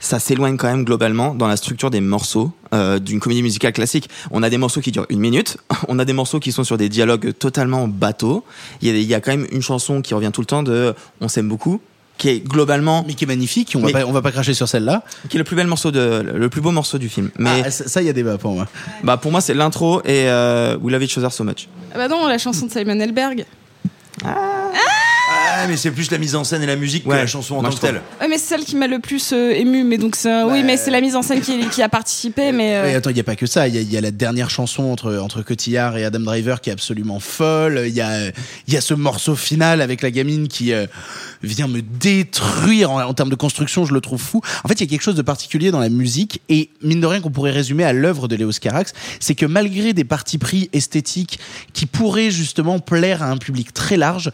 ça 0.01 0.19
s'éloigne 0.19 0.57
quand 0.57 0.69
même 0.69 0.85
globalement 0.85 1.35
dans 1.35 1.49
la 1.49 1.57
structure 1.57 1.91
des 1.91 2.01
morceaux 2.01 2.53
euh, 2.75 2.99
d'une 2.99 3.19
comédie 3.21 3.43
musicale 3.43 3.73
classique. 3.73 4.09
On 4.31 4.43
a 4.43 4.51
des 4.51 4.59
morceaux 4.59 4.81
qui 4.81 4.93
durent 4.93 5.07
une 5.11 5.21
minute, 5.21 5.57
on 5.89 5.99
a 5.99 6.05
des 6.05 6.13
morceaux 6.13 6.39
qui 6.41 6.53
sont 6.53 6.65
sur 6.65 6.77
des 6.77 6.89
dialogues 6.89 7.33
totalement 7.39 7.89
bateaux. 7.89 8.45
Il 8.83 8.89
y 8.89 8.91
a, 8.91 8.95
il 8.95 9.03
y 9.05 9.15
a 9.15 9.21
quand 9.21 9.31
même 9.33 9.47
une 9.51 9.63
chanson 9.63 10.03
qui 10.03 10.15
revient 10.15 10.31
tout 10.33 10.41
le 10.43 10.47
temps 10.47 10.63
de 10.63 10.95
On 11.21 11.29
s'aime 11.29 11.49
beaucoup 11.49 11.81
qui 12.19 12.31
est 12.31 12.41
globalement 12.41 13.05
Mais 13.07 13.13
qui 13.13 13.25
est 13.25 13.27
magnifique, 13.27 13.75
on 13.77 13.81
va, 13.81 13.91
pas, 13.93 14.07
on 14.07 14.13
va 14.13 14.23
pas 14.23 14.33
cracher 14.33 14.55
sur 14.55 14.67
celle-là. 14.67 15.03
qui 15.29 15.37
est 15.37 15.39
le 15.39 15.45
plus 15.45 15.55
bel 15.55 15.67
morceau 15.67 15.91
de 15.91 16.25
le 16.35 16.49
plus 16.49 16.63
beau 16.63 16.71
morceau 16.71 16.97
du 16.97 17.11
film. 17.11 17.31
Mais 17.39 17.63
Ah, 17.67 17.71
ça, 17.71 18.01
il 18.01 18.07
y 18.07 18.09
a 18.09 18.15
débat 18.15 18.39
pour 18.39 18.53
moi. 18.53 18.67
bah 19.05 19.19
pour 19.19 19.31
moi 19.31 19.43
c'est 19.43 19.53
l'intro 19.53 20.01
et 20.01 20.25
euh, 20.31 20.79
We 20.81 20.93
Love 20.95 21.03
Each 21.03 21.19
Other 21.19 21.31
So 21.31 21.45
Much. 21.45 21.69
Ah 21.93 21.99
bah 21.99 22.09
non, 22.09 22.27
la 22.27 22.39
chanson 22.39 22.65
de 22.67 22.71
Simon 22.73 22.99
Elberg. 23.01 23.45
Ah 24.25 24.71
mais 25.69 25.77
c'est 25.77 25.91
plus 25.91 26.11
la 26.11 26.19
mise 26.19 26.35
en 26.35 26.45
scène 26.45 26.63
et 26.63 26.67
la 26.67 26.77
musique 26.77 27.05
que 27.05 27.09
Ouais, 27.09 27.17
la 27.17 27.27
chanson 27.27 27.57
en 27.57 27.61
moi, 27.63 27.71
tant 27.71 27.77
je 27.77 27.81
que 27.81 27.87
telle. 27.87 28.01
Ouais, 28.21 28.29
mais 28.29 28.39
c'est 28.39 28.47
celle 28.57 28.65
qui 28.65 28.77
m'a 28.77 28.87
le 28.87 28.99
plus 28.99 29.33
euh, 29.33 29.53
ému. 29.53 29.85
Mais 29.85 29.99
donc, 29.99 30.17
c'est- 30.17 30.43
oui, 30.45 30.63
mais 30.63 30.77
c'est 30.77 30.91
la 30.91 31.01
mise 31.01 31.17
en 31.17 31.23
scène 31.23 31.41
qui, 31.41 31.59
qui 31.69 31.83
a 31.83 31.89
participé. 31.89 32.53
Mais 32.53 32.77
euh, 32.77 32.91
Et 32.91 32.95
attends, 32.95 33.11
il 33.11 33.17
y 33.17 33.21
a 33.21 33.25
pas 33.25 33.37
que 33.37 33.47
ça. 33.47 33.69
Il 33.69 33.75
y 33.75 33.79
a, 33.79 33.81
il 33.81 33.93
y 33.93 33.97
a 33.97 34.01
la 34.01 34.11
dernière 34.11 34.51
chanson 34.51 34.85
entre 34.85 35.17
entre 35.17 35.43
Cotillard 35.43 35.97
et 35.97 36.05
Adam 36.05 36.21
Driver 36.21 36.61
qui 36.61 36.71
est 36.71 36.73
absolument 36.73 37.21
folle. 37.21 37.85
Il 37.87 37.95
y 37.95 38.01
a 38.01 38.27
il 38.67 38.75
y 38.75 38.77
a 38.77 38.81
ce 38.81 38.95
morceau 38.95 39.35
final 39.37 39.81
avec 39.81 40.03
la 40.03 40.11
gamine 40.11 40.49
qui 40.49 40.73
euh, 40.73 40.87
vient 41.43 41.69
me 41.69 41.81
détruire 41.83 42.91
en, 42.91 43.01
en 43.03 43.15
termes 43.15 43.31
de 43.31 43.35
construction. 43.35 43.85
Je 43.85 43.93
le 43.95 44.01
trouve 44.01 44.21
fou. 44.21 44.41
En 44.65 44.69
fait, 44.69 44.75
il 44.75 44.81
y 44.81 44.87
a 44.87 44.91
quelque 44.91 45.03
chose 45.03 45.15
de 45.15 45.23
particulier 45.23 45.71
dans 45.71 45.81
la 45.81 45.89
musique 45.89 46.41
et 46.49 46.71
mine 46.83 47.01
de 47.01 47.07
rien 47.07 47.21
qu'on 47.21 47.31
pourrait 47.31 47.51
résumer 47.53 47.85
à 47.85 47.93
l'œuvre 47.93 48.29
de 48.29 48.37
Léo 48.37 48.51
Carax, 48.61 48.93
c'est 49.21 49.35
que 49.35 49.45
malgré 49.47 49.93
des 49.93 50.05
partis 50.05 50.39
pris 50.39 50.71
esthétiques 50.73 51.39
qui 51.73 51.85
pourraient 51.87 52.31
justement 52.31 52.79
plaire 52.79 53.23
à 53.23 53.27
un 53.27 53.37
public 53.37 53.73
très 53.75 53.97
large, 53.97 54.31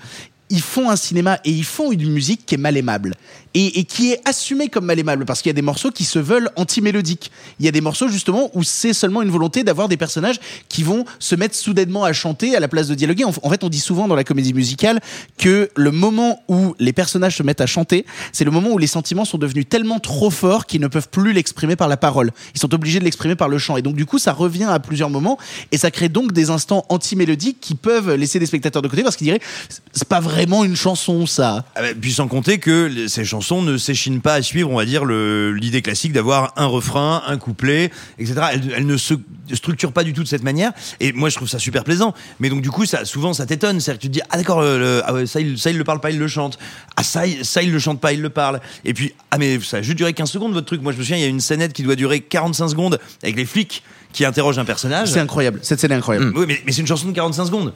ils 0.52 0.60
font 0.60 0.90
un 0.90 0.96
cinéma 0.96 1.40
et 1.44 1.50
ils 1.50 1.64
font 1.64 1.90
une 1.90 2.10
musique 2.12 2.44
qui 2.44 2.54
est 2.54 2.58
mal 2.58 2.76
aimable. 2.76 3.14
Et, 3.54 3.84
qui 3.84 4.12
est 4.12 4.20
assumé 4.24 4.68
comme 4.68 4.86
mal 4.86 4.98
aimable 4.98 5.24
parce 5.24 5.42
qu'il 5.42 5.50
y 5.50 5.54
a 5.54 5.54
des 5.54 5.62
morceaux 5.62 5.90
qui 5.90 6.04
se 6.04 6.18
veulent 6.18 6.50
anti-mélodiques. 6.56 7.30
Il 7.58 7.66
y 7.66 7.68
a 7.68 7.72
des 7.72 7.80
morceaux 7.80 8.08
justement 8.08 8.50
où 8.54 8.62
c'est 8.62 8.92
seulement 8.92 9.22
une 9.22 9.30
volonté 9.30 9.64
d'avoir 9.64 9.88
des 9.88 9.96
personnages 9.96 10.40
qui 10.68 10.82
vont 10.82 11.04
se 11.18 11.34
mettre 11.34 11.54
soudainement 11.54 12.04
à 12.04 12.12
chanter 12.12 12.56
à 12.56 12.60
la 12.60 12.68
place 12.68 12.88
de 12.88 12.94
dialoguer. 12.94 13.24
En, 13.24 13.32
en 13.42 13.50
fait, 13.50 13.64
on 13.64 13.68
dit 13.68 13.80
souvent 13.80 14.08
dans 14.08 14.14
la 14.14 14.24
comédie 14.24 14.54
musicale 14.54 15.00
que 15.38 15.70
le 15.76 15.90
moment 15.90 16.42
où 16.48 16.74
les 16.78 16.92
personnages 16.92 17.36
se 17.36 17.42
mettent 17.42 17.60
à 17.60 17.66
chanter, 17.66 18.06
c'est 18.32 18.44
le 18.44 18.50
moment 18.50 18.70
où 18.70 18.78
les 18.78 18.86
sentiments 18.86 19.24
sont 19.24 19.38
devenus 19.38 19.68
tellement 19.68 20.00
trop 20.00 20.30
forts 20.30 20.66
qu'ils 20.66 20.80
ne 20.80 20.88
peuvent 20.88 21.08
plus 21.08 21.32
l'exprimer 21.32 21.76
par 21.76 21.88
la 21.88 21.96
parole. 21.96 22.32
Ils 22.54 22.60
sont 22.60 22.72
obligés 22.74 22.98
de 22.98 23.04
l'exprimer 23.04 23.36
par 23.36 23.48
le 23.48 23.58
chant. 23.58 23.76
Et 23.76 23.82
donc 23.82 23.96
du 23.96 24.06
coup, 24.06 24.18
ça 24.18 24.32
revient 24.32 24.64
à 24.64 24.78
plusieurs 24.80 25.10
moments 25.10 25.38
et 25.72 25.78
ça 25.78 25.90
crée 25.90 26.08
donc 26.08 26.32
des 26.32 26.50
instants 26.50 26.86
anti-mélodiques 26.88 27.58
qui 27.60 27.74
peuvent 27.74 28.14
laisser 28.14 28.38
des 28.38 28.46
spectateurs 28.46 28.82
de 28.82 28.88
côté 28.88 29.02
parce 29.02 29.16
qu'ils 29.16 29.26
diraient 29.26 29.40
c'est 29.92 30.08
pas 30.08 30.20
vraiment 30.20 30.64
une 30.64 30.76
chanson 30.76 31.26
ça. 31.26 31.64
Ah 31.74 31.82
bah, 31.82 31.88
puis 32.00 32.12
sans 32.12 32.28
compter 32.28 32.58
que 32.58 33.06
ces 33.08 33.24
chansons 33.24 33.41
ne 33.62 33.76
s'échinent 33.76 34.20
pas 34.20 34.34
à 34.34 34.42
suivre, 34.42 34.70
on 34.70 34.76
va 34.76 34.84
dire, 34.84 35.04
l'idée 35.04 35.82
classique 35.82 36.12
d'avoir 36.12 36.52
un 36.56 36.66
refrain, 36.66 37.22
un 37.26 37.36
couplet, 37.36 37.90
etc. 38.18 38.34
Elles 38.76 38.86
ne 38.86 38.96
se 38.96 39.14
structurent 39.52 39.92
pas 39.92 40.04
du 40.04 40.12
tout 40.12 40.22
de 40.22 40.28
cette 40.28 40.42
manière. 40.42 40.72
Et 41.00 41.12
moi, 41.12 41.28
je 41.28 41.36
trouve 41.36 41.48
ça 41.48 41.58
super 41.58 41.84
plaisant. 41.84 42.14
Mais 42.40 42.48
donc, 42.48 42.62
du 42.62 42.70
coup, 42.70 42.86
ça, 42.86 43.04
souvent, 43.04 43.32
ça 43.34 43.44
t'étonne. 43.46 43.80
C'est-à-dire 43.80 43.98
que 43.98 44.02
tu 44.02 44.08
te 44.08 44.12
dis, 44.14 44.20
ah 44.30 44.36
d'accord, 44.36 44.62
le- 44.62 45.02
ah 45.04 45.12
ouais, 45.12 45.26
ça, 45.26 45.40
il, 45.40 45.58
ça, 45.58 45.70
il 45.70 45.78
le 45.78 45.84
parle 45.84 46.00
pas, 46.00 46.10
il 46.10 46.18
le 46.18 46.28
chante. 46.28 46.58
Ah 46.96 47.02
ça, 47.02 47.26
il, 47.26 47.44
ça, 47.44 47.62
il 47.62 47.72
le 47.72 47.78
chante 47.78 48.00
pas, 48.00 48.12
il 48.12 48.20
le 48.22 48.30
parle. 48.30 48.60
Et 48.84 48.94
puis, 48.94 49.12
ah 49.30 49.38
mais 49.38 49.58
ça 49.60 49.78
a 49.78 49.82
juste 49.82 49.96
duré 49.98 50.12
15 50.12 50.30
secondes, 50.30 50.52
votre 50.52 50.66
truc. 50.66 50.80
Moi, 50.82 50.92
je 50.92 50.98
me 50.98 51.02
souviens, 51.02 51.16
il 51.18 51.22
y 51.22 51.26
a 51.26 51.28
une 51.28 51.40
scénette 51.40 51.72
qui 51.72 51.82
doit 51.82 51.96
durer 51.96 52.20
45 52.20 52.68
secondes 52.68 52.98
avec 53.22 53.36
les 53.36 53.44
flics 53.46 53.82
qui 54.12 54.24
interrogent 54.24 54.58
un 54.58 54.64
personnage. 54.64 55.08
C'est 55.10 55.20
incroyable. 55.20 55.58
Cette 55.62 55.80
scène 55.80 55.92
est 55.92 55.96
incroyable. 55.96 56.32
Oui, 56.36 56.44
mais, 56.46 56.60
mais 56.66 56.72
c'est 56.72 56.80
une 56.82 56.86
chanson 56.86 57.08
de 57.08 57.12
45 57.12 57.46
secondes. 57.46 57.74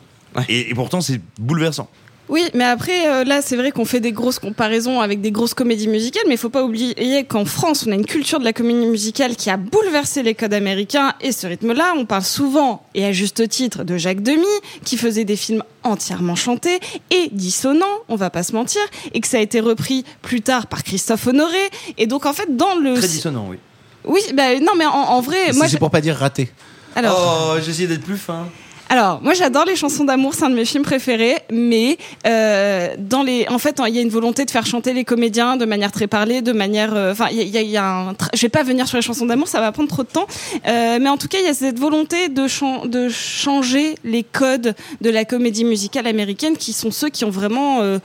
Et, 0.49 0.71
et 0.71 0.75
pourtant, 0.75 1.01
c'est 1.01 1.21
bouleversant. 1.39 1.89
Oui, 2.29 2.43
mais 2.55 2.65
après, 2.65 3.07
euh, 3.09 3.25
là, 3.25 3.41
c'est 3.41 3.55
vrai 3.55 3.71
qu'on 3.71 3.85
fait 3.85 4.01
des 4.01 4.11
grosses 4.11 4.41
comparaisons 4.41 5.01
avec 5.01 5.21
des 5.21 5.31
grosses 5.31 5.55
comédies 5.55 5.87
musicales, 5.87 6.25
mais 6.27 6.35
il 6.35 6.39
faut 6.39 6.49
pas 6.51 6.65
oublier 6.65 7.25
qu'en 7.25 7.45
France, 7.45 7.85
on 7.87 7.93
a 7.93 7.95
une 7.95 8.05
culture 8.05 8.41
de 8.41 8.45
la 8.45 8.53
comédie 8.53 8.87
musicale 8.87 9.37
qui 9.37 9.49
a 9.49 9.57
bouleversé 9.57 10.25
les 10.25 10.35
codes 10.35 10.53
américains, 10.53 11.15
et 11.21 11.31
ce 11.31 11.47
rythme-là, 11.47 11.95
on 11.97 12.05
parle 12.05 12.25
souvent, 12.25 12.85
et 12.97 13.05
à 13.05 13.13
juste 13.13 13.49
titre, 13.49 13.85
de 13.85 13.97
Jacques 13.97 14.23
Demy, 14.23 14.43
qui 14.85 14.97
faisait 14.97 15.25
des 15.25 15.37
films 15.37 15.63
entièrement 15.85 16.35
chantés 16.35 16.81
et 17.11 17.29
dissonants, 17.31 17.87
on 18.09 18.17
va 18.17 18.29
pas 18.31 18.43
se 18.43 18.53
mentir, 18.55 18.83
et 19.15 19.21
que 19.21 19.29
ça 19.29 19.37
a 19.37 19.41
été 19.41 19.61
repris 19.61 20.05
plus 20.23 20.41
tard 20.41 20.67
par 20.67 20.83
Christophe 20.83 21.29
Honoré, 21.29 21.71
et 21.97 22.09
donc 22.09 22.27
en 22.27 22.33
fait, 22.33 22.57
dans 22.57 22.75
le... 22.75 22.95
Très 22.95 23.07
dissonant, 23.07 23.47
oui. 23.49 23.59
Oui, 24.05 24.21
bah, 24.35 24.59
non, 24.61 24.73
mais 24.77 24.87
en, 24.87 24.91
en 24.91 25.21
vrai, 25.21 25.37
C'est- 25.47 25.53
moi... 25.57 25.69
c'est 25.69 25.79
pour 25.79 25.91
pas 25.93 26.01
dire 26.01 26.17
raté. 26.17 26.51
Alors... 26.97 27.53
Oh, 27.55 27.61
j'ai 27.63 27.71
essayé 27.71 27.87
d'être 27.87 28.03
plus 28.05 28.17
fin. 28.19 28.49
Alors, 28.89 29.21
moi, 29.21 29.35
j'adore 29.35 29.65
les 29.65 29.75
chansons 29.75 30.05
d'amour, 30.05 30.35
c'est 30.35 30.45
un 30.45 30.51
de 30.51 30.55
mes 30.55 30.65
films 30.65 30.85
préférés, 30.85 31.39
mais 31.51 31.99
euh, 32.25 32.95
dans 32.99 33.25
les, 33.25 33.45
en 33.49 33.59
fait, 33.59 33.81
il 33.89 33.95
y 33.95 33.99
a 33.99 34.01
une 34.03 34.11
volonté 34.11 34.45
de 34.45 34.51
faire 34.51 34.65
chanter 34.65 34.93
les 34.93 35.05
comédiens 35.05 35.57
de 35.57 35.65
manière 35.65 35.91
très 35.91 36.07
parlée, 36.07 36.41
de 36.41 36.53
manière, 36.53 36.95
euh, 36.95 37.11
enfin, 37.11 37.27
il 37.33 37.49
y 37.49 37.77
a, 37.77 38.15
je 38.33 38.41
vais 38.43 38.49
pas 38.49 38.63
venir 38.63 38.87
sur 38.87 38.97
les 38.97 39.03
chansons 39.03 39.27
d'amour, 39.27 39.49
ça 39.49 39.59
va 39.61 39.73
prendre 39.73 39.89
trop 39.89 40.05
de 40.05 40.09
temps, 40.09 40.29
euh, 40.69 40.99
mais 41.01 41.09
en 41.09 41.17
tout 41.17 41.27
cas, 41.27 41.39
il 41.41 41.45
y 41.47 41.49
a 41.49 41.55
cette 41.55 41.81
volonté 41.81 42.29
de, 42.29 42.47
chan- 42.47 42.87
de 42.87 43.09
changer 43.09 43.97
les 44.05 44.23
codes 44.23 44.77
de 45.01 45.11
la 45.11 45.25
comédie 45.25 45.65
musicale 45.65 46.07
américaine, 46.07 46.57
qui 46.57 46.73
sont 46.73 46.93
ceux 46.93 47.09
qui 47.09 47.25
ont 47.25 47.31
vraiment 47.31 47.81
euh, 47.81 47.99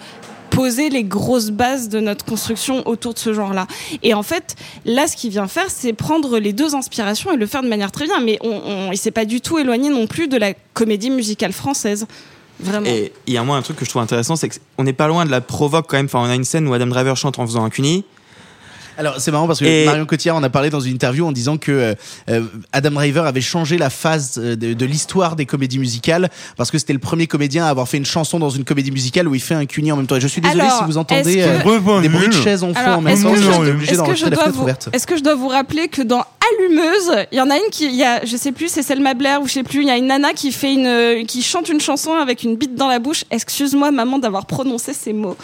poser 0.52 0.90
les 0.90 1.04
grosses 1.04 1.50
bases 1.50 1.90
de 1.90 2.00
notre 2.00 2.24
construction 2.24 2.88
autour 2.88 3.16
de 3.16 3.20
ce 3.20 3.34
genre-là. 3.34 3.66
Et 4.04 4.14
en 4.14 4.22
fait, 4.22 4.56
là, 4.86 5.08
ce 5.08 5.16
qu'il 5.16 5.32
vient 5.32 5.48
faire, 5.48 5.70
c'est 5.70 5.94
prendre 5.94 6.38
les 6.38 6.54
deux 6.54 6.76
inspirations 6.76 7.34
et 7.34 7.38
le 7.38 7.48
faire 7.48 7.64
de 7.64 7.68
manière 7.68 7.92
très 7.92 8.06
bien. 8.06 8.20
Mais 8.20 8.38
on, 8.42 8.62
on, 8.66 8.92
il 8.92 8.98
s'est 8.98 9.12
pas 9.12 9.26
du 9.26 9.42
tout 9.42 9.58
éloigné 9.58 9.90
non 9.90 10.06
plus 10.06 10.28
de 10.28 10.38
la 10.38 10.54
comédie 10.74 11.10
musicale 11.10 11.54
française. 11.54 12.06
Vraiment. 12.60 12.86
Et 12.86 13.12
il 13.26 13.34
y 13.34 13.38
a 13.38 13.44
moi 13.44 13.58
un 13.58 13.62
truc 13.64 13.78
que 13.78 13.86
je 13.86 13.90
trouve 13.90 14.04
intéressant, 14.04 14.36
c'est 14.36 14.50
qu'on 14.50 14.84
n'est 14.84 14.94
pas 14.94 15.08
loin 15.08 15.26
de 15.26 15.32
la 15.32 15.42
provoque 15.42 15.88
quand 15.88 15.98
même. 15.98 16.06
Enfin, 16.06 16.20
on 16.20 16.30
a 16.30 16.36
une 16.36 16.44
scène 16.44 16.68
où 16.68 16.74
Adam 16.74 16.88
Driver 16.88 17.18
chante 17.18 17.40
en 17.40 17.48
faisant 17.48 17.64
un 17.64 17.70
cuni. 17.70 18.06
Alors 18.97 19.19
c'est 19.19 19.32
marrant 19.32 19.47
parce 19.47 19.60
que 19.60 19.65
Et- 19.65 19.86
Marion 19.86 20.06
Cotillard 20.06 20.36
en 20.36 20.43
a 20.43 20.49
parlé 20.49 20.69
dans 20.69 20.80
une 20.80 20.93
interview 20.93 21.25
en 21.25 21.32
disant 21.32 21.58
que 21.58 21.71
euh, 21.71 21.95
euh, 22.30 22.43
Adam 22.73 22.91
Driver 22.91 23.25
avait 23.25 23.41
changé 23.41 23.77
la 23.77 23.89
phase 23.89 24.38
euh, 24.38 24.56
de, 24.56 24.73
de 24.73 24.86
l'histoire 24.86 25.36
des 25.36 25.45
comédies 25.45 25.80
musicales 25.80 26.30
parce 26.58 26.71
que 26.71 26.77
c'était 26.77 26.93
le 26.93 26.99
premier 26.99 27.27
comédien 27.27 27.65
à 27.65 27.69
avoir 27.69 27.88
fait 27.88 27.97
une 27.97 28.06
chanson 28.06 28.39
dans 28.39 28.49
une 28.49 28.63
comédie 28.63 28.91
musicale 28.91 29.27
où 29.27 29.36
il 29.36 29.41
fait 29.41 29.56
un 29.56 29.65
cuni 29.65 29.91
en 29.91 29.97
même 29.97 30.08
temps. 30.08 30.15
Et 30.17 30.21
je 30.21 30.27
suis 30.27 30.41
désolé 30.41 30.62
Alors, 30.62 30.77
si 30.80 30.84
vous 30.86 30.97
entendez 30.97 31.36
que- 31.38 31.39
euh, 31.41 32.01
des 32.01 32.10
bruits 32.10 32.27
de 32.27 32.34
chaises 32.34 32.63
en 32.63 32.73
fond 32.73 32.80
en 32.91 33.01
même 33.01 33.21
temps. 33.21 33.34
est-ce 33.34 34.04
que 34.04 34.15
je 34.15 34.25
dois 34.27 34.47
vous, 34.49 34.62
ouverte. 34.63 34.89
est-ce 34.93 35.08
que 35.08 35.17
je 35.17 35.23
dois 35.23 35.36
vous 35.36 35.47
rappeler 35.47 35.88
que 35.88 36.01
dans 36.01 36.23
Allumeuse, 36.60 37.25
il 37.32 37.38
y 37.38 37.41
en 37.41 37.49
a 37.49 37.56
une 37.56 37.69
qui, 37.71 37.86
il 37.86 37.95
y 37.95 38.04
a, 38.04 38.25
je 38.25 38.36
sais 38.36 38.51
plus, 38.51 38.67
c'est 38.67 38.82
Selma 38.84 39.13
Blair 39.13 39.41
ou 39.41 39.47
je 39.47 39.54
sais 39.54 39.63
plus, 39.63 39.82
il 39.82 39.88
y 39.88 39.91
a 39.91 39.97
une 39.97 40.08
nana 40.08 40.34
qui 40.34 40.51
fait 40.51 40.73
une, 40.73 41.25
qui 41.25 41.41
chante 41.43 41.69
une 41.69 41.80
chanson 41.80 42.13
avec 42.13 42.43
une 42.43 42.56
bite 42.58 42.75
dans 42.75 42.88
la 42.89 42.99
bouche. 42.99 43.23
Excuse-moi, 43.32 43.91
maman, 43.91 44.19
d'avoir 44.19 44.45
prononcé 44.45 44.93
ces 44.93 45.13
mots. 45.13 45.38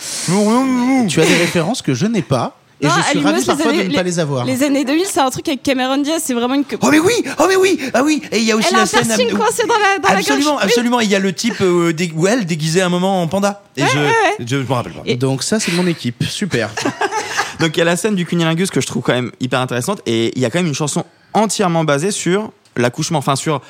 Tu 1.08 1.22
as 1.22 1.26
des 1.26 1.36
références 1.38 1.82
que 1.82 1.94
je 1.94 2.06
n'ai 2.08 2.22
pas 2.22 2.58
et 2.80 2.86
Non, 2.86 2.92
je 2.98 3.10
suis 3.10 3.20
ravi 3.20 3.44
parfois 3.46 3.72
les 3.72 3.78
de 3.78 3.82
années- 3.84 3.90
ne 3.90 3.96
pas 3.96 4.04
les 4.04 4.20
avoir. 4.20 4.46
Les 4.46 4.62
années 4.64 4.86
2000, 4.86 5.06
c'est 5.06 5.20
un 5.20 5.30
truc 5.32 5.48
avec 5.48 5.64
Cameron 5.64 5.98
Diaz, 5.98 6.22
c'est 6.24 6.34
vraiment 6.36 6.54
une. 6.54 6.64
Oh 6.82 6.90
mais 6.92 7.00
oui, 7.00 7.14
oh 7.40 7.46
mais 7.48 7.56
oui, 7.56 7.80
ah 7.94 8.04
oui. 8.04 8.22
Et 8.32 8.38
il 8.38 8.44
y 8.44 8.52
a 8.52 8.56
aussi 8.56 8.68
Elle 8.70 8.76
a 8.76 8.78
la 8.78 8.84
un 8.84 8.86
scène. 8.86 9.04
piercing 9.06 9.32
coincé 9.32 9.64
dans 9.68 9.74
la, 9.74 9.98
dans 10.00 10.10
la 10.14 10.20
absolument. 10.20 10.56
Oui. 10.58 10.62
absolument. 10.64 11.00
Il 11.00 11.10
y 11.10 11.16
a 11.16 11.20
le 11.20 11.34
type 11.34 11.60
euh, 11.62 11.92
dé- 11.92 12.12
où 12.16 12.28
elle 12.28 12.46
déguisée 12.46 12.82
un 12.84 12.90
moment 12.90 13.22
en 13.22 13.28
panda. 13.28 13.64
Et 13.78 13.82
je, 13.82 13.88
je, 14.46 14.46
je 14.48 14.56
me 14.58 14.72
rappelle 14.74 14.94
pas. 14.94 15.14
Donc 15.16 15.42
ça 15.44 15.60
c'est 15.60 15.72
mon 15.72 15.88
équipe, 15.88 16.24
super. 16.24 16.70
Donc 17.60 17.76
il 17.76 17.80
y 17.80 17.82
a 17.82 17.86
la 17.86 17.96
scène 17.98 18.14
du 18.16 18.26
cunilingus 18.26 18.70
que 18.70 18.80
je 18.82 18.86
trouve 18.88 19.02
quand 19.02 19.14
même 19.14 19.32
hyper 19.40 19.60
intéressante 19.60 20.02
et 20.06 20.32
il 20.36 20.42
y 20.42 20.46
a 20.46 20.52
quand 20.52 20.60
même 20.60 20.68
une 20.68 20.76
chanson 20.76 21.04
entièrement 21.34 21.84
basée 21.84 22.12
sur 22.12 22.52
l'accouchement, 22.76 23.18
enfin 23.20 23.36
sur 23.36 23.62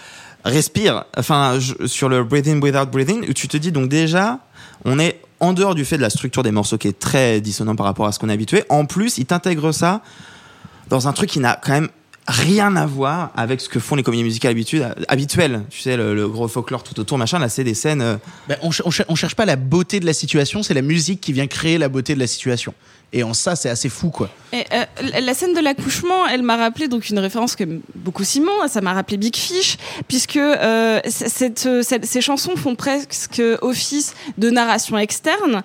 respire, 0.43 1.05
enfin 1.17 1.57
je- 1.59 1.87
sur 1.87 2.09
le 2.09 2.23
breathing 2.25 2.61
without 2.61 2.85
breathing 2.91 3.25
où 3.29 3.33
tu 3.33 3.47
te 3.47 3.55
dis 3.57 3.71
donc 3.71 3.87
déjà 3.89 4.39
on 4.85 4.99
est 4.99 5.19
en 5.39 5.53
dehors 5.53 5.75
du 5.75 5.85
fait 5.85 5.97
de 5.97 6.01
la 6.01 6.09
structure 6.09 6.43
des 6.43 6.51
morceaux 6.51 6.77
qui 6.77 6.87
est 6.87 6.97
très 6.99 7.41
dissonant 7.41 7.75
par 7.75 7.85
rapport 7.85 8.07
à 8.07 8.11
ce 8.11 8.19
qu'on 8.19 8.29
est 8.29 8.33
habitué. 8.33 8.63
En 8.69 8.85
plus, 8.85 9.17
il 9.17 9.25
t'intègre 9.25 9.71
ça 9.71 10.01
dans 10.89 11.07
un 11.07 11.13
truc 11.13 11.29
qui 11.29 11.39
n'a 11.39 11.59
quand 11.63 11.73
même 11.73 11.89
rien 12.27 12.75
à 12.75 12.85
voir 12.85 13.31
avec 13.37 13.61
ce 13.61 13.69
que 13.69 13.79
font 13.79 13.95
les 13.95 14.03
comédies 14.03 14.23
musicales 14.23 14.53
habituelles. 15.07 15.63
Tu 15.69 15.79
sais, 15.81 15.95
le, 15.95 16.13
le 16.13 16.27
gros 16.27 16.47
folklore 16.47 16.83
tout 16.83 16.99
autour, 16.99 17.17
machin. 17.17 17.39
Là, 17.39 17.47
c'est 17.49 17.63
des 17.63 17.73
scènes. 17.73 18.01
euh, 18.01 18.17
Ben, 18.49 18.57
on, 18.61 18.71
ch- 18.71 18.81
on 18.85 18.91
ch- 18.91 19.05
on 19.09 19.15
cherche 19.15 19.35
pas 19.35 19.45
la 19.45 19.55
beauté 19.55 19.99
de 19.99 20.05
la 20.05 20.13
situation, 20.13 20.61
c'est 20.63 20.73
la 20.73 20.81
musique 20.81 21.21
qui 21.21 21.31
vient 21.33 21.47
créer 21.47 21.77
la 21.77 21.87
beauté 21.87 22.15
de 22.15 22.19
la 22.19 22.27
situation. 22.27 22.73
Et 23.13 23.23
en 23.23 23.33
ça, 23.33 23.55
c'est 23.55 23.69
assez 23.69 23.87
fou, 23.87 24.09
quoi. 24.09 24.29
Euh, 24.53 24.59
la- 25.21 25.33
scène 25.33 25.53
de 25.53 25.61
l'accouchement, 25.61 26.27
elle 26.27 26.41
m'a 26.41 26.57
rappelé 26.57 26.87
donc 26.89 27.09
une 27.09 27.19
référence 27.19 27.55
que 27.55 27.63
beaucoup 27.95 28.23
Simon. 28.25 28.51
Ça 28.67 28.81
m'a 28.81 28.93
rappelé 28.93 29.15
Big 29.17 29.35
Fish, 29.35 29.77
puisque 30.09 30.35
euh, 30.37 30.99
euh, 31.01 31.81
ces 32.03 32.21
chansons 32.21 32.55
font 32.57 32.75
presque 32.75 33.41
office 33.61 34.13
de 34.37 34.49
narration 34.49 34.97
externe, 34.97 35.63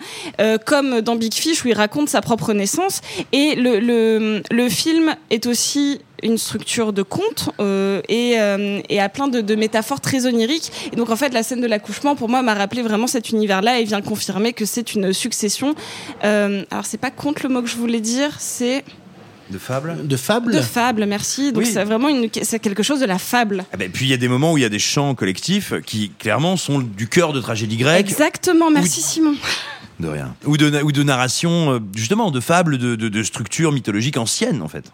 comme 0.67 1.01
dans 1.01 1.17
Big 1.17 1.35
Fish 1.35 1.65
où 1.65 1.69
il 1.69 1.75
raconte 1.75 2.09
sa 2.09 2.21
propre 2.21 2.53
naissance. 2.53 3.01
Et 3.33 3.55
le, 3.57 3.81
le, 3.81 4.43
le 4.51 4.69
film 4.69 5.15
est 5.31 5.47
aussi 5.47 6.01
une 6.23 6.39
structure 6.39 6.93
de 6.93 7.03
conte 7.03 7.51
euh, 7.61 8.01
et, 8.09 8.35
euh, 8.39 8.81
et 8.89 9.01
a 9.01 9.09
plein 9.09 9.29
de, 9.29 9.41
de 9.41 9.55
métaphores 9.55 10.01
très 10.01 10.27
oniriques. 10.27 10.71
Et 10.93 10.97
donc 10.97 11.11
en 11.11 11.17
fait, 11.17 11.33
la 11.35 11.43
scène 11.43 11.61
de 11.61 11.67
l'accouchement, 11.67 12.15
pour 12.17 12.29
moi, 12.29 12.43
m'a 12.43 12.55
rappelé 12.55 12.83
vraiment 12.83 13.07
cet 13.07 13.31
univers-là 13.31 13.81
et 13.81 13.85
vient 13.85 14.01
confirmer 14.03 14.53
que 14.53 14.65
c'est 14.65 14.95
une 14.95 15.13
succession. 15.13 15.75
Euh, 16.25 16.65
alors 16.71 16.87
c'est 16.87 16.99
pas 16.99 17.11
contre 17.11 17.43
le 17.43 17.49
mot 17.49 17.63
que 17.63 17.69
je 17.69 17.77
voulais 17.77 18.01
dire, 18.01 18.37
c'est 18.39 18.85
De 19.51 19.59
fable. 19.59 20.07
De 20.07 20.17
fable 20.17 20.53
de 20.53 20.61
fable. 20.61 21.05
Merci. 21.07 21.53
Donc 21.53 21.65
Oui. 21.65 21.71
c'est 21.71 21.85
vraiment 21.85 22.09
une, 22.09 22.29
c'est 22.43 22.59
quelque 22.61 22.83
chose 22.83 23.01
de 23.01 23.07
la 23.07 23.19
fable. 23.19 23.65
Ah 23.73 23.77
ben, 23.77 23.91
puis 23.91 24.07
il 24.07 24.09
y 24.09 24.15
a 24.15 24.17
des 24.17 24.29
moments 24.29 24.53
où 24.53 24.59
il 24.59 24.63
y 24.63 24.65
a 24.67 24.71
des 24.71 24.79
chants 24.79 25.15
collectifs 25.15 25.75
qui 25.85 26.11
clairement 26.19 26.57
sont 26.57 26.79
du 26.81 27.09
cœur 27.09 27.33
de 27.33 27.41
tragédie 27.41 27.77
grecque. 27.77 28.01
Exactement. 28.09 28.71
Merci 28.71 29.01
Simon. 29.03 29.35
De 30.01 30.09
rien. 30.09 30.35
Ou 30.47 30.57
de, 30.57 30.83
ou 30.83 30.91
de 30.91 31.03
narration, 31.05 31.81
justement, 31.95 32.31
de 32.33 32.41
fables, 32.41 32.79
de, 32.79 32.97
de, 32.97 33.09
de 33.09 33.23
structures 33.23 33.71
mythologiques 33.73 34.17
anciennes, 34.17 34.61
en 34.63 34.67
fait. 34.69 34.87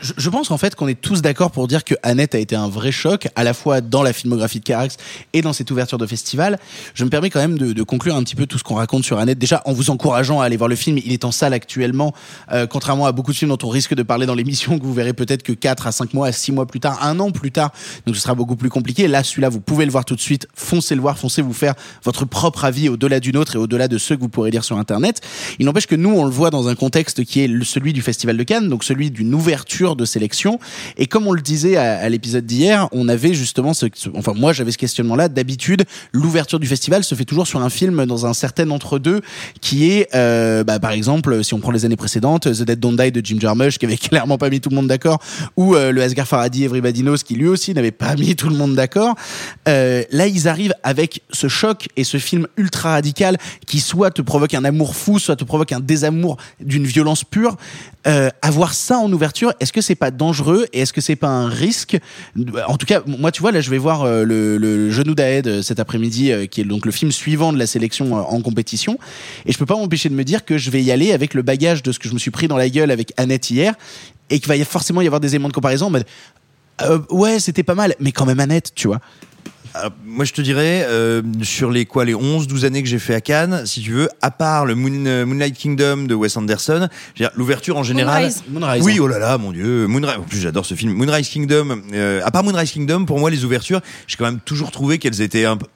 Je, 0.00 0.28
pense 0.28 0.50
en 0.50 0.58
fait 0.58 0.74
qu'on 0.74 0.88
est 0.88 1.00
tous 1.00 1.22
d'accord 1.22 1.50
pour 1.50 1.68
dire 1.68 1.84
que 1.84 1.94
Annette 2.02 2.34
a 2.34 2.38
été 2.38 2.56
un 2.56 2.68
vrai 2.68 2.92
choc, 2.92 3.28
à 3.36 3.44
la 3.44 3.54
fois 3.54 3.80
dans 3.80 4.02
la 4.02 4.12
filmographie 4.12 4.60
de 4.60 4.64
Carax 4.64 4.96
et 5.32 5.42
dans 5.42 5.52
cette 5.52 5.70
ouverture 5.70 5.98
de 5.98 6.06
festival. 6.06 6.58
Je 6.94 7.04
me 7.04 7.10
permets 7.10 7.30
quand 7.30 7.40
même 7.40 7.58
de, 7.58 7.82
conclure 7.82 8.16
un 8.16 8.22
petit 8.22 8.34
peu 8.34 8.46
tout 8.46 8.58
ce 8.58 8.64
qu'on 8.64 8.74
raconte 8.74 9.04
sur 9.04 9.18
Annette. 9.18 9.38
Déjà, 9.38 9.62
en 9.66 9.72
vous 9.72 9.90
encourageant 9.90 10.40
à 10.40 10.46
aller 10.46 10.56
voir 10.56 10.68
le 10.68 10.76
film, 10.76 10.98
il 10.98 11.12
est 11.12 11.24
en 11.24 11.30
salle 11.30 11.52
actuellement, 11.52 12.12
euh, 12.52 12.66
contrairement 12.66 13.06
à 13.06 13.12
beaucoup 13.12 13.32
de 13.32 13.36
films 13.36 13.50
dont 13.50 13.66
on 13.66 13.70
risque 13.70 13.94
de 13.94 14.02
parler 14.02 14.26
dans 14.26 14.34
l'émission, 14.34 14.78
que 14.78 14.84
vous 14.84 14.94
verrez 14.94 15.12
peut-être 15.12 15.42
que 15.42 15.52
4 15.52 15.86
à 15.86 15.92
5 15.92 16.14
mois, 16.14 16.28
à 16.28 16.32
6 16.32 16.52
mois 16.52 16.66
plus 16.66 16.80
tard, 16.80 17.02
un 17.02 17.18
an 17.20 17.30
plus 17.30 17.52
tard. 17.52 17.72
Donc 18.06 18.16
ce 18.16 18.22
sera 18.22 18.34
beaucoup 18.34 18.56
plus 18.56 18.70
compliqué. 18.70 19.08
Là, 19.08 19.22
celui-là, 19.22 19.48
vous 19.48 19.60
pouvez 19.60 19.84
le 19.86 19.92
voir 19.92 20.04
tout 20.04 20.16
de 20.16 20.20
suite. 20.20 20.48
Foncez 20.54 20.94
le 20.94 21.00
voir, 21.00 21.18
foncez 21.18 21.42
vous 21.42 21.52
faire 21.52 21.74
votre 22.02 22.24
propre 22.24 22.64
avis 22.64 22.88
au-delà 22.88 23.20
du 23.20 23.32
nôtre 23.32 23.56
et 23.56 23.58
au-delà 23.58 23.88
de 23.88 23.98
ceux 23.98 24.16
que 24.16 24.20
vous 24.20 24.28
pourrez 24.28 24.50
lire 24.50 24.64
sur 24.64 24.78
Internet. 24.78 25.20
Il 25.58 25.66
n'empêche 25.66 25.86
que 25.86 25.96
nous, 25.96 26.10
on 26.10 26.24
le 26.24 26.30
voit 26.30 26.50
dans 26.50 26.68
un 26.68 26.74
contexte 26.74 27.24
qui 27.24 27.40
est 27.40 27.64
celui 27.64 27.92
du 27.92 28.02
Festival 28.02 28.36
de 28.36 28.42
Cannes, 28.42 28.68
donc 28.68 28.84
celui 28.84 29.10
d'une 29.10 29.34
ouverture 29.34 29.83
de 29.92 30.06
sélection. 30.06 30.58
Et 30.96 31.06
comme 31.06 31.26
on 31.26 31.32
le 31.32 31.42
disait 31.42 31.76
à, 31.76 32.08
l'épisode 32.08 32.46
d'hier, 32.46 32.88
on 32.92 33.08
avait 33.08 33.34
justement 33.34 33.74
ce, 33.74 33.86
enfin 34.16 34.32
moi 34.34 34.52
j'avais 34.52 34.72
ce 34.72 34.78
questionnement-là. 34.78 35.28
D'habitude, 35.28 35.84
l'ouverture 36.12 36.58
du 36.58 36.66
festival 36.66 37.04
se 37.04 37.14
fait 37.14 37.24
toujours 37.24 37.46
sur 37.46 37.60
un 37.60 37.68
film 37.68 38.06
dans 38.06 38.24
un 38.24 38.32
certain 38.32 38.70
entre-deux 38.70 39.20
qui 39.60 39.90
est, 39.90 40.08
euh, 40.14 40.64
bah, 40.64 40.78
par 40.78 40.92
exemple, 40.92 41.44
si 41.44 41.54
on 41.54 41.60
prend 41.60 41.70
les 41.70 41.84
années 41.84 41.96
précédentes, 41.96 42.50
The 42.50 42.62
Dead 42.62 42.80
Don't 42.80 42.96
Die 42.96 43.12
de 43.12 43.20
Jim 43.24 43.36
Jarmusch 43.38 43.78
qui 43.78 43.84
avait 43.84 43.96
clairement 43.98 44.38
pas 44.38 44.48
mis 44.48 44.60
tout 44.60 44.70
le 44.70 44.76
monde 44.76 44.88
d'accord, 44.88 45.20
ou 45.56 45.74
euh, 45.74 45.92
le 45.92 46.02
Asghar 46.02 46.26
Farhadi 46.26 46.64
Everybody 46.64 47.02
Knows 47.02 47.18
qui 47.18 47.34
lui 47.34 47.46
aussi 47.46 47.74
n'avait 47.74 47.90
pas 47.90 48.16
mis 48.16 48.34
tout 48.36 48.48
le 48.48 48.56
monde 48.56 48.74
d'accord. 48.74 49.14
Euh, 49.68 50.02
là, 50.10 50.26
ils 50.26 50.48
arrivent 50.48 50.74
avec 50.82 51.22
ce 51.30 51.48
choc 51.48 51.88
et 51.96 52.04
ce 52.04 52.16
film 52.16 52.46
ultra 52.56 52.92
radical 52.92 53.36
qui 53.66 53.80
soit 53.80 54.10
te 54.10 54.22
provoque 54.22 54.54
un 54.54 54.64
amour 54.64 54.96
fou, 54.96 55.18
soit 55.18 55.36
te 55.36 55.44
provoque 55.44 55.72
un 55.72 55.80
désamour 55.80 56.36
d'une 56.60 56.86
violence 56.86 57.24
pure. 57.24 57.56
Avoir 58.42 58.74
ça 58.74 58.98
en 58.98 59.10
ouverture, 59.10 59.54
est-ce 59.60 59.72
que 59.74 59.80
c'est 59.80 59.94
pas 59.94 60.10
dangereux 60.10 60.66
et 60.72 60.80
est-ce 60.80 60.92
que 60.92 61.00
c'est 61.00 61.16
pas 61.16 61.28
un 61.28 61.48
risque? 61.48 61.98
En 62.68 62.76
tout 62.76 62.86
cas, 62.86 63.02
moi, 63.06 63.32
tu 63.32 63.42
vois, 63.42 63.52
là, 63.52 63.60
je 63.60 63.68
vais 63.68 63.78
voir 63.78 64.02
euh, 64.02 64.24
le, 64.24 64.90
Genou 64.90 65.14
d'Aed 65.14 65.46
euh, 65.46 65.62
cet 65.62 65.80
après-midi, 65.80 66.32
euh, 66.32 66.46
qui 66.46 66.60
est 66.60 66.64
donc 66.64 66.86
le 66.86 66.92
film 66.92 67.10
suivant 67.10 67.52
de 67.52 67.58
la 67.58 67.66
sélection 67.66 68.14
en 68.14 68.40
compétition, 68.40 68.98
et 69.44 69.52
je 69.52 69.58
peux 69.58 69.66
pas 69.66 69.76
m'empêcher 69.76 70.08
de 70.08 70.14
me 70.14 70.24
dire 70.24 70.44
que 70.44 70.56
je 70.56 70.70
vais 70.70 70.82
y 70.82 70.90
aller 70.90 71.12
avec 71.12 71.34
le 71.34 71.42
bagage 71.42 71.82
de 71.82 71.92
ce 71.92 71.98
que 71.98 72.08
je 72.08 72.14
me 72.14 72.18
suis 72.18 72.30
pris 72.30 72.48
dans 72.48 72.56
la 72.56 72.70
gueule 72.70 72.90
avec 72.90 73.12
Annette 73.16 73.50
hier, 73.50 73.74
et 74.30 74.38
qu'il 74.38 74.48
va 74.48 74.64
forcément 74.64 75.02
y 75.02 75.06
avoir 75.06 75.20
des 75.20 75.34
éléments 75.34 75.48
de 75.48 75.54
comparaison 75.54 75.92
ouais, 77.10 77.38
c'était 77.38 77.62
pas 77.62 77.74
mal, 77.74 77.94
mais 78.00 78.12
quand 78.12 78.26
même 78.26 78.40
Annette, 78.40 78.72
tu 78.74 78.88
vois. 78.88 79.00
Alors, 79.76 79.90
moi, 80.06 80.24
je 80.24 80.32
te 80.32 80.40
dirais, 80.40 80.86
euh, 80.88 81.20
sur 81.42 81.70
les 81.72 81.84
quoi, 81.84 82.04
les 82.04 82.14
11, 82.14 82.46
12 82.46 82.64
années 82.64 82.80
que 82.82 82.88
j'ai 82.88 83.00
fait 83.00 83.14
à 83.14 83.20
Cannes, 83.20 83.66
si 83.66 83.80
tu 83.80 83.90
veux, 83.90 84.08
à 84.22 84.30
part 84.30 84.66
le 84.66 84.76
Moon- 84.76 85.04
euh, 85.06 85.26
Moonlight 85.26 85.56
Kingdom 85.58 86.04
de 86.04 86.14
Wes 86.14 86.36
Anderson, 86.36 86.88
je 87.16 87.22
veux 87.24 87.28
dire, 87.28 87.30
l'ouverture 87.36 87.76
en 87.76 87.82
général. 87.82 88.22
Moonrise. 88.22 88.44
Moonrise, 88.48 88.82
Oui, 88.84 88.92
hein. 88.92 88.98
oh 89.02 89.08
là 89.08 89.18
là, 89.18 89.36
mon 89.36 89.50
dieu. 89.50 89.88
Moonrise, 89.88 90.18
en 90.18 90.22
plus, 90.22 90.38
j'adore 90.38 90.64
ce 90.64 90.74
film. 90.74 90.92
Moonrise 90.92 91.28
Kingdom, 91.28 91.80
euh, 91.92 92.20
à 92.24 92.30
part 92.30 92.44
Moonrise 92.44 92.70
Kingdom, 92.70 93.04
pour 93.04 93.18
moi, 93.18 93.30
les 93.30 93.44
ouvertures, 93.44 93.80
j'ai 94.06 94.16
quand 94.16 94.26
même 94.26 94.38
toujours 94.40 94.70
trouvé 94.70 94.98
qu'elles 94.98 95.20
étaient 95.20 95.44
un, 95.44 95.56
peu- 95.56 95.66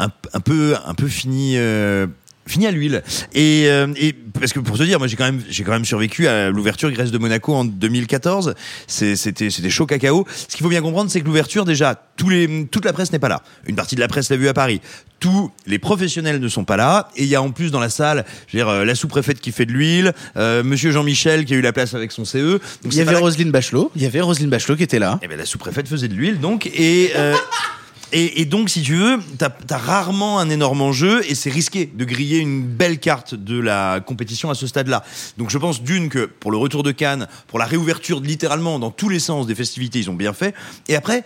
un, 0.00 0.08
un 0.34 0.40
peu, 0.40 0.74
un 0.84 0.94
peu 0.94 1.06
finies. 1.06 1.54
Euh, 1.56 2.08
fini 2.50 2.66
à 2.66 2.70
l'huile. 2.70 3.02
Et, 3.32 3.64
euh, 3.68 3.86
et 3.96 4.12
parce 4.12 4.52
que 4.52 4.60
pour 4.60 4.76
te 4.78 4.82
dire 4.82 4.98
moi 4.98 5.06
j'ai 5.08 5.16
quand 5.16 5.24
même 5.24 5.42
j'ai 5.48 5.64
quand 5.64 5.72
même 5.72 5.84
survécu 5.84 6.26
à 6.26 6.50
l'ouverture 6.50 6.90
Grèce 6.90 7.10
de 7.10 7.18
Monaco 7.18 7.54
en 7.54 7.64
2014 7.64 8.54
C'est- 8.86 9.16
c'était 9.16 9.50
c'était 9.50 9.70
chaud 9.70 9.86
cacao. 9.86 10.26
Ce 10.48 10.56
qu'il 10.56 10.62
faut 10.64 10.68
bien 10.68 10.82
comprendre 10.82 11.10
c'est 11.10 11.20
que 11.20 11.26
l'ouverture 11.26 11.64
déjà 11.64 11.94
tous 12.16 12.28
les 12.28 12.66
toute 12.70 12.84
la 12.84 12.92
presse 12.92 13.12
n'est 13.12 13.18
pas 13.18 13.28
là. 13.28 13.42
Une 13.66 13.76
partie 13.76 13.94
de 13.94 14.00
la 14.00 14.08
presse 14.08 14.30
l'a 14.30 14.36
vu 14.36 14.48
à 14.48 14.54
Paris. 14.54 14.80
Tous 15.20 15.50
les 15.66 15.78
professionnels 15.78 16.40
ne 16.40 16.48
sont 16.48 16.64
pas 16.64 16.76
là. 16.78 17.08
Et 17.16 17.24
il 17.24 17.28
y 17.28 17.34
a 17.34 17.42
en 17.42 17.50
plus 17.50 17.70
dans 17.70 17.80
la 17.80 17.90
salle 17.90 18.24
je 18.48 18.56
veux 18.56 18.64
dire 18.64 18.68
euh, 18.68 18.84
la 18.84 18.94
sous-préfète 18.94 19.40
qui 19.40 19.52
fait 19.52 19.66
de 19.66 19.72
l'huile 19.72 20.12
euh, 20.36 20.62
monsieur 20.62 20.90
Jean-Michel 20.92 21.44
qui 21.44 21.54
a 21.54 21.56
eu 21.56 21.60
la 21.62 21.72
place 21.72 21.94
avec 21.94 22.10
son 22.12 22.24
CE 22.24 22.58
Il 22.84 22.94
y 22.94 23.00
avait 23.00 23.16
Roselyne 23.16 23.50
Bachelot, 23.50 23.90
il 23.96 24.02
y 24.02 24.06
avait 24.06 24.20
Roselyne 24.20 24.50
Bachelot 24.50 24.76
qui 24.76 24.82
était 24.82 24.98
là. 24.98 25.18
eh 25.22 25.28
ben, 25.28 25.38
la 25.38 25.46
sous-préfète 25.46 25.88
faisait 25.88 26.08
de 26.08 26.14
l'huile, 26.14 26.40
donc, 26.40 26.66
et, 26.66 27.12
euh, 27.16 27.34
et, 28.12 28.44
donc, 28.44 28.70
si 28.70 28.82
tu 28.82 28.96
veux, 28.96 29.18
t'as 29.38 29.50
as 29.70 29.78
rarement 29.78 30.38
un 30.38 30.50
énorme 30.50 30.82
enjeu, 30.82 31.22
et 31.28 31.34
c'est 31.34 31.50
risqué 31.50 31.86
de 31.86 32.04
griller 32.04 32.38
une 32.38 32.66
belle 32.66 32.98
carte 32.98 33.34
de 33.34 33.58
la 33.58 34.00
compétition 34.00 34.50
à 34.50 34.54
ce 34.54 34.66
stade-là. 34.66 35.04
Donc, 35.38 35.50
je 35.50 35.58
pense 35.58 35.82
d'une 35.82 36.08
que 36.08 36.26
pour 36.26 36.50
le 36.50 36.56
retour 36.56 36.82
de 36.82 36.92
Cannes, 36.92 37.28
pour 37.46 37.58
la 37.58 37.66
réouverture 37.66 38.20
littéralement 38.20 38.78
dans 38.78 38.90
tous 38.90 39.08
les 39.08 39.20
sens 39.20 39.46
des 39.46 39.54
festivités, 39.54 39.98
ils 40.00 40.10
ont 40.10 40.14
bien 40.14 40.32
fait. 40.32 40.54
Et 40.88 40.96
après, 40.96 41.24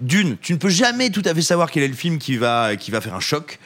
d'une, 0.00 0.36
tu 0.38 0.52
ne 0.52 0.58
peux 0.58 0.68
jamais 0.68 1.10
tout 1.10 1.22
à 1.24 1.34
fait 1.34 1.42
savoir 1.42 1.70
quel 1.70 1.82
est 1.82 1.88
le 1.88 1.94
film 1.94 2.18
qui 2.18 2.36
va, 2.36 2.76
qui 2.76 2.90
va 2.90 3.00
faire 3.00 3.14
un 3.14 3.20
choc. 3.20 3.58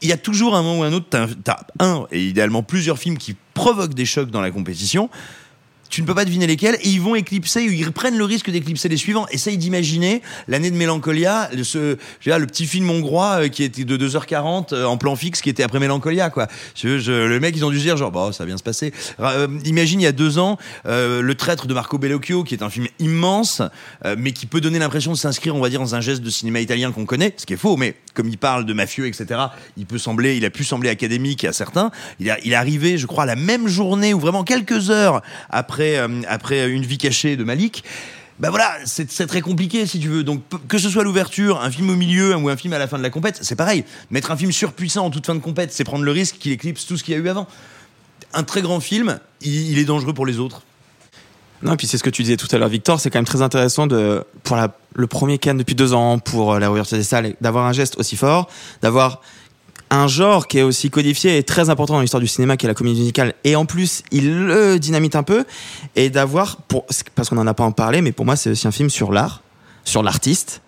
Il 0.00 0.08
y 0.08 0.12
a 0.12 0.16
toujours 0.16 0.54
un 0.56 0.62
moment 0.62 0.80
ou 0.80 0.82
un 0.84 0.92
autre, 0.92 1.06
t'as 1.10 1.26
t'as 1.26 1.60
un, 1.80 2.06
et 2.10 2.24
idéalement 2.24 2.62
plusieurs 2.62 2.98
films 2.98 3.18
qui 3.18 3.36
provoquent 3.54 3.94
des 3.94 4.06
chocs 4.06 4.30
dans 4.30 4.40
la 4.40 4.50
compétition 4.50 5.10
tu 5.90 6.02
ne 6.02 6.06
peux 6.06 6.14
pas 6.14 6.24
deviner 6.24 6.46
lesquels, 6.46 6.76
et 6.82 6.88
ils 6.88 7.00
vont 7.00 7.14
éclipser, 7.14 7.62
ils 7.64 7.92
prennent 7.92 8.18
le 8.18 8.24
risque 8.24 8.50
d'éclipser 8.50 8.88
les 8.88 8.96
suivants. 8.96 9.26
Essaye 9.30 9.56
d'imaginer 9.58 10.22
l'année 10.48 10.70
de 10.70 10.76
Mélancolia, 10.76 11.48
le- 11.52 12.46
petit 12.46 12.66
film 12.66 12.90
hongrois 12.90 13.42
euh, 13.44 13.48
qui 13.48 13.62
était 13.62 13.84
de 13.84 13.96
2h40 13.96 14.72
euh, 14.74 14.84
en 14.84 14.96
plan 14.96 15.16
fixe, 15.16 15.40
qui 15.40 15.50
était 15.50 15.62
après 15.62 15.78
Mélancolia, 15.80 16.30
quoi. 16.30 16.46
Je, 16.74 16.98
je- 16.98 17.12
le 17.12 17.40
mec, 17.40 17.54
ils 17.56 17.64
ont 17.64 17.70
dû 17.70 17.78
se 17.78 17.82
dire, 17.84 17.96
genre, 17.96 18.10
bah, 18.12 18.30
ça 18.32 18.44
va 18.44 18.46
bien 18.46 18.56
se 18.56 18.62
passer. 18.62 18.92
Euh, 19.20 19.48
imagine, 19.64 20.00
il 20.00 20.04
y 20.04 20.06
a 20.06 20.12
deux 20.12 20.38
ans, 20.38 20.58
Le 20.84 21.32
Traître 21.34 21.66
de 21.66 21.74
Marco 21.74 21.98
Bellocchio, 21.98 22.44
qui 22.44 22.54
est 22.54 22.62
un 22.62 22.70
film 22.70 22.86
immense, 22.98 23.62
mais 24.16 24.32
qui 24.32 24.46
peut 24.46 24.60
donner 24.60 24.78
l'impression 24.78 25.12
de 25.12 25.16
s'inscrire, 25.16 25.54
on 25.56 25.60
va 25.60 25.68
dire, 25.70 25.80
dans 25.80 25.94
un 25.94 26.00
geste 26.00 26.22
de 26.22 26.30
cinéma 26.30 26.60
italien 26.60 26.92
qu'on 26.92 27.06
connaît, 27.06 27.34
ce 27.36 27.46
qui 27.46 27.52
est 27.54 27.56
faux, 27.58 27.76
mais 27.76 27.94
comme 28.18 28.28
il 28.28 28.36
parle 28.36 28.66
de 28.66 28.72
mafieux, 28.72 29.06
etc., 29.06 29.40
il 29.76 29.86
peut 29.86 29.96
sembler, 29.96 30.36
il 30.36 30.44
a 30.44 30.50
pu 30.50 30.64
sembler 30.64 30.88
académique 30.88 31.44
à 31.44 31.52
certains. 31.52 31.92
Il, 32.18 32.26
est 32.26 32.54
arrivé, 32.54 32.98
je 32.98 33.06
crois, 33.06 33.26
la 33.26 33.36
même 33.36 33.68
journée 33.68 34.12
ou 34.12 34.18
vraiment 34.18 34.42
quelques 34.42 34.90
heures 34.90 35.22
après, 35.50 35.98
euh, 35.98 36.22
après 36.26 36.68
une 36.68 36.84
vie 36.84 36.98
cachée 36.98 37.36
de 37.36 37.44
Malik. 37.44 37.84
Bah 38.40 38.50
voilà, 38.50 38.76
c'est 38.86 39.26
très 39.28 39.40
compliqué 39.40 39.86
si 39.86 40.00
tu 40.00 40.08
veux. 40.08 40.24
Donc 40.24 40.42
que 40.66 40.78
ce 40.78 40.90
soit 40.90 41.04
l'ouverture, 41.04 41.62
un 41.62 41.70
film 41.70 41.90
au 41.90 41.94
milieu 41.94 42.34
ou 42.34 42.48
un 42.48 42.56
film 42.56 42.72
à 42.72 42.78
la 42.78 42.88
fin 42.88 42.98
de 42.98 43.04
la 43.04 43.10
compète, 43.10 43.38
c'est 43.40 43.56
pareil. 43.56 43.84
Mettre 44.10 44.32
un 44.32 44.36
film 44.36 44.50
surpuissant 44.50 45.06
en 45.06 45.10
toute 45.10 45.24
fin 45.24 45.36
de 45.36 45.40
compète, 45.40 45.72
c'est 45.72 45.84
prendre 45.84 46.04
le 46.04 46.10
risque 46.10 46.38
qu'il 46.38 46.50
éclipse 46.50 46.86
tout 46.86 46.96
ce 46.96 47.04
qu'il 47.04 47.14
y 47.14 47.16
a 47.16 47.20
eu 47.20 47.28
avant. 47.28 47.46
Un 48.34 48.42
très 48.42 48.62
grand 48.62 48.80
film, 48.80 49.20
il, 49.42 49.70
il 49.70 49.78
est 49.78 49.84
dangereux 49.84 50.12
pour 50.12 50.26
les 50.26 50.40
autres. 50.40 50.62
Non, 51.62 51.72
et 51.72 51.76
puis 51.76 51.86
c'est 51.86 51.98
ce 51.98 52.04
que 52.04 52.10
tu 52.10 52.22
disais 52.22 52.36
tout 52.36 52.48
à 52.52 52.58
l'heure, 52.58 52.68
Victor, 52.68 53.00
c'est 53.00 53.10
quand 53.10 53.18
même 53.18 53.24
très 53.24 53.42
intéressant 53.42 53.86
de, 53.86 54.24
pour 54.44 54.56
le 54.94 55.06
premier 55.06 55.38
Cannes 55.38 55.58
depuis 55.58 55.74
deux 55.74 55.92
ans, 55.92 56.18
pour 56.18 56.54
euh, 56.54 56.58
la 56.58 56.66
réouverture 56.66 56.96
des 56.96 57.02
salles, 57.02 57.34
d'avoir 57.40 57.66
un 57.66 57.72
geste 57.72 57.98
aussi 57.98 58.16
fort, 58.16 58.48
d'avoir 58.80 59.20
un 59.90 60.06
genre 60.06 60.46
qui 60.46 60.58
est 60.58 60.62
aussi 60.62 60.90
codifié 60.90 61.38
et 61.38 61.42
très 61.42 61.70
important 61.70 61.94
dans 61.94 62.00
l'histoire 62.00 62.20
du 62.20 62.28
cinéma, 62.28 62.56
qui 62.56 62.66
est 62.66 62.68
la 62.68 62.74
comédie 62.74 63.00
musicale, 63.00 63.34
et 63.42 63.56
en 63.56 63.66
plus, 63.66 64.02
il 64.12 64.46
le 64.46 64.78
dynamite 64.78 65.16
un 65.16 65.22
peu, 65.24 65.44
et 65.96 66.10
d'avoir, 66.10 66.58
parce 67.14 67.28
qu'on 67.28 67.36
n'en 67.36 67.46
a 67.46 67.54
pas 67.54 67.64
en 67.64 67.72
parlé, 67.72 68.02
mais 68.02 68.12
pour 68.12 68.24
moi, 68.24 68.36
c'est 68.36 68.50
aussi 68.50 68.68
un 68.68 68.72
film 68.72 68.90
sur 68.90 69.10
l'art, 69.10 69.42
sur 69.84 70.02
l'artiste, 70.02 70.60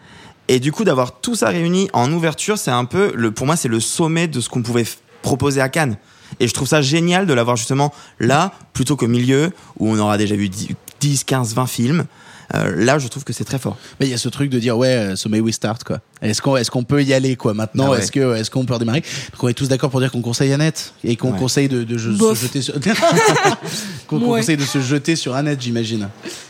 et 0.48 0.58
du 0.58 0.72
coup, 0.72 0.82
d'avoir 0.82 1.20
tout 1.20 1.36
ça 1.36 1.50
réuni 1.50 1.88
en 1.92 2.10
ouverture, 2.12 2.58
c'est 2.58 2.72
un 2.72 2.84
peu, 2.84 3.12
le, 3.14 3.30
pour 3.30 3.46
moi, 3.46 3.54
c'est 3.54 3.68
le 3.68 3.78
sommet 3.78 4.26
de 4.26 4.40
ce 4.40 4.48
qu'on 4.48 4.62
pouvait 4.62 4.86
proposer 5.22 5.60
à 5.60 5.68
Cannes. 5.68 5.96
Et 6.38 6.46
je 6.48 6.54
trouve 6.54 6.68
ça 6.68 6.80
génial 6.82 7.26
de 7.26 7.32
l'avoir 7.34 7.56
justement 7.56 7.92
là, 8.20 8.52
plutôt 8.72 8.96
qu'au 8.96 9.08
milieu, 9.08 9.50
où 9.78 9.90
on 9.90 9.98
aura 9.98 10.16
déjà 10.18 10.36
vu 10.36 10.48
10, 10.48 10.68
10, 11.00 11.24
15, 11.24 11.54
20 11.54 11.66
films. 11.66 12.04
Euh, 12.52 12.74
là, 12.84 12.98
je 12.98 13.06
trouve 13.06 13.22
que 13.22 13.32
c'est 13.32 13.44
très 13.44 13.60
fort. 13.60 13.76
Mais 14.00 14.06
il 14.06 14.10
y 14.10 14.14
a 14.14 14.18
ce 14.18 14.28
truc 14.28 14.50
de 14.50 14.58
dire 14.58 14.76
ouais, 14.76 14.88
euh, 14.88 15.14
so 15.16 15.28
may 15.28 15.38
we 15.38 15.54
start 15.54 15.84
quoi. 15.84 16.00
Est-ce 16.20 16.42
qu'on 16.42 16.56
est-ce 16.56 16.68
qu'on 16.68 16.82
peut 16.82 17.00
y 17.04 17.14
aller 17.14 17.36
quoi 17.36 17.54
maintenant? 17.54 17.84
Ah 17.86 17.90
ouais. 17.90 17.98
Est-ce 18.00 18.10
que 18.10 18.34
est-ce 18.34 18.50
qu'on 18.50 18.64
peut 18.64 18.74
redémarrer? 18.74 19.02
Donc 19.32 19.44
on 19.44 19.48
est 19.48 19.54
tous 19.54 19.68
d'accord 19.68 19.88
pour 19.90 20.00
dire 20.00 20.10
qu'on 20.10 20.20
conseille 20.20 20.52
Annette 20.52 20.92
et 21.04 21.14
qu'on 21.14 21.30
Ouais. 21.32 21.38
conseille 21.38 21.68
de, 21.68 21.84
de 21.84 21.96
je- 21.96 22.10
se 22.10 22.34
jeter 22.34 22.60
sur 22.60 22.74
qu'on 24.08 24.18
Ouais. 24.18 24.40
conseille 24.40 24.56
de 24.56 24.64
se 24.64 24.80
jeter 24.80 25.14
sur 25.14 25.36
Annette, 25.36 25.60
j'imagine. 25.62 26.08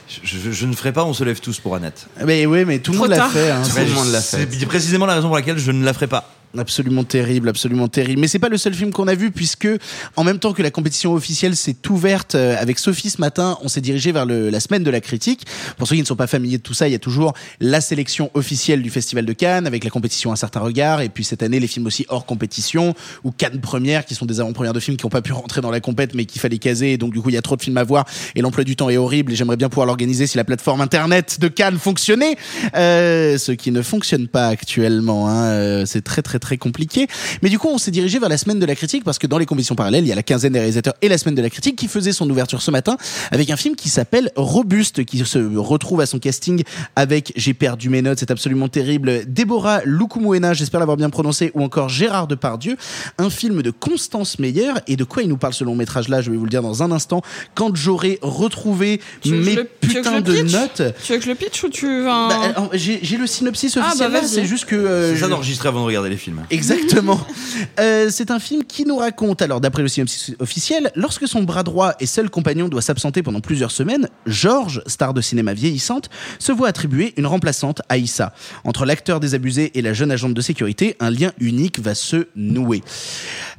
Je, 0.09 0.39
je- 0.39 0.51
je 0.53 0.67
ne 0.67 0.73
ferai 0.75 0.93
pas, 0.93 1.05
on 1.05 1.13
se 1.13 1.23
lève 1.23 1.39
tous 1.41 1.59
pour 1.61 1.75
Annette. 1.75 2.07
Mais 2.25 2.47
oui, 2.47 2.65
mais 2.65 2.79
tout 2.79 2.93
le 2.93 2.97
Trop 2.97 3.07
monde 3.07 3.17
l'a 3.17 3.29
fait. 3.29 3.51
hein. 3.51 3.63
Tout 3.63 3.77
le 3.79 3.93
monde 3.93 4.11
l'a 4.11 4.21
fait. 4.23 4.49
C'est 4.59 4.67
précisément 4.67 5.05
la 5.07 5.17
raison 5.17 5.29
pour 5.29 5.37
laquelle 5.37 5.59
je 5.59 5.71
ne 5.71 5.85
la 5.85 5.93
ferai 5.93 6.07
pas. 6.07 6.31
Absolument 6.59 7.05
terrible, 7.05 7.49
absolument 7.49 7.87
terrible. 7.87 8.21
Mais 8.21 8.27
c'est 8.27 8.41
pas 8.41 8.49
le 8.49 8.59
seul 8.59 8.75
film 8.75 8.93
qu'on 8.93 9.07
a 9.07 9.15
vu 9.15 9.31
puisque 9.31 9.69
en 10.17 10.25
même 10.25 10.41
temps 10.41 10.53
que 10.53 10.63
la 10.63 10.73
compétition 10.73 11.13
officielle 11.15 11.55
s'est 11.55 11.77
ouverte 11.89 12.35
euh, 12.35 12.57
avec 12.59 12.81
Sophie 12.81 13.11
ce 13.11 13.21
matin, 13.21 13.57
on 13.63 13.69
s'est 13.69 13.81
dirigé 13.81 14.11
vers 14.11 14.27
le, 14.27 14.51
la 14.51 14.59
semaine 14.59 14.83
de 14.83 14.91
la 14.91 15.01
critique. 15.01 15.47
Pour 15.77 15.87
ceux 15.87 15.95
qui 15.95 16.03
ne 16.03 16.07
sont 16.07 16.17
pas 16.17 16.27
familiers 16.27 16.59
de 16.59 16.63
tout 16.63 16.75
ça, 16.75 16.89
il 16.89 16.93
y 16.93 16.97
a 16.97 16.99
toujours 16.99 17.35
la 17.61 17.81
sélection 17.81 18.33
officielle 18.35 18.83
du 18.83 18.91
Festival 18.91 19.27
de 19.27 19.33
Cannes 19.33 19.67
avec 19.67 19.85
la 19.85 19.91
compétition 19.91 20.33
Un 20.33 20.37
certain 20.37 20.59
regard 20.59 21.01
et 21.03 21.09
puis 21.09 21.23
cette 21.23 21.45
année 21.45 21.61
les 21.61 21.69
films 21.69 21.87
aussi 21.87 22.05
hors 22.09 22.27
compétition 22.27 22.95
ou 23.23 23.31
Cannes 23.31 23.61
première 23.61 24.05
qui 24.05 24.17
sont 24.17 24.27
des 24.27 24.41
avant-premières 24.41 24.73
de 24.73 24.81
films 24.81 24.97
qui 24.97 25.07
n'ont 25.07 25.11
pas 25.11 25.23
pu 25.23 25.33
rentrer 25.33 25.61
dans 25.61 25.71
la 25.71 25.81
compète 25.81 26.15
mais 26.15 26.25
qu'il 26.25 26.41
fallait 26.41 26.59
caser 26.59 26.95
et 26.95 26.99
donc 26.99 27.13
du 27.13 27.21
coup 27.21 27.29
il 27.31 27.35
y 27.35 27.39
a 27.39 27.43
trop 27.43 27.57
de 27.57 27.63
films 27.63 27.77
à 27.77 27.85
voir 27.85 28.07
et 28.35 28.41
l'emploi 28.41 28.65
du 28.65 28.75
temps 28.75 28.91
est 28.91 28.97
horrible 28.97 29.33
et 29.33 29.37
j'aimerais 29.37 29.57
bien 29.57 29.69
pouvoir 29.69 29.87
l'organiser 29.87 30.27
si 30.27 30.37
la 30.37 30.45
plateforme 30.45 30.81
internet 30.81 31.39
de 31.41 31.47
Cannes 31.47 31.79
fonctionnait, 31.79 32.37
euh, 32.75 33.39
ce 33.39 33.53
qui 33.53 33.71
ne 33.71 33.83
fonctionne 33.83 34.27
pas 34.27 34.49
actuellement. 34.49 35.29
Hein, 35.29 35.45
euh, 35.45 35.87
c'est 35.87 36.03
très 36.03 36.23
très 36.23 36.40
très 36.41 36.57
compliqué. 36.59 37.07
Mais 37.43 37.49
du 37.49 37.59
coup, 37.59 37.69
on 37.69 37.79
s'est 37.79 37.91
dirigé 37.91 38.19
vers 38.19 38.29
la 38.29 38.39
semaine 38.39 38.59
de 38.59 38.67
la 38.67 38.75
critique 38.75 39.05
parce 39.05 39.19
que 39.19 39.27
dans 39.27 39.39
les 39.39 39.47
compétitions 39.47 39.75
parallèles, 39.77 40.05
il 40.05 40.09
y 40.09 40.13
a 40.13 40.17
la 40.17 40.23
quinzaine 40.23 40.53
des 40.53 40.59
réalisateurs 40.59 40.95
et 41.03 41.09
la 41.09 41.19
semaine 41.19 41.35
de 41.37 41.43
la 41.43 41.51
critique 41.51 41.77
qui 41.77 41.87
faisait 41.89 42.13
son 42.13 42.29
ouverture 42.29 42.63
ce 42.63 42.71
matin 42.71 42.97
avec 43.31 43.51
un 43.51 43.57
film 43.57 43.77
qui 43.77 43.89
s'appelle 43.89 44.31
Robuste, 44.37 45.05
qui 45.05 45.19
se 45.25 45.39
retrouve 45.59 46.01
à 46.01 46.07
son 46.07 46.19
casting 46.19 46.63
avec, 46.97 47.33
j'ai 47.37 47.55
perdu 47.55 47.89
mes 47.89 48.03
notes, 48.03 48.19
c'est 48.19 48.31
absolument 48.31 48.69
terrible, 48.69 49.25
Déborah 49.27 49.81
Lukumuena, 49.85 50.55
j'espère 50.55 50.81
l'avoir 50.81 50.97
bien 50.97 51.11
prononcé, 51.11 51.51
ou 51.55 51.63
encore 51.63 51.89
Gérard 51.89 52.27
Depardieu, 52.27 52.77
un 53.19 53.31
film 53.31 53.63
de 53.63 53.71
Constance 53.71 54.39
Meyer 54.39 54.73
et 54.87 54.97
de 54.97 55.05
quoi 55.05 55.23
il 55.23 55.29
nous 55.29 55.37
parle 55.37 55.53
ce 55.55 55.65
long 55.65 55.75
métrage 55.75 56.09
là, 56.09 56.21
je 56.23 56.31
vais 56.31 56.37
vous 56.37 56.45
le 56.45 56.51
dire 56.51 56.63
dans 56.63 56.83
un 56.83 56.91
instant, 56.91 57.23
quand 57.55 57.75
j'aurai 57.77 58.19
retrouvé 58.23 59.01
mes 59.27 59.55
le- 59.55 59.65
putains 59.81 60.21
de 60.21 60.43
notes. 60.43 60.83
Tu 61.05 61.13
veux 61.13 61.19
que 61.19 61.25
je 61.25 61.29
le 61.31 61.35
pitch 61.35 61.63
ou 61.65 61.69
tu 61.69 61.87
veux 61.87 62.09
un... 62.09 62.29
Bah, 62.29 62.69
j'ai 62.73 63.01
j'ai 63.03 63.17
le 63.17 63.27
synopsis 63.27 63.77
Ah, 63.77 63.81
bah, 63.81 63.87
officiel 63.89 64.13
là, 64.13 64.21
vas-y. 64.21 64.29
c'est 64.31 64.45
juste 64.47 64.65
que 64.65 64.77
euh, 64.77 65.17
je- 65.17 65.27
d'enregistrer 65.27 65.69
avant 65.69 65.81
de 65.81 65.87
regarder 65.87 66.09
les 66.11 66.17
films. 66.17 66.30
Exactement. 66.51 67.21
Euh, 67.79 68.09
c'est 68.11 68.31
un 68.31 68.39
film 68.39 68.65
qui 68.65 68.85
nous 68.85 68.97
raconte, 68.97 69.43
alors 69.43 69.61
d'après 69.61 69.83
le 69.83 69.89
synopsis 69.89 70.35
officiel, 70.39 70.91
lorsque 70.97 71.27
son 71.27 71.43
bras 71.43 71.63
droit 71.63 71.95
et 72.01 72.07
seul 72.07 72.29
compagnon 72.29 72.69
doit 72.69 72.83
s'absenter 72.83 73.23
pendant 73.23 73.41
plusieurs 73.41 73.71
semaines, 73.71 74.09
Georges, 74.27 74.83
star 74.87 75.15
de 75.15 75.21
cinéma 75.21 75.55
vieillissante, 75.55 76.11
se 76.39 76.53
voit 76.53 76.69
attribuer 76.69 77.15
une 77.17 77.27
remplaçante, 77.27 77.83
Aïssa. 77.89 78.35
Entre 78.65 78.85
l'acteur 78.85 79.21
désabusé 79.21 79.73
et 79.79 79.83
la 79.83 79.93
jeune 79.93 80.11
agente 80.11 80.35
de 80.35 80.41
sécurité, 80.41 80.97
un 81.01 81.11
lien 81.11 81.33
unique 81.39 81.81
va 81.81 81.95
se 81.95 82.29
nouer. 82.37 82.83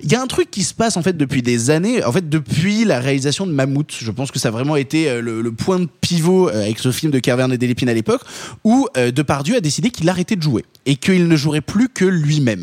Il 0.01 0.12
y 0.12 0.15
a 0.15 0.21
un 0.21 0.27
truc 0.27 0.51
qui 0.51 0.63
se 0.63 0.73
passe 0.73 0.97
en 0.97 1.01
fait 1.01 1.17
depuis 1.17 1.41
des 1.41 1.69
années, 1.69 2.03
en 2.03 2.12
fait 2.12 2.27
depuis 2.29 2.86
la 2.86 2.99
réalisation 2.99 3.47
de 3.47 3.51
Mammouth. 3.51 3.95
Je 3.99 4.12
pense 4.12 4.31
que 4.31 4.39
ça 4.39 4.49
a 4.49 4.51
vraiment 4.51 4.75
été 4.75 5.10
euh, 5.10 5.21
le, 5.21 5.51
point 5.51 5.79
de 5.79 5.88
pivot 6.01 6.49
euh, 6.49 6.63
avec 6.63 6.79
ce 6.79 6.91
film 6.91 7.12
de 7.12 7.19
Carverne 7.19 7.53
et 7.53 7.57
Delépine 7.57 7.89
à 7.89 7.93
l'époque, 7.93 8.21
où 8.63 8.88
Depardieu 8.95 9.55
a 9.55 9.62
décidé 9.62 9.89
qu'il 9.89 10.07
arrêtait 10.10 10.36
de 10.36 10.41
jouer 10.41 10.65
et 10.86 10.95
qu'il 10.95 11.27
ne 11.27 11.36
jouerait 11.36 11.62
plus 11.62 11.89
que 11.89 12.05
lui-même. 12.05 12.61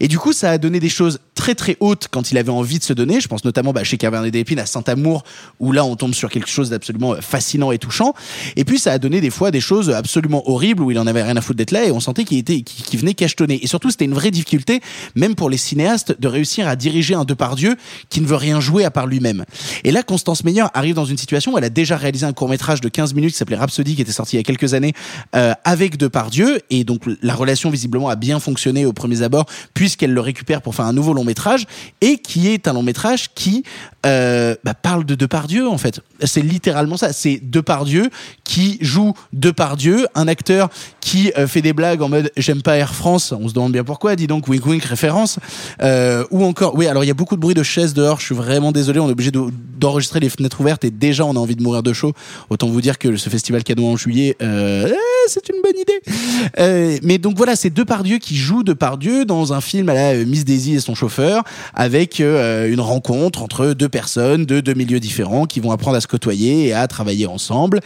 Et 0.00 0.08
du 0.08 0.18
coup, 0.18 0.32
ça 0.32 0.50
a 0.50 0.58
donné 0.58 0.80
des 0.80 0.88
choses 0.88 1.20
très 1.34 1.54
très 1.54 1.76
hautes 1.80 2.08
quand 2.10 2.30
il 2.30 2.38
avait 2.38 2.50
envie 2.50 2.78
de 2.78 2.84
se 2.84 2.92
donner. 2.92 3.20
Je 3.20 3.28
pense 3.28 3.44
notamment 3.44 3.72
bah, 3.72 3.84
chez 3.84 3.96
Carverne 3.96 4.24
et 4.26 4.30
Delépine 4.30 4.58
à 4.58 4.66
Saint-Amour, 4.66 5.24
où 5.60 5.72
là 5.72 5.84
on 5.84 5.96
tombe 5.96 6.14
sur 6.14 6.30
quelque 6.30 6.48
chose 6.48 6.70
d'absolument 6.70 7.16
fascinant 7.20 7.72
et 7.72 7.78
touchant. 7.78 8.14
Et 8.56 8.64
puis 8.64 8.78
ça 8.78 8.92
a 8.92 8.98
donné 8.98 9.20
des 9.20 9.30
fois 9.30 9.50
des 9.50 9.60
choses 9.60 9.90
absolument 9.90 10.48
horribles 10.48 10.82
où 10.82 10.90
il 10.90 10.98
en 10.98 11.06
avait 11.06 11.22
rien 11.22 11.36
à 11.36 11.40
foutre 11.40 11.58
d'être 11.58 11.70
là 11.70 11.84
et 11.84 11.90
on 11.90 12.00
sentait 12.00 12.24
qu'il 12.24 12.38
était, 12.38 12.62
qu'il 12.62 12.98
venait 12.98 13.14
cachetonner. 13.14 13.62
Et 13.62 13.66
surtout, 13.66 13.90
c'était 13.90 14.04
une 14.04 14.14
vraie 14.14 14.30
difficulté, 14.30 14.80
même 15.14 15.34
pour 15.34 15.50
les 15.50 15.56
cinéastes, 15.56 16.18
de 16.18 16.28
réussir 16.28 16.68
à 16.68 16.76
diriger 16.76 17.14
un 17.14 17.24
Depardieu 17.24 17.76
qui 18.08 18.20
ne 18.20 18.26
veut 18.26 18.36
rien 18.36 18.60
jouer 18.60 18.84
à 18.84 18.90
part 18.90 19.06
lui-même. 19.06 19.44
Et 19.82 19.90
là, 19.90 20.02
Constance 20.02 20.44
Meyer 20.44 20.64
arrive 20.74 20.94
dans 20.94 21.04
une 21.04 21.18
situation 21.18 21.52
où 21.54 21.58
elle 21.58 21.64
a 21.64 21.70
déjà 21.70 21.96
réalisé 21.96 22.26
un 22.26 22.32
court 22.32 22.48
métrage 22.48 22.80
de 22.80 22.88
15 22.88 23.14
minutes 23.14 23.32
qui 23.32 23.38
s'appelait 23.38 23.56
Rhapsody, 23.56 23.96
qui 23.96 24.02
était 24.02 24.12
sorti 24.12 24.36
il 24.36 24.38
y 24.38 24.40
a 24.40 24.44
quelques 24.44 24.74
années 24.74 24.92
euh, 25.34 25.52
avec 25.64 25.96
Depardieu. 25.96 26.60
Et 26.70 26.84
donc 26.84 27.02
la 27.22 27.34
relation 27.34 27.70
visiblement 27.70 28.08
a 28.08 28.16
bien 28.16 28.38
fonctionné 28.40 28.86
au 28.86 28.92
premier 28.92 29.22
abord, 29.22 29.33
puisqu'elle 29.74 30.12
le 30.12 30.20
récupère 30.20 30.62
pour 30.62 30.74
faire 30.74 30.86
un 30.86 30.92
nouveau 30.92 31.12
long 31.14 31.24
métrage, 31.24 31.66
et 32.00 32.18
qui 32.18 32.48
est 32.48 32.68
un 32.68 32.72
long 32.72 32.82
métrage 32.82 33.30
qui 33.34 33.64
euh, 34.06 34.54
bah, 34.64 34.74
parle 34.74 35.04
de 35.04 35.14
Depardieu 35.14 35.68
en 35.68 35.78
fait. 35.78 36.00
C'est 36.24 36.42
littéralement 36.42 36.96
ça. 36.96 37.12
C'est 37.12 37.40
Depardieu 37.42 38.10
qui 38.44 38.78
joue 38.80 39.14
Depardieu, 39.32 40.06
un 40.14 40.28
acteur 40.28 40.68
qui 41.00 41.32
euh, 41.38 41.46
fait 41.46 41.62
des 41.62 41.72
blagues 41.72 42.02
en 42.02 42.08
mode 42.08 42.30
j'aime 42.36 42.62
pas 42.62 42.76
Air 42.76 42.94
France. 42.94 43.32
On 43.32 43.48
se 43.48 43.54
demande 43.54 43.72
bien 43.72 43.84
pourquoi. 43.84 44.14
Dis 44.16 44.26
donc 44.26 44.48
wink 44.48 44.64
wink 44.66 44.84
référence. 44.84 45.38
Euh, 45.82 46.24
ou 46.30 46.44
encore, 46.44 46.74
oui. 46.76 46.86
Alors 46.86 47.04
il 47.04 47.06
y 47.06 47.10
a 47.10 47.14
beaucoup 47.14 47.36
de 47.36 47.40
bruit 47.40 47.54
de 47.54 47.62
chaises 47.62 47.94
dehors. 47.94 48.20
Je 48.20 48.26
suis 48.26 48.34
vraiment 48.34 48.72
désolé. 48.72 49.00
On 49.00 49.08
est 49.08 49.12
obligé 49.12 49.30
de- 49.30 49.46
d'enregistrer 49.78 50.20
les 50.20 50.28
fenêtres 50.28 50.60
ouvertes 50.60 50.84
et 50.84 50.90
déjà 50.90 51.24
on 51.24 51.34
a 51.36 51.38
envie 51.38 51.56
de 51.56 51.62
mourir 51.62 51.82
de 51.82 51.92
chaud. 51.92 52.12
Autant 52.50 52.68
vous 52.68 52.80
dire 52.80 52.98
que 52.98 53.16
ce 53.16 53.30
festival 53.30 53.64
cadeau 53.64 53.86
en 53.86 53.96
juillet, 53.96 54.36
euh, 54.42 54.88
eh, 54.92 55.28
c'est 55.28 55.48
une 55.48 55.62
bonne 55.62 55.80
idée. 55.80 57.00
Mais 57.02 57.18
donc 57.18 57.36
voilà, 57.36 57.56
c'est 57.56 57.70
Depardieu 57.70 58.18
qui 58.18 58.36
joue 58.36 58.62
Depardieu 58.62 59.23
dans 59.24 59.52
un 59.52 59.60
film 59.60 59.88
à 59.88 59.94
la 59.94 60.12
euh, 60.14 60.24
Miss 60.24 60.44
Daisy 60.44 60.74
et 60.74 60.80
son 60.80 60.94
chauffeur, 60.94 61.42
avec 61.74 62.20
euh, 62.20 62.70
une 62.70 62.80
rencontre 62.80 63.42
entre 63.42 63.72
deux 63.72 63.88
personnes 63.88 64.46
de 64.46 64.60
deux 64.60 64.74
milieux 64.74 65.00
différents 65.00 65.46
qui 65.46 65.60
vont 65.60 65.70
apprendre 65.70 65.96
à 65.96 66.00
se 66.00 66.06
côtoyer 66.06 66.66
et 66.68 66.72
à 66.72 66.86
travailler 66.86 67.26
ensemble. 67.26 67.80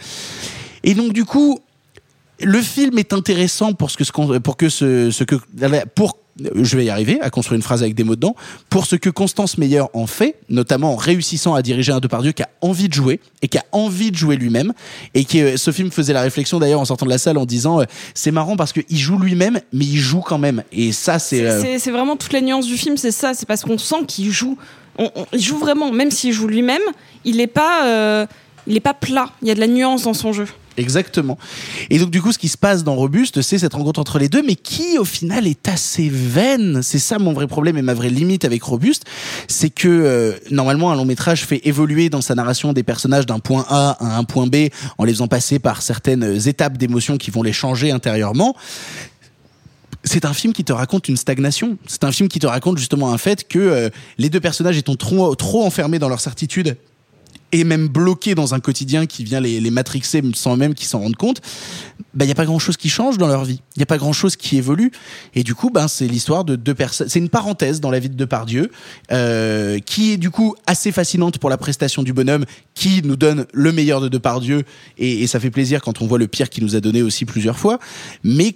Et 0.83 0.93
donc 0.93 1.13
du 1.13 1.25
coup, 1.25 1.59
le 2.41 2.61
film 2.61 2.97
est 2.97 3.13
intéressant 3.13 3.73
pour 3.73 3.91
ce 3.91 3.97
que 3.97 4.37
pour 4.37 4.57
que 4.57 4.69
ce, 4.69 5.11
ce 5.11 5.23
que 5.23 5.35
pour 5.95 6.17
je 6.55 6.77
vais 6.77 6.85
y 6.85 6.89
arriver 6.89 7.19
à 7.21 7.29
construire 7.29 7.55
une 7.57 7.61
phrase 7.61 7.81
avec 7.83 7.95
des 7.95 8.03
mots 8.03 8.15
dedans 8.15 8.35
pour 8.69 8.85
ce 8.85 8.95
que 8.95 9.09
Constance 9.09 9.57
Meyer 9.57 9.83
en 9.93 10.07
fait 10.07 10.35
notamment 10.49 10.93
en 10.93 10.95
réussissant 10.95 11.53
à 11.53 11.61
diriger 11.61 11.91
un 11.91 11.99
Depardieu 11.99 12.31
qui 12.31 12.43
a 12.43 12.49
envie 12.61 12.87
de 12.89 12.93
jouer 12.93 13.19
et 13.41 13.47
qui 13.47 13.57
a 13.57 13.65
envie 13.71 14.11
de 14.11 14.15
jouer 14.17 14.35
lui-même 14.37 14.73
et 15.13 15.25
qui 15.25 15.41
euh, 15.41 15.57
ce 15.57 15.71
film 15.71 15.91
faisait 15.91 16.13
la 16.13 16.21
réflexion 16.21 16.59
d'ailleurs 16.59 16.79
en 16.81 16.85
sortant 16.85 17.05
de 17.05 17.11
la 17.11 17.17
salle 17.17 17.37
en 17.37 17.45
disant 17.45 17.81
euh, 17.81 17.85
c'est 18.13 18.31
marrant 18.31 18.55
parce 18.57 18.73
qu'il 18.73 18.97
joue 18.97 19.17
lui-même 19.19 19.59
mais 19.73 19.85
il 19.85 19.97
joue 19.97 20.21
quand 20.21 20.37
même 20.37 20.63
et 20.71 20.91
ça 20.91 21.19
c'est 21.19 21.45
euh, 21.45 21.61
C'est 21.61 21.79
c'est 21.79 21.91
vraiment 21.91 22.15
toute 22.15 22.33
la 22.33 22.41
nuance 22.41 22.65
du 22.67 22.77
film, 22.77 22.97
c'est 22.97 23.11
ça. 23.11 23.33
C'est 23.33 23.45
parce 23.47 23.63
qu'on 23.63 23.77
sent 23.77 24.05
qu'il 24.07 24.31
joue. 24.31 24.57
On- 24.97 25.09
on- 25.15 25.25
il 25.33 25.39
joue 25.41 25.57
vraiment, 25.57 25.91
même 25.91 26.11
s'il 26.11 26.33
joue 26.33 26.47
lui-même, 26.47 26.81
il 27.25 27.37
n'est 27.37 27.47
pas, 27.47 28.27
il 28.67 28.75
est 28.75 28.79
pas 28.81 28.93
plat. 28.93 29.29
Il 29.41 29.47
y 29.47 29.51
a 29.51 29.55
de 29.55 29.59
la 29.59 29.67
nuance 29.67 30.03
dans 30.03 30.13
son 30.13 30.33
jeu. 30.33 30.45
Exactement. 30.79 31.37
Et 31.89 31.99
donc 31.99 32.09
du 32.09 32.21
coup, 32.21 32.31
ce 32.31 32.37
qui 32.37 32.47
se 32.47 32.57
passe 32.57 32.85
dans 32.85 32.95
Robuste, 32.95 33.41
c'est 33.41 33.59
cette 33.59 33.73
rencontre 33.73 33.99
entre 33.99 34.17
les 34.17 34.29
deux, 34.29 34.41
mais 34.41 34.55
qui 34.55 34.97
au 34.97 35.03
final 35.03 35.45
est 35.45 35.67
assez 35.67 36.07
vaine. 36.07 36.79
C'est 36.81 36.99
ça 36.99 37.19
mon 37.19 37.33
vrai 37.33 37.47
problème 37.47 37.77
et 37.77 37.81
ma 37.81 37.93
vraie 37.93 38.09
limite 38.09 38.45
avec 38.45 38.63
Robuste, 38.63 39.03
c'est 39.49 39.69
que 39.69 39.89
euh, 39.89 40.31
normalement 40.51 40.89
un 40.89 40.95
long 40.95 41.03
métrage 41.03 41.45
fait 41.45 41.59
évoluer 41.67 42.09
dans 42.09 42.21
sa 42.21 42.33
narration 42.33 42.71
des 42.71 42.83
personnages 42.83 43.25
d'un 43.25 43.39
point 43.39 43.65
A 43.67 43.97
à 43.99 44.17
un 44.17 44.23
point 44.23 44.47
B 44.47 44.69
en 44.97 45.03
les 45.03 45.11
faisant 45.11 45.27
passer 45.27 45.59
par 45.59 45.81
certaines 45.81 46.47
étapes 46.47 46.77
d'émotions 46.77 47.17
qui 47.17 47.29
vont 47.29 47.43
les 47.43 47.53
changer 47.53 47.91
intérieurement 47.91 48.55
c'est 50.05 50.23
un 50.23 50.33
film 50.33 50.53
qui 50.53 50.63
te 50.63 50.71
raconte 50.71 51.09
une 51.09 51.17
stagnation. 51.17 51.77
C'est 51.85 52.05
un 52.05 52.13
film 52.13 52.29
qui 52.29 52.39
te 52.39 52.47
raconte 52.47 52.77
justement 52.77 53.11
un 53.11 53.17
fait 53.17 53.45
que 53.45 53.59
euh, 53.59 53.89
les 54.17 54.29
deux 54.29 54.39
personnages 54.39 54.77
étant 54.77 54.95
trop 54.95 55.65
enfermés 55.65 55.99
dans 55.99 56.07
leur 56.07 56.21
certitude 56.21 56.77
et 57.51 57.63
même 57.63 57.87
bloqués 57.87 58.35
dans 58.35 58.53
un 58.53 58.59
quotidien 58.59 59.05
qui 59.05 59.23
vient 59.23 59.39
les, 59.39 59.59
les 59.59 59.71
matrixer 59.71 60.21
sans 60.35 60.55
même 60.55 60.73
qu'ils 60.73 60.87
s'en 60.87 60.99
rendent 60.99 61.15
compte, 61.15 61.41
il 62.19 62.25
n'y 62.25 62.31
a 62.31 62.35
pas 62.35 62.45
grand-chose 62.45 62.77
qui 62.77 62.89
change 62.89 63.17
dans 63.17 63.27
leur 63.27 63.45
vie. 63.45 63.61
Il 63.75 63.79
n'y 63.79 63.83
a 63.83 63.85
pas 63.85 63.97
grand-chose 63.97 64.35
qui 64.35 64.57
évolue. 64.57 64.91
Et 65.35 65.43
du 65.43 65.55
coup, 65.55 65.69
ben, 65.69 65.87
c'est 65.87 66.07
l'histoire 66.07 66.43
de 66.43 66.55
deux 66.55 66.73
personnes. 66.73 67.09
C'est 67.09 67.19
une 67.19 67.29
parenthèse 67.29 67.79
dans 67.79 67.91
la 67.91 67.99
vie 67.99 68.09
de 68.09 68.15
Depardieu, 68.15 68.71
euh, 69.11 69.79
qui 69.79 70.13
est 70.13 70.17
du 70.17 70.29
coup 70.29 70.55
assez 70.67 70.91
fascinante 70.91 71.37
pour 71.37 71.49
la 71.49 71.57
prestation 71.57 72.03
du 72.03 72.13
bonhomme, 72.13 72.45
qui 72.73 73.01
nous 73.03 73.15
donne 73.15 73.45
le 73.53 73.71
meilleur 73.71 74.01
de 74.01 74.09
Depardieu. 74.09 74.63
Et, 74.97 75.23
et 75.23 75.27
ça 75.27 75.39
fait 75.39 75.51
plaisir 75.51 75.81
quand 75.81 76.01
on 76.01 76.07
voit 76.07 76.19
le 76.19 76.27
pire 76.27 76.49
qu'il 76.49 76.63
nous 76.63 76.75
a 76.75 76.79
donné 76.79 77.01
aussi 77.01 77.25
plusieurs 77.25 77.57
fois. 77.57 77.79
Mais 78.23 78.55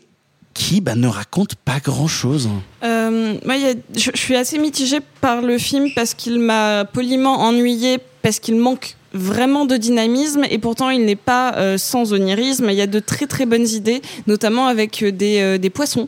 qui 0.53 0.81
ben, 0.81 0.99
ne 0.99 1.07
raconte 1.07 1.55
pas 1.55 1.79
grand-chose. 1.79 2.49
Euh, 2.83 3.35
moi, 3.45 3.55
je, 3.95 4.11
suis 4.13 4.35
assez 4.35 4.57
mitigée 4.57 4.99
par 5.21 5.41
le 5.41 5.57
film 5.57 5.89
parce 5.95 6.13
qu'il 6.13 6.39
m'a 6.39 6.85
poliment 6.85 7.41
ennuyé 7.41 7.97
parce 8.21 8.39
qu'il 8.39 8.55
manque 8.55 8.95
vraiment 9.15 9.65
de 9.65 9.77
dynamisme 9.77 10.43
et 10.49 10.57
pourtant 10.57 10.89
il 10.89 11.05
n'est 11.05 11.15
pas 11.15 11.53
euh, 11.55 11.77
sans 11.77 12.13
onirisme. 12.13 12.67
Il 12.69 12.75
y 12.75 12.81
a 12.81 12.87
de 12.87 12.99
très 12.99 13.27
très 13.27 13.45
bonnes 13.45 13.67
idées, 13.67 14.01
notamment 14.25 14.67
avec 14.67 15.03
euh, 15.03 15.11
des, 15.11 15.59
des 15.59 15.69
poissons 15.69 16.07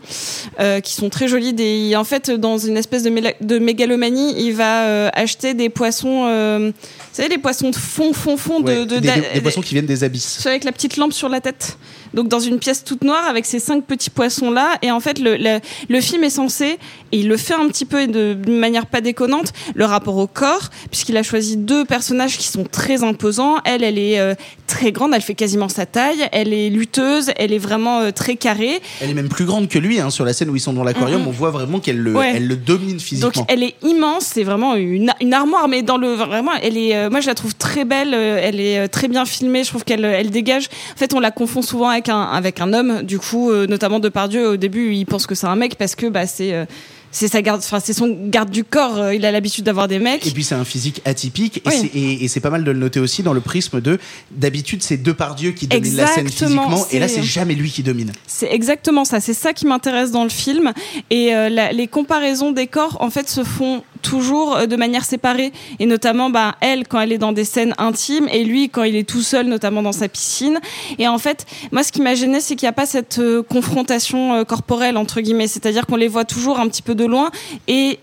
qui 0.84 0.94
sont 0.94 1.10
très 1.10 1.28
jolis. 1.28 1.96
En 1.96 2.04
fait, 2.04 2.32
dans 2.32 2.58
une 2.58 2.78
espèce 2.78 3.04
de, 3.04 3.12
de 3.42 3.60
mégalomanie, 3.60 4.34
il 4.38 4.54
va 4.54 5.10
acheter 5.10 5.54
des 5.54 5.70
poissons, 5.70 6.74
savez, 7.16 7.30
les 7.30 7.38
poissons 7.38 7.70
de 7.70 7.76
fond, 7.76 8.14
fond, 8.14 8.38
fond 8.38 8.60
de, 8.60 8.72
Ouais, 8.72 8.86
de- 8.86 9.00
des, 9.00 9.42
poissons 9.42 9.62
qui 9.62 9.74
viennent 9.74 9.86
des 9.86 10.04
abysses. 10.04 10.40
ceux 10.42 10.50
avec 10.50 10.64
la 10.64 10.72
petite 10.72 10.98
lampe 10.98 11.14
sur 11.14 11.30
la 11.30 11.42
tête. 11.42 11.78
Donc 12.14 12.28
dans 12.30 12.40
une 12.40 12.60
pièce 12.60 12.84
toute 12.84 13.04
noire 13.04 13.26
avec 13.28 13.46
ces 13.46 13.60
cinq 13.60 13.84
petits 13.86 14.10
poissons 14.10 14.50
là. 14.52 14.78
Et 14.82 14.92
en 14.92 15.00
fait 15.00 15.20
le, 15.20 15.36
le, 15.36 15.60
le 15.90 16.02
film 16.02 16.24
est 16.24 16.30
censé, 16.30 16.78
et 17.12 17.18
il 17.20 17.28
le 17.28 17.38
fait 17.38 17.54
un 17.54 17.68
petit 17.68 17.86
peu 17.86 18.08
de 18.08 18.34
d'une 18.34 18.58
manière 18.58 18.86
pas 18.86 19.02
déconnante, 19.02 19.52
le 19.74 19.86
rapport 19.86 20.18
au 20.18 20.28
corps, 20.28 20.70
puisqu'il 20.92 21.18
a 21.18 21.24
choisi 21.24 21.58
deux 21.58 21.84
personnages 21.86 22.38
qui 22.38 22.48
sont 22.48 22.64
très 22.64 23.04
imposants. 23.04 23.58
Elle, 23.66 23.84
elle 23.84 23.98
est 23.98 24.20
euh, 24.20 24.34
très 24.68 24.92
grande, 24.92 25.14
elle 25.14 25.22
fait 25.22 25.36
quasiment 25.36 25.68
sa 25.70 25.86
taille. 25.86 26.28
Elle 26.32 26.54
est 26.54 26.70
lutteuse, 26.70 27.32
elle 27.38 27.52
est 27.54 27.58
vraiment 27.58 28.00
euh, 28.00 28.12
très 28.12 28.36
carrée. 28.36 28.82
Elle 29.02 29.10
est 29.10 29.14
même 29.14 29.30
plus 29.30 29.46
grande 29.46 29.68
que 29.68 29.80
lui, 29.80 30.00
hein, 30.00 30.10
sur 30.10 30.24
la 30.26 30.34
scène 30.34 30.50
où 30.50 30.56
ils 30.56 30.60
sont 30.62 30.74
dans 30.74 30.84
l'aquarium, 30.84 31.28
on 31.28 31.32
voit 31.32 31.52
vraiment 31.52 31.80
qu'elle 31.80 31.98
le, 32.00 32.14
Ouais. 32.16 32.34
elle 32.36 32.48
le 32.48 32.56
domine 32.56 33.00
physiquement. 33.00 33.32
Donc 33.32 33.46
elle 33.50 33.64
est 33.64 33.76
immense, 33.84 34.26
c'est 34.34 34.44
vraiment 34.44 34.76
une, 34.76 35.12
une 35.22 35.34
armoire, 35.34 35.68
mais 35.68 35.82
dans 35.82 35.98
le 35.98 36.14
vraiment, 36.14 36.52
elle 36.62 36.78
est, 36.78 36.96
euh, 36.96 37.05
moi 37.10 37.20
je 37.22 37.28
la 37.28 37.36
trouve 37.36 37.56
très 37.56 37.86
belle, 37.86 38.14
euh, 38.14 38.40
elle 38.42 38.60
est 38.60 38.80
euh, 38.80 38.88
très 38.88 39.08
bien 39.08 39.26
filmée, 39.26 39.64
je 39.64 39.70
trouve 39.70 39.84
qu'elle 39.84 40.06
elle 40.06 40.30
dégage. 40.32 40.68
En 40.94 40.98
fait, 40.98 41.14
on 41.14 41.20
la 41.20 41.32
confond 41.32 41.62
souvent 41.62 41.90
avec 41.90 42.10
un 42.10 42.22
avec 42.24 42.62
un 42.62 42.74
homme, 42.74 43.02
du 43.04 43.20
coup, 43.20 43.52
euh, 43.52 43.68
notamment 43.68 44.00
de 44.00 44.10
Pardieu. 44.10 44.50
Au 44.50 44.58
début, 44.58 44.94
il 44.94 45.06
pense 45.06 45.28
que 45.28 45.36
c'est 45.36 45.48
un 45.48 45.56
mec 45.56 45.76
parce 45.78 45.96
que 45.96 46.08
bah 46.08 46.28
c'est 46.28 46.54
euh, 46.54 46.66
c'est 47.12 47.30
sa 47.30 47.42
garde, 47.42 47.62
enfin 47.64 47.80
c'est 47.80 47.94
son 47.94 48.10
garde 48.28 48.50
du 48.50 48.66
corps. 48.66 48.98
euh, 48.98 49.16
il 49.16 49.24
a 49.26 49.32
l'habitude 49.32 49.64
d'avoir 49.64 49.88
des 49.88 50.00
mecs. 50.00 50.28
Et 50.28 50.32
puis 50.32 50.44
c'est 50.44 50.56
un 50.56 50.66
physique 50.66 51.02
atypique 51.06 51.60
et 51.60 51.62
Oui. 51.68 51.74
c'est- 51.94 51.98
pas 52.42 52.50
mal 52.50 52.66
de 52.66 52.72
le 52.72 52.78
noter 52.80 53.00
aussi 53.00 53.24
dans 53.24 53.32
le 53.32 53.40
prisme 53.40 53.80
de 53.80 53.98
d'habitude 54.32 54.84
c'est 54.84 54.98
deux 54.98 55.14
Dieu 55.36 55.52
qui 55.52 55.66
dominent 55.68 55.96
la 55.96 56.08
scène 56.08 56.28
physiquement 56.30 56.86
et 56.92 57.00
là 57.00 57.08
c'est- 57.08 57.16
c'est 57.22 57.24
jamais 57.24 57.54
lui 57.56 57.72
qui 57.72 57.84
domine. 57.84 58.12
C'est 58.28 58.52
exactement 58.52 59.06
ça. 59.06 59.22
C'est 59.22 59.34
ça 59.34 59.54
qui 59.54 59.66
m'intéresse 59.66 60.12
dans 60.12 60.24
le 60.26 60.30
film. 60.30 60.74
Et 61.10 61.34
euh, 61.34 61.48
la- 61.48 61.72
les 61.72 61.88
comparaisons 61.88 62.52
des 62.52 62.68
corps, 62.68 62.98
en 63.00 63.10
fait, 63.10 63.30
se 63.30 63.46
font 63.46 63.84
toujours 64.06 64.56
euh, 64.56 64.66
de 64.68 64.76
manière 64.76 65.04
séparée. 65.04 65.52
Et 65.80 65.86
notamment, 65.86 66.30
bah, 66.30 66.56
elle, 66.62 66.88
quand 66.88 67.00
elle 67.02 67.12
est 67.12 67.18
dans 67.18 67.32
des 67.32 67.44
scènes 67.44 67.74
intimes, 67.78 68.28
et 68.32 68.44
lui, 68.44 68.70
quand 68.70 68.84
il 68.84 68.96
est 68.96 69.08
tout 69.08 69.22
seul, 69.22 69.48
notamment 69.48 69.82
dans 69.82 69.92
sa 69.92 70.08
piscine. 70.08 70.60
Et 71.00 71.08
en 71.08 71.18
fait, 71.18 71.46
moi, 71.72 71.84
ce 71.84 71.92
qui 71.92 72.02
m'a 72.02 72.16
gêné, 72.16 72.40
c'est 72.40 72.56
qu'il 72.56 72.66
n'y 72.66 72.70
a 72.70 72.74
pas 72.74 72.86
cette 72.86 73.20
euh, 73.20 73.42
confrontation 73.42 74.34
euh, 74.34 74.44
corporelle, 74.44 74.98
entre 74.98 75.22
guillemets. 75.22 75.48
C'est-à-dire 75.48 75.86
qu'on 75.86 75.96
les 75.96 76.08
voit 76.08 76.26
toujours 76.26 76.60
un 76.60 76.68
petit 76.68 76.84
peu 76.84 76.96
de 76.96 77.06
loin. 77.06 77.32
Et 77.68 78.00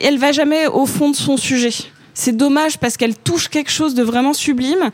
elle 0.00 0.18
va 0.18 0.32
jamais 0.32 0.66
au 0.66 0.86
fond 0.86 1.10
de 1.10 1.16
son 1.16 1.36
sujet. 1.36 1.72
C'est 2.14 2.36
dommage 2.36 2.78
parce 2.78 2.96
qu'elle 2.96 3.16
touche 3.16 3.48
quelque 3.48 3.70
chose 3.70 3.94
de 3.94 4.02
vraiment 4.02 4.34
sublime. 4.34 4.90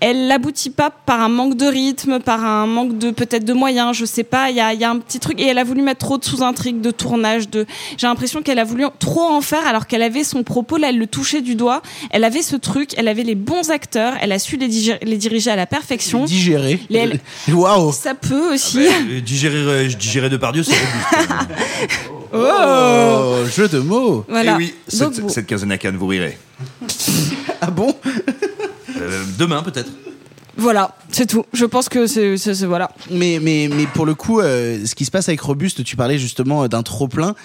Elle 0.00 0.28
l'aboutit 0.28 0.70
pas 0.70 0.90
par 0.90 1.20
un 1.20 1.28
manque 1.28 1.56
de 1.56 1.66
rythme, 1.66 2.20
par 2.20 2.44
un 2.44 2.66
manque 2.66 2.98
de 2.98 3.10
peut-être 3.10 3.44
de 3.44 3.52
moyens, 3.52 3.96
je 3.96 4.04
sais 4.04 4.22
pas. 4.22 4.50
Il 4.50 4.56
y 4.56 4.60
a, 4.60 4.72
il 4.72 4.78
y 4.80 4.84
a 4.84 4.90
un 4.90 4.98
petit 4.98 5.18
truc 5.18 5.40
et 5.40 5.46
elle 5.46 5.58
a 5.58 5.64
voulu 5.64 5.82
mettre 5.82 5.98
trop 6.06 6.18
de 6.18 6.24
sous-intrigues, 6.24 6.80
de 6.80 6.90
tournage. 6.92 7.48
De, 7.48 7.66
j'ai 7.96 8.06
l'impression 8.06 8.42
qu'elle 8.42 8.60
a 8.60 8.64
voulu 8.64 8.84
trop 9.00 9.22
en 9.22 9.40
faire 9.40 9.66
alors 9.66 9.86
qu'elle 9.88 10.02
avait 10.02 10.22
son 10.22 10.44
propos 10.44 10.76
là, 10.76 10.90
elle 10.90 10.98
le 10.98 11.06
touchait 11.08 11.40
du 11.40 11.56
doigt. 11.56 11.82
Elle 12.10 12.22
avait 12.22 12.42
ce 12.42 12.54
truc, 12.54 12.90
elle 12.96 13.08
avait 13.08 13.24
les 13.24 13.34
bons 13.34 13.70
acteurs, 13.70 14.14
elle 14.20 14.30
a 14.30 14.38
su 14.38 14.56
les, 14.56 14.68
digérer, 14.68 15.00
les 15.02 15.16
diriger 15.16 15.50
à 15.50 15.56
la 15.56 15.66
perfection. 15.66 16.24
Digérer. 16.26 16.78
Les- 16.90 17.18
Waouh. 17.52 17.90
Ça 17.92 18.14
peut 18.14 18.54
aussi. 18.54 18.86
Euh, 18.86 19.20
digérer, 19.20 19.56
euh, 19.56 19.88
digérer 19.88 20.28
Depardieu, 20.30 20.62
c'est 20.62 20.74
robuste. 22.32 22.54
Oh, 22.54 23.36
jeu 23.56 23.68
de 23.68 23.78
mots. 23.80 24.24
Voilà. 24.28 24.52
Et 24.54 24.56
oui, 24.56 24.74
Donc, 24.98 25.14
cette, 25.14 25.30
cette 25.30 25.46
quinzaine 25.46 25.72
à 25.72 25.78
Cannes, 25.78 25.96
vous 25.96 26.06
rirez. 26.06 26.38
Ah 27.60 27.70
bon? 27.70 27.94
Euh, 29.00 29.22
demain, 29.38 29.62
peut-être. 29.62 29.90
Voilà, 30.60 30.96
c'est 31.12 31.26
tout. 31.26 31.44
Je 31.52 31.64
pense 31.64 31.88
que 31.88 32.06
c'est 32.08 32.36
voilà. 32.66 32.90
Mais, 33.12 33.38
mais, 33.40 33.70
mais 33.72 33.86
pour 33.86 34.04
le 34.04 34.14
coup, 34.16 34.40
euh, 34.40 34.84
ce 34.84 34.96
qui 34.96 35.04
se 35.04 35.10
passe 35.12 35.28
avec 35.28 35.40
Robuste, 35.40 35.84
tu 35.84 35.94
parlais 35.94 36.18
justement 36.18 36.64
euh, 36.64 36.68
d'un 36.68 36.82
trop-plein. 36.82 37.36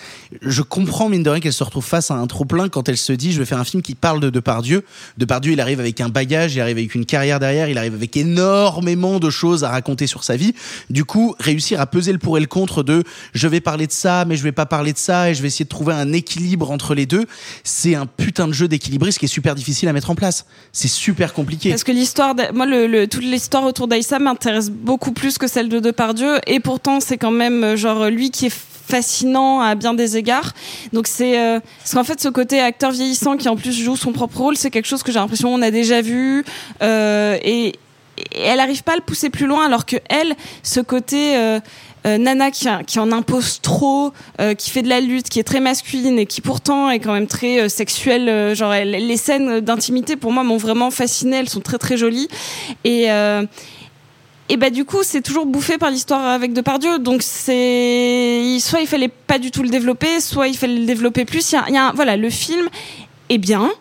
Je 0.41 0.63
comprends, 0.63 1.09
mine 1.09 1.21
de 1.21 1.29
rien, 1.29 1.39
qu'elle 1.39 1.53
se 1.53 1.63
retrouve 1.63 1.85
face 1.85 2.09
à 2.09 2.15
un 2.15 2.25
trop-plein 2.25 2.69
quand 2.69 2.89
elle 2.89 2.97
se 2.97 3.13
dit 3.13 3.31
je 3.31 3.37
vais 3.39 3.45
faire 3.45 3.59
un 3.59 3.63
film 3.63 3.83
qui 3.83 3.93
parle 3.93 4.19
de 4.19 4.31
Depardieu. 4.31 4.83
Depardieu, 5.19 5.53
il 5.53 5.61
arrive 5.61 5.79
avec 5.79 6.01
un 6.01 6.09
bagage, 6.09 6.55
il 6.55 6.61
arrive 6.61 6.77
avec 6.77 6.95
une 6.95 7.05
carrière 7.05 7.39
derrière, 7.39 7.69
il 7.69 7.77
arrive 7.77 7.93
avec 7.93 8.17
énormément 8.17 9.19
de 9.19 9.29
choses 9.29 9.63
à 9.63 9.69
raconter 9.69 10.07
sur 10.07 10.23
sa 10.23 10.35
vie. 10.35 10.55
Du 10.89 11.05
coup, 11.05 11.35
réussir 11.39 11.79
à 11.79 11.85
peser 11.85 12.13
le 12.13 12.17
pour 12.17 12.37
et 12.37 12.41
le 12.41 12.47
contre 12.47 12.81
de 12.81 13.03
je 13.35 13.47
vais 13.47 13.61
parler 13.61 13.85
de 13.85 13.91
ça, 13.91 14.25
mais 14.25 14.35
je 14.37 14.43
vais 14.43 14.51
pas 14.51 14.65
parler 14.65 14.91
de 14.91 14.97
ça, 14.97 15.29
et 15.29 15.35
je 15.35 15.41
vais 15.43 15.49
essayer 15.49 15.65
de 15.65 15.69
trouver 15.69 15.93
un 15.93 16.13
équilibre 16.13 16.71
entre 16.71 16.95
les 16.95 17.05
deux, 17.05 17.25
c'est 17.63 17.93
un 17.93 18.07
putain 18.07 18.47
de 18.47 18.53
jeu 18.53 18.67
d'équilibriste 18.67 19.19
qui 19.19 19.25
est 19.25 19.27
super 19.27 19.53
difficile 19.53 19.87
à 19.87 19.93
mettre 19.93 20.09
en 20.09 20.15
place. 20.15 20.45
C'est 20.71 20.87
super 20.87 21.33
compliqué. 21.33 21.69
Parce 21.69 21.83
que 21.83 21.91
l'histoire, 21.91 22.33
moi, 22.53 22.65
le, 22.65 22.87
le- 22.87 23.02
toute 23.05 23.23
l'histoire 23.23 23.63
autour 23.63 23.87
d'Aïssa 23.87 24.19
m'intéresse 24.19 24.69
beaucoup 24.69 25.11
plus 25.11 25.37
que 25.37 25.47
celle 25.47 25.69
de 25.69 25.79
Depardieu, 25.79 26.39
et 26.47 26.59
pourtant 26.59 26.99
c'est 26.99 27.17
quand 27.17 27.31
même 27.31 27.63
euh, 27.63 27.75
genre 27.75 28.05
lui 28.05 28.31
qui 28.31 28.47
est 28.47 28.55
fascinant 28.87 29.61
à 29.61 29.75
bien 29.75 29.93
des 29.93 30.17
égards. 30.17 30.53
Donc 30.91 31.07
c'est 31.07 31.39
euh, 31.39 31.59
parce 31.79 31.93
qu'en 31.93 32.03
fait 32.03 32.19
ce 32.19 32.29
côté 32.29 32.59
acteur 32.59 32.91
vieillissant 32.91 33.37
qui 33.37 33.49
en 33.49 33.55
plus 33.55 33.71
joue 33.71 33.95
son 33.95 34.11
propre 34.11 34.37
rôle, 34.37 34.57
c'est 34.57 34.71
quelque 34.71 34.87
chose 34.87 35.03
que 35.03 35.11
j'ai 35.11 35.19
l'impression 35.19 35.53
on 35.53 35.61
a 35.61 35.71
déjà 35.71 36.01
vu 36.01 36.43
euh, 36.81 37.37
et, 37.43 37.73
elle 38.35 38.59
arrive 38.59 38.83
pas 38.83 38.93
à 38.93 38.95
le 38.95 39.01
pousser 39.01 39.31
plus 39.31 39.47
loin 39.47 39.65
alors 39.65 39.87
que 39.87 39.95
elle, 40.07 40.35
ce 40.61 40.79
côté 40.79 41.35
euh, 41.35 41.59
euh, 42.05 42.17
Nana 42.17 42.51
qui, 42.51 42.99
en 42.99 43.11
impose 43.11 43.61
trop, 43.61 44.11
euh, 44.41 44.53
qui 44.53 44.69
fait 44.69 44.81
de 44.81 44.89
la 44.89 44.99
lutte, 44.99 45.29
qui 45.29 45.39
est 45.39 45.43
très 45.43 45.59
masculine 45.59 46.19
et 46.19 46.25
qui 46.25 46.41
pourtant 46.41 46.89
est 46.89 46.99
quand 46.99 47.13
même 47.13 47.27
très 47.27 47.61
euh, 47.61 47.69
sexuelle. 47.69 48.55
genre 48.55 48.73
les 48.73 49.17
scènes 49.17 49.59
d'intimité 49.61 50.15
pour 50.15 50.31
moi 50.31 50.43
m'ont 50.43 50.57
vraiment 50.57 50.91
fascinée, 50.91 51.37
elles 51.37 51.49
sont 51.49 51.61
très 51.61 51.77
très 51.77 51.97
jolies. 51.97 52.27
Et 52.83 53.07
et 54.49 54.57
bah 54.57 54.69
du 54.69 54.83
coup 54.83 54.99
c'est 55.03 55.21
toujours 55.21 55.45
bouffé 55.45 55.77
par 55.77 55.89
l'histoire 55.89 56.25
avec 56.25 56.53
Depardieu. 56.53 56.99
Donc 56.99 57.23
soit 57.23 57.53
il 57.53 58.87
fallait 58.87 59.07
pas 59.07 59.39
du 59.39 59.51
tout 59.51 59.63
le 59.63 59.69
développer 59.69 60.19
soit 60.19 60.47
il 60.47 60.57
fallait 60.57 60.79
le 60.79 60.85
développer 60.85 61.25
plus. 61.25 61.51
Y 61.51 61.77
a, 61.77 61.91
voilà 61.95 62.17
le 62.17 62.29
film 62.29 62.67
est 63.29 63.37
bien 63.37 63.71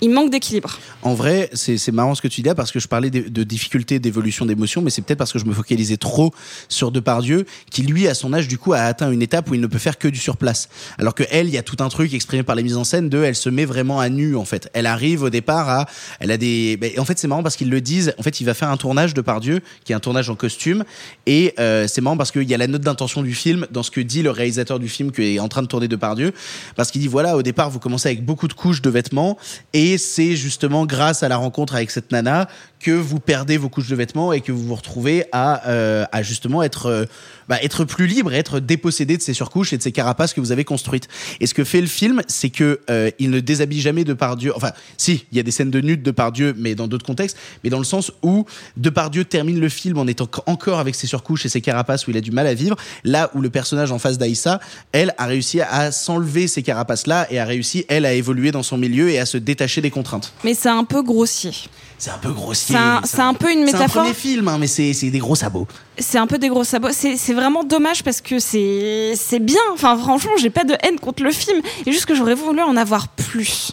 il 0.00 0.10
manque 0.10 0.30
d'équilibre 0.30 0.78
En 1.02 1.14
vrai, 1.14 1.48
c'est 1.54 1.92
marrant 1.92 2.14
ce 2.14 2.20
que 2.20 2.28
tu 2.28 2.42
dis 2.42 2.48
là 2.48 2.54
parce 2.54 2.72
que 2.72 2.78
je 2.78 2.86
parlais 2.86 3.10
de, 3.10 3.44
difficultés 3.44 3.98
d'évolution 3.98 4.44
d'émotion, 4.44 4.82
mais 4.82 4.90
c'est 4.90 5.00
peut-être 5.00 5.18
parce 5.18 5.32
que 5.32 5.38
je 5.38 5.46
me 5.46 5.54
focalisais 5.54 5.96
trop 5.96 6.32
sur 6.68 6.90
Depardieu, 6.90 7.46
qui 7.70 7.82
lui, 7.82 8.06
à 8.06 8.14
son 8.14 8.34
âge, 8.34 8.48
du 8.48 8.58
coup, 8.58 8.74
a 8.74 8.80
atteint 8.80 9.10
une 9.10 9.22
étape 9.22 9.50
où 9.50 9.54
il 9.54 9.60
ne 9.60 9.66
peut 9.66 9.78
faire 9.78 9.96
que 9.96 10.08
du 10.08 10.18
surplace. 10.18 10.68
Alors 10.98 11.14
que 11.14 11.22
elle, 11.30 11.48
il 11.48 11.54
y 11.54 11.58
a 11.58 11.62
tout 11.62 11.76
un 11.80 11.88
truc 11.88 12.12
exprimé 12.12 12.42
par 12.42 12.54
les 12.54 12.62
mises 12.62 12.76
en 12.76 12.84
scène 12.84 13.08
de, 13.08 13.22
elle 13.22 13.34
se 13.34 13.48
met 13.48 13.64
vraiment 13.64 13.98
à 13.98 14.10
nu 14.10 14.36
en 14.36 14.44
fait. 14.44 14.68
Elle 14.74 14.86
arrive 14.86 15.22
au 15.22 15.30
départ 15.30 15.68
à, 15.70 15.86
elle 16.20 16.30
a 16.30 16.36
des, 16.36 16.78
en 16.98 17.04
fait, 17.06 17.18
c'est 17.18 17.28
marrant 17.28 17.42
parce 17.42 17.56
qu'ils 17.56 17.70
le 17.70 17.80
disent. 17.80 18.14
En 18.18 18.22
fait, 18.22 18.40
il 18.40 18.44
va 18.44 18.52
faire 18.52 18.68
un 18.68 18.76
tournage 18.76 19.14
de 19.14 19.22
Pardieu, 19.22 19.60
qui 19.84 19.92
est 19.92 19.94
un 19.94 20.00
tournage 20.00 20.28
en 20.28 20.34
costume, 20.34 20.84
et 21.24 21.54
euh, 21.58 21.86
c'est 21.88 22.02
marrant 22.02 22.18
parce 22.18 22.30
qu'il 22.30 22.48
y 22.48 22.54
a 22.54 22.58
la 22.58 22.66
note 22.66 22.82
d'intention 22.82 23.22
du 23.22 23.34
film 23.34 23.66
dans 23.70 23.82
ce 23.82 23.90
que 23.90 24.00
dit 24.00 24.22
le 24.22 24.30
réalisateur 24.30 24.78
du 24.78 24.88
film 24.88 25.12
qui 25.12 25.36
est 25.36 25.40
en 25.40 25.48
train 25.48 25.62
de 25.62 25.66
tourner 25.66 25.88
de 25.88 25.96
Pardieu, 25.96 26.32
parce 26.76 26.90
qu'il 26.90 27.00
dit 27.00 27.08
voilà, 27.08 27.36
au 27.36 27.42
départ, 27.42 27.70
vous 27.70 27.78
commencez 27.78 28.08
avec 28.08 28.24
beaucoup 28.24 28.48
de 28.48 28.52
couches 28.52 28.82
de 28.82 28.90
vêtements, 28.90 29.38
et 29.72 29.96
c'est 29.96 30.36
justement 30.36 30.84
grâce 30.90 31.22
à 31.22 31.28
la 31.28 31.36
rencontre 31.36 31.74
avec 31.76 31.90
cette 31.90 32.10
nana 32.10 32.48
que 32.80 32.90
vous 32.90 33.20
perdez 33.20 33.56
vos 33.56 33.68
couches 33.68 33.88
de 33.88 33.94
vêtements 33.94 34.32
et 34.32 34.40
que 34.40 34.50
vous 34.50 34.66
vous 34.66 34.74
retrouvez 34.74 35.24
à, 35.32 35.68
euh, 35.68 36.04
justement 36.22 36.62
être, 36.62 36.86
euh, 36.86 37.04
bah, 37.50 37.58
être 37.62 37.84
plus 37.84 38.06
libre 38.06 38.32
et 38.32 38.36
être 38.36 38.60
dépossédé 38.60 39.16
de 39.16 39.22
ces 39.22 39.34
surcouches 39.34 39.72
et 39.72 39.76
de 39.76 39.82
ces 39.82 39.90
carapaces 39.90 40.32
que 40.32 40.40
vous 40.40 40.52
avez 40.52 40.64
construites. 40.64 41.08
Et 41.40 41.46
ce 41.48 41.52
que 41.52 41.64
fait 41.64 41.80
le 41.80 41.88
film, 41.88 42.22
c'est 42.28 42.48
que 42.48 42.80
euh, 42.88 43.10
il 43.18 43.30
ne 43.30 43.40
déshabille 43.40 43.80
jamais 43.80 44.04
de 44.04 44.16
Dieu. 44.36 44.52
Enfin, 44.54 44.70
si, 44.96 45.26
il 45.32 45.36
y 45.36 45.40
a 45.40 45.42
des 45.42 45.50
scènes 45.50 45.70
de 45.72 45.80
nude 45.80 46.02
de 46.02 46.14
Dieu, 46.30 46.54
mais 46.56 46.76
dans 46.76 46.86
d'autres 46.86 47.04
contextes, 47.04 47.36
mais 47.64 47.70
dans 47.70 47.78
le 47.78 47.84
sens 47.84 48.12
où 48.22 48.44
Depardieu 48.76 49.24
termine 49.24 49.58
le 49.58 49.68
film 49.68 49.98
en 49.98 50.06
étant 50.06 50.28
encore 50.46 50.78
avec 50.78 50.94
ses 50.94 51.08
surcouches 51.08 51.44
et 51.44 51.48
ses 51.48 51.60
carapaces 51.60 52.06
où 52.06 52.12
il 52.12 52.16
a 52.16 52.20
du 52.20 52.30
mal 52.30 52.46
à 52.46 52.54
vivre, 52.54 52.76
là 53.02 53.30
où 53.34 53.40
le 53.40 53.50
personnage 53.50 53.90
en 53.90 53.98
face 53.98 54.16
d'Aïssa, 54.16 54.60
elle 54.92 55.12
a 55.18 55.26
réussi 55.26 55.60
à 55.60 55.90
s'enlever 55.90 56.46
ces 56.46 56.62
carapaces-là 56.62 57.26
et 57.32 57.40
a 57.40 57.44
réussi, 57.44 57.84
elle, 57.88 58.06
à 58.06 58.12
évoluer 58.12 58.52
dans 58.52 58.62
son 58.62 58.78
milieu 58.78 59.10
et 59.10 59.18
à 59.18 59.26
se 59.26 59.38
détacher 59.38 59.80
des 59.80 59.90
contraintes. 59.90 60.32
mais 60.44 60.54
c'est 60.54 60.68
un 60.68 60.84
peu 60.84 61.02
grossier 61.02 61.50
C'est 61.98 62.10
un 62.10 62.18
peu 62.18 62.32
grossier. 62.32 62.76
C'est 63.04 63.20
un- 63.20 63.34
peu 63.34 63.52
une 63.52 63.66
C'est 63.66 63.74
un 63.74 63.78
métaphore. 63.78 64.02
premier 64.02 64.14
film, 64.14 64.48
hein, 64.48 64.56
mais 64.58 64.66
c'est 64.66 64.92
des 65.10 65.18
gros 65.18 65.34
sabots. 65.34 65.66
c'est 65.98 66.18
un 66.18 66.26
peu 66.26 66.38
des 66.38 66.48
gros 66.48 66.64
sabots. 66.64 66.88
C'est 66.92 67.34
vraiment 67.40 67.64
dommage 67.64 68.04
parce 68.04 68.20
que 68.20 68.38
c'est 68.38 69.38
bien. 69.40 69.62
Enfin, 69.72 69.96
franchement, 69.96 70.32
j'ai 70.38 70.50
pas 70.50 70.64
de 70.64 70.74
haine 70.82 71.00
contre 71.00 71.22
le 71.22 71.30
film. 71.30 71.60
Et 71.86 71.92
juste 71.92 72.04
que 72.04 72.14
j'aurais 72.14 72.34
voulu 72.34 72.60
en 72.60 72.76
avoir 72.76 73.08
plus. 73.08 73.72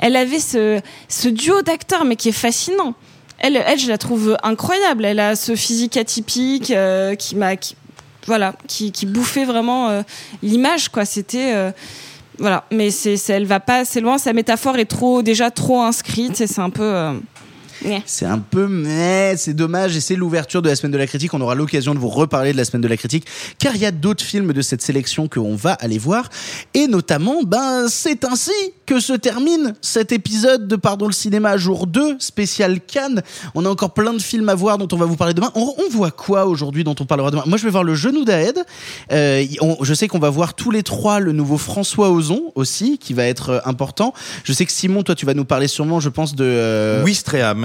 Elle 0.00 0.16
avait 0.16 0.40
ce, 0.40 0.80
ce 1.08 1.28
duo 1.28 1.62
d'acteurs, 1.62 2.04
mais 2.04 2.16
qui 2.16 2.28
est 2.28 2.40
fascinant. 2.46 2.94
Elle, 3.38 3.56
elle, 3.56 3.78
je 3.78 3.88
la 3.88 3.98
trouve 3.98 4.36
incroyable. 4.42 5.04
Elle 5.04 5.20
a 5.20 5.34
ce 5.34 5.56
physique 5.56 5.96
atypique 5.96 6.70
euh, 6.70 7.14
qui 7.14 7.36
m'a, 7.36 7.52
voilà, 8.26 8.54
qui, 8.66 8.92
qui 8.92 9.06
bouffait 9.06 9.46
vraiment 9.46 9.88
euh, 9.88 10.02
l'image, 10.42 10.90
quoi. 10.90 11.06
C'était, 11.06 11.54
euh, 11.54 11.70
voilà. 12.38 12.64
Mais 12.70 12.90
c'est, 12.90 13.18
elle 13.30 13.46
va 13.46 13.60
pas 13.60 13.78
assez 13.78 14.00
loin. 14.00 14.18
Sa 14.18 14.34
métaphore 14.34 14.76
est 14.76 14.84
trop, 14.84 15.22
déjà 15.22 15.50
trop 15.50 15.80
inscrite. 15.80 16.36
C'est 16.36 16.60
un 16.60 16.70
peu. 16.70 17.18
C'est 18.06 18.24
un 18.26 18.38
peu, 18.38 18.66
mais 18.68 19.36
c'est 19.36 19.54
dommage. 19.54 19.96
Et 19.96 20.00
c'est 20.00 20.16
l'ouverture 20.16 20.62
de 20.62 20.68
la 20.68 20.76
semaine 20.76 20.92
de 20.92 20.98
la 20.98 21.06
critique. 21.06 21.34
On 21.34 21.40
aura 21.40 21.54
l'occasion 21.54 21.94
de 21.94 21.98
vous 21.98 22.08
reparler 22.08 22.52
de 22.52 22.56
la 22.56 22.64
semaine 22.64 22.82
de 22.82 22.88
la 22.88 22.96
critique, 22.96 23.26
car 23.58 23.74
il 23.74 23.80
y 23.82 23.86
a 23.86 23.90
d'autres 23.90 24.24
films 24.24 24.52
de 24.52 24.62
cette 24.62 24.82
sélection 24.82 25.28
qu'on 25.28 25.54
va 25.56 25.72
aller 25.72 25.98
voir. 25.98 26.28
Et 26.74 26.86
notamment, 26.86 27.42
ben, 27.44 27.86
c'est 27.88 28.24
ainsi 28.24 28.50
que 28.86 29.00
se 29.00 29.12
termine 29.12 29.74
cet 29.82 30.12
épisode 30.12 30.68
de 30.68 30.76
Pardon 30.76 31.06
le 31.06 31.12
cinéma 31.12 31.56
jour 31.56 31.86
2, 31.86 32.16
spécial 32.18 32.80
Cannes. 32.80 33.22
On 33.54 33.64
a 33.66 33.68
encore 33.68 33.92
plein 33.94 34.12
de 34.12 34.22
films 34.22 34.48
à 34.48 34.54
voir 34.54 34.78
dont 34.78 34.88
on 34.92 34.96
va 34.96 35.06
vous 35.06 35.16
parler 35.16 35.34
demain. 35.34 35.50
On, 35.54 35.74
on 35.78 35.90
voit 35.90 36.10
quoi 36.12 36.46
aujourd'hui 36.46 36.84
dont 36.84 36.94
on 37.00 37.04
parlera 37.06 37.30
demain? 37.30 37.42
Moi, 37.46 37.58
je 37.58 37.64
vais 37.64 37.70
voir 37.70 37.84
Le 37.84 37.94
Genou 37.94 38.24
d'Aed. 38.24 38.58
Euh, 39.12 39.44
on- 39.60 39.78
je 39.82 39.92
sais 39.94 40.08
qu'on 40.08 40.18
va 40.18 40.30
voir 40.30 40.54
tous 40.54 40.70
les 40.70 40.82
trois 40.82 41.20
le 41.20 41.32
nouveau 41.32 41.58
François 41.58 42.10
Ozon 42.10 42.52
aussi, 42.54 42.98
qui 42.98 43.12
va 43.12 43.24
être 43.26 43.50
euh, 43.50 43.58
important. 43.64 44.14
Je 44.44 44.52
sais 44.52 44.64
que 44.66 44.72
Simon, 44.72 45.02
toi, 45.02 45.14
tu 45.14 45.26
vas 45.26 45.34
nous 45.34 45.44
parler 45.44 45.68
sûrement, 45.68 46.00
je 46.00 46.08
pense, 46.08 46.34
de... 46.34 46.44
euh, 46.44 47.02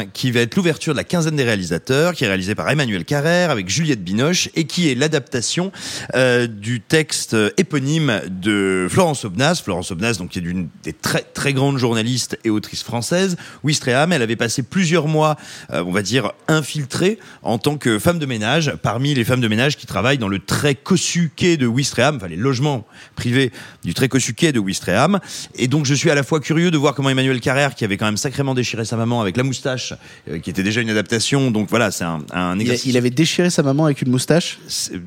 Qui 0.05 0.31
va 0.31 0.41
être 0.41 0.55
l'ouverture 0.55 0.93
de 0.93 0.97
la 0.97 1.03
quinzaine 1.03 1.35
des 1.35 1.43
réalisateurs, 1.43 2.13
qui 2.13 2.23
est 2.23 2.27
réalisé 2.27 2.55
par 2.55 2.69
Emmanuel 2.69 3.05
Carrère 3.05 3.51
avec 3.51 3.69
Juliette 3.69 4.03
Binoche 4.03 4.49
et 4.55 4.65
qui 4.65 4.89
est 4.89 4.95
l'adaptation 4.95 5.71
euh, 6.15 6.47
du 6.47 6.81
texte 6.81 7.35
éponyme 7.57 8.21
de 8.29 8.87
Florence 8.89 9.25
Obnas. 9.25 9.61
Florence 9.63 9.91
Obnas, 9.91 10.15
donc 10.17 10.29
qui 10.29 10.39
est 10.39 10.41
d'une 10.41 10.69
des 10.83 10.93
très 10.93 11.21
très 11.21 11.53
grandes 11.53 11.77
journalistes 11.77 12.37
et 12.43 12.49
autrices 12.49 12.83
françaises. 12.83 13.37
Ouistreham, 13.63 14.11
elle 14.13 14.21
avait 14.21 14.35
passé 14.35 14.63
plusieurs 14.63 15.07
mois, 15.07 15.37
euh, 15.71 15.83
on 15.85 15.91
va 15.91 16.01
dire, 16.01 16.31
infiltrée 16.47 17.19
en 17.43 17.57
tant 17.57 17.77
que 17.77 17.99
femme 17.99 18.19
de 18.19 18.25
ménage 18.25 18.73
parmi 18.81 19.13
les 19.13 19.23
femmes 19.23 19.41
de 19.41 19.47
ménage 19.47 19.77
qui 19.77 19.87
travaillent 19.87 20.17
dans 20.17 20.27
le 20.27 20.39
très 20.39 20.75
cossu 20.75 21.31
quai 21.35 21.57
de 21.57 21.67
Ouistreham, 21.67 22.17
enfin 22.17 22.27
les 22.27 22.35
logements 22.35 22.85
privés 23.15 23.51
du 23.83 23.93
très 23.93 24.07
cossu 24.07 24.33
quai 24.33 24.51
de 24.51 24.59
Ouistreham. 24.59 25.19
Et 25.55 25.67
donc 25.67 25.85
je 25.85 25.93
suis 25.93 26.09
à 26.09 26.15
la 26.15 26.23
fois 26.23 26.39
curieux 26.39 26.71
de 26.71 26.77
voir 26.77 26.93
comment 26.93 27.09
Emmanuel 27.09 27.39
Carrère, 27.39 27.75
qui 27.75 27.83
avait 27.83 27.97
quand 27.97 28.05
même 28.05 28.17
sacrément 28.17 28.53
déchiré 28.53 28.85
sa 28.85 28.95
maman 28.95 29.21
avec 29.21 29.37
la 29.37 29.43
moustache, 29.43 29.90
euh, 30.29 30.39
qui 30.39 30.49
était 30.49 30.63
déjà 30.63 30.81
une 30.81 30.89
adaptation, 30.89 31.51
donc 31.51 31.69
voilà, 31.69 31.91
c'est 31.91 32.03
un, 32.03 32.21
un 32.33 32.57
exercice. 32.59 32.85
il 32.85 32.97
avait 32.97 33.09
déchiré 33.09 33.49
sa 33.49 33.63
maman 33.63 33.85
avec 33.85 34.01
une 34.01 34.09
moustache. 34.11 34.59
c'est- 34.67 34.99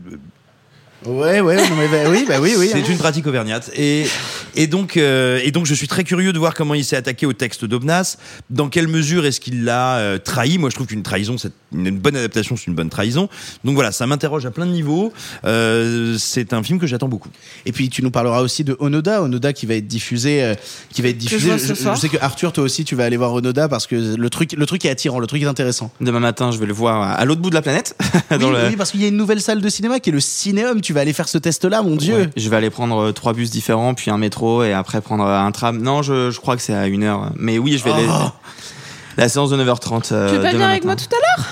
Ouais, 1.07 1.41
ouais, 1.41 1.57
non, 1.57 1.77
mais 1.77 1.89
bah, 1.89 2.09
oui, 2.11 2.25
bah 2.27 2.41
oui, 2.41 2.55
oui. 2.57 2.69
C'est 2.73 2.79
hein. 2.81 2.85
une 2.89 2.97
pratique 2.97 3.27
auvergnate. 3.27 3.71
Et, 3.77 4.07
et, 4.57 4.67
donc, 4.67 4.97
euh, 4.97 5.41
et 5.43 5.51
donc, 5.51 5.67
je 5.67 5.75
suis 5.75 5.89
très 5.89 6.05
curieux 6.05 6.33
de 6.33 6.39
voir 6.39 6.55
comment 6.55 6.75
il 6.75 6.85
s'est 6.85 6.97
attaqué 6.97 7.27
au 7.27 7.33
texte 7.33 7.65
d'Obnas. 7.65 8.17
Dans 8.51 8.69
quelle 8.69 8.89
mesure 8.89 9.27
est-ce 9.27 9.41
qu'il 9.41 9.65
l'a 9.65 9.99
euh, 9.99 10.19
trahi? 10.19 10.59
Moi, 10.59 10.71
je 10.71 10.75
trouve 10.75 10.87
qu'une 10.87 11.03
trahison, 11.03 11.39
c'est 11.39 11.53
une, 11.73 11.87
une 11.87 11.99
bonne 11.99 12.17
adaptation, 12.17 12.57
c'est 12.57 12.67
une 12.67 12.75
bonne 12.75 12.91
trahison. 12.91 13.29
Donc 13.65 13.75
voilà, 13.75 13.93
ça 13.93 14.07
m'interroge 14.07 14.47
à 14.47 14.51
plein 14.51 14.67
de 14.67 14.73
niveaux. 14.73 15.13
Euh, 15.45 16.17
c'est 16.19 16.53
un 16.53 16.63
film 16.63 16.79
que 16.79 16.87
j'attends 16.87 17.09
beaucoup. 17.09 17.29
Et 17.67 17.73
puis 17.73 17.89
tu 17.89 18.03
nous 18.03 18.11
parleras 18.11 18.43
aussi 18.43 18.65
de 18.65 18.77
Onoda, 18.79 19.23
Onoda 19.23 19.53
qui 19.53 19.67
va 19.67 19.75
être 19.75 19.87
diffusé, 19.87 20.43
euh, 20.43 20.55
qui 20.91 21.03
va 21.03 21.09
être 21.09 21.17
je 21.17 21.37
diffusé. 21.37 21.59
Je, 21.59 21.95
sais 21.97 22.09
que 22.09 22.17
Arthur, 22.21 22.53
toi 22.53 22.65
aussi, 22.65 22.85
tu 22.85 22.95
vas 22.95 23.05
aller 23.05 23.17
voir 23.17 23.33
Onoda 23.33 23.69
parce 23.69 23.87
que 23.87 24.17
le 24.17 24.31
truc, 24.31 24.53
le 24.53 24.67
truc 24.67 24.85
est 24.85 24.91
attirant, 24.91 25.19
le 25.19 25.27
truc 25.27 25.43
est 25.43 25.47
intéressant. 25.47 25.91
Demain 26.01 26.21
matin, 26.21 26.51
je 26.51 26.59
vais 26.59 26.67
le 26.67 26.73
voir 26.73 27.03
à 27.03 27.25
l'autre 27.25 27.41
bout 27.41 27.51
de 27.51 27.55
la 27.55 27.63
planète. 27.63 27.97
Oui, 28.31 28.39
le- 28.41 28.69
oui, 28.71 28.77
parce 28.77 28.91
qu'il 28.91 29.01
y 29.01 29.05
a 29.05 29.09
une 29.09 29.17
nouvelle 29.17 29.41
salle 29.41 29.61
de 29.61 29.69
cinéma 29.69 30.01
qui 30.01 30.11
est 30.11 30.13
le 30.13 30.19
Cinéum. 30.21 30.81
Tu 30.81 30.93
vas 30.93 31.01
aller 31.01 31.13
faire 31.13 31.29
ce 31.29 31.39
test-là, 31.39 31.83
mon 31.83 31.95
Dieu. 31.95 32.15
Ouais. 32.15 32.31
Je 32.37 32.49
vais 32.49 32.57
aller 32.57 32.71
prendre 32.71 33.13
trois 33.13 33.33
bus 33.33 33.51
différents, 33.51 33.95
puis 33.95 34.11
un 34.11 34.19
métro, 34.19 34.44
et 34.63 34.73
après 34.73 35.01
prendre 35.01 35.25
un 35.25 35.51
tram. 35.53 35.81
Non, 35.81 36.03
je, 36.03 36.31
je 36.31 36.41
crois 36.41 36.57
que 36.57 36.63
c'est 36.63 36.75
à 36.75 36.87
une 36.87 37.03
heure. 37.05 37.31
Mais 37.37 37.59
oui, 37.59 37.79
je 37.79 37.85
vais 37.85 37.93
aller. 37.93 38.07
Oh. 38.09 38.29
La 39.17 39.29
séance 39.29 39.51
de 39.51 39.57
9h30. 39.63 40.13
euh, 40.13 40.29
tu 40.29 40.37
veux 40.37 40.43
pas 40.43 40.51
venir 40.53 40.67
avec 40.67 40.85
moi 40.85 40.97
tout 40.97 41.05
à 41.13 41.17
l'heure? 41.17 41.47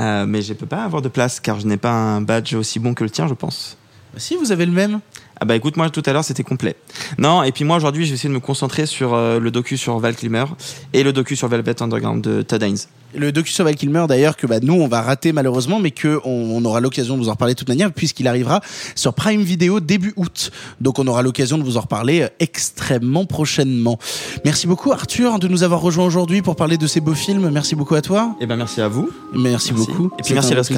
Euh, 0.00 0.26
mais 0.26 0.42
je 0.42 0.52
peux 0.52 0.66
pas 0.66 0.84
avoir 0.84 1.02
de 1.02 1.08
place 1.08 1.40
car 1.40 1.58
je 1.60 1.66
n'ai 1.66 1.76
pas 1.76 1.90
un 1.90 2.20
badge 2.20 2.54
aussi 2.54 2.78
bon 2.78 2.94
que 2.94 3.04
le 3.04 3.10
tien, 3.10 3.26
je 3.28 3.34
pense. 3.34 3.76
Si 4.16 4.36
vous 4.36 4.52
avez 4.52 4.66
le 4.66 4.72
même. 4.72 5.00
Ah 5.40 5.44
bah 5.44 5.56
écoute, 5.56 5.76
moi 5.76 5.88
tout 5.90 6.02
à 6.06 6.12
l'heure 6.12 6.24
c'était 6.24 6.42
complet. 6.42 6.76
Non, 7.18 7.42
et 7.42 7.52
puis 7.52 7.64
moi 7.64 7.76
aujourd'hui 7.76 8.04
je 8.04 8.10
vais 8.10 8.14
essayer 8.14 8.28
de 8.28 8.34
me 8.34 8.40
concentrer 8.40 8.86
sur 8.86 9.14
euh, 9.14 9.38
le 9.38 9.50
docu 9.50 9.76
sur 9.76 9.98
Val 9.98 10.14
Kilmer 10.16 10.44
et 10.92 11.02
le 11.02 11.12
docu 11.12 11.36
sur 11.36 11.48
Velvet 11.48 11.82
Underground 11.82 12.22
de 12.22 12.42
Todd 12.42 12.62
Haynes. 12.62 12.78
Le 13.14 13.32
docu 13.32 13.50
sur 13.52 13.64
Val 13.64 13.74
Kilmer 13.74 14.04
d'ailleurs 14.08 14.36
que 14.36 14.46
bah, 14.46 14.58
nous 14.60 14.74
on 14.74 14.86
va 14.88 15.00
rater 15.00 15.32
malheureusement 15.32 15.78
mais 15.80 15.92
que 15.92 16.20
on, 16.24 16.56
on 16.56 16.64
aura 16.64 16.80
l'occasion 16.80 17.16
de 17.16 17.22
vous 17.22 17.28
en 17.28 17.32
reparler 17.32 17.54
de 17.54 17.58
toute 17.58 17.68
manière 17.68 17.90
puisqu'il 17.92 18.28
arrivera 18.28 18.60
sur 18.94 19.14
Prime 19.14 19.42
Video 19.42 19.80
début 19.80 20.12
août. 20.16 20.50
Donc 20.80 20.98
on 20.98 21.06
aura 21.06 21.22
l'occasion 21.22 21.56
de 21.56 21.62
vous 21.62 21.76
en 21.76 21.80
reparler 21.80 22.22
euh, 22.22 22.28
extrêmement 22.40 23.24
prochainement. 23.24 23.98
Merci 24.44 24.66
beaucoup 24.66 24.92
Arthur 24.92 25.38
de 25.38 25.48
nous 25.48 25.62
avoir 25.62 25.80
rejoint 25.80 26.04
aujourd'hui 26.04 26.42
pour 26.42 26.56
parler 26.56 26.76
de 26.76 26.86
ces 26.86 27.00
beaux 27.00 27.14
films. 27.14 27.48
Merci 27.50 27.74
beaucoup 27.76 27.94
à 27.94 28.02
toi. 28.02 28.36
Et 28.40 28.46
ben 28.46 28.56
merci 28.56 28.80
à 28.80 28.88
vous. 28.88 29.10
Merci, 29.34 29.72
Merci. 29.72 29.72
beaucoup. 29.72 30.10
Et 30.18 30.22
puis 30.22 30.34
merci 30.34 30.52
à 30.52 30.56
Los. 30.56 30.68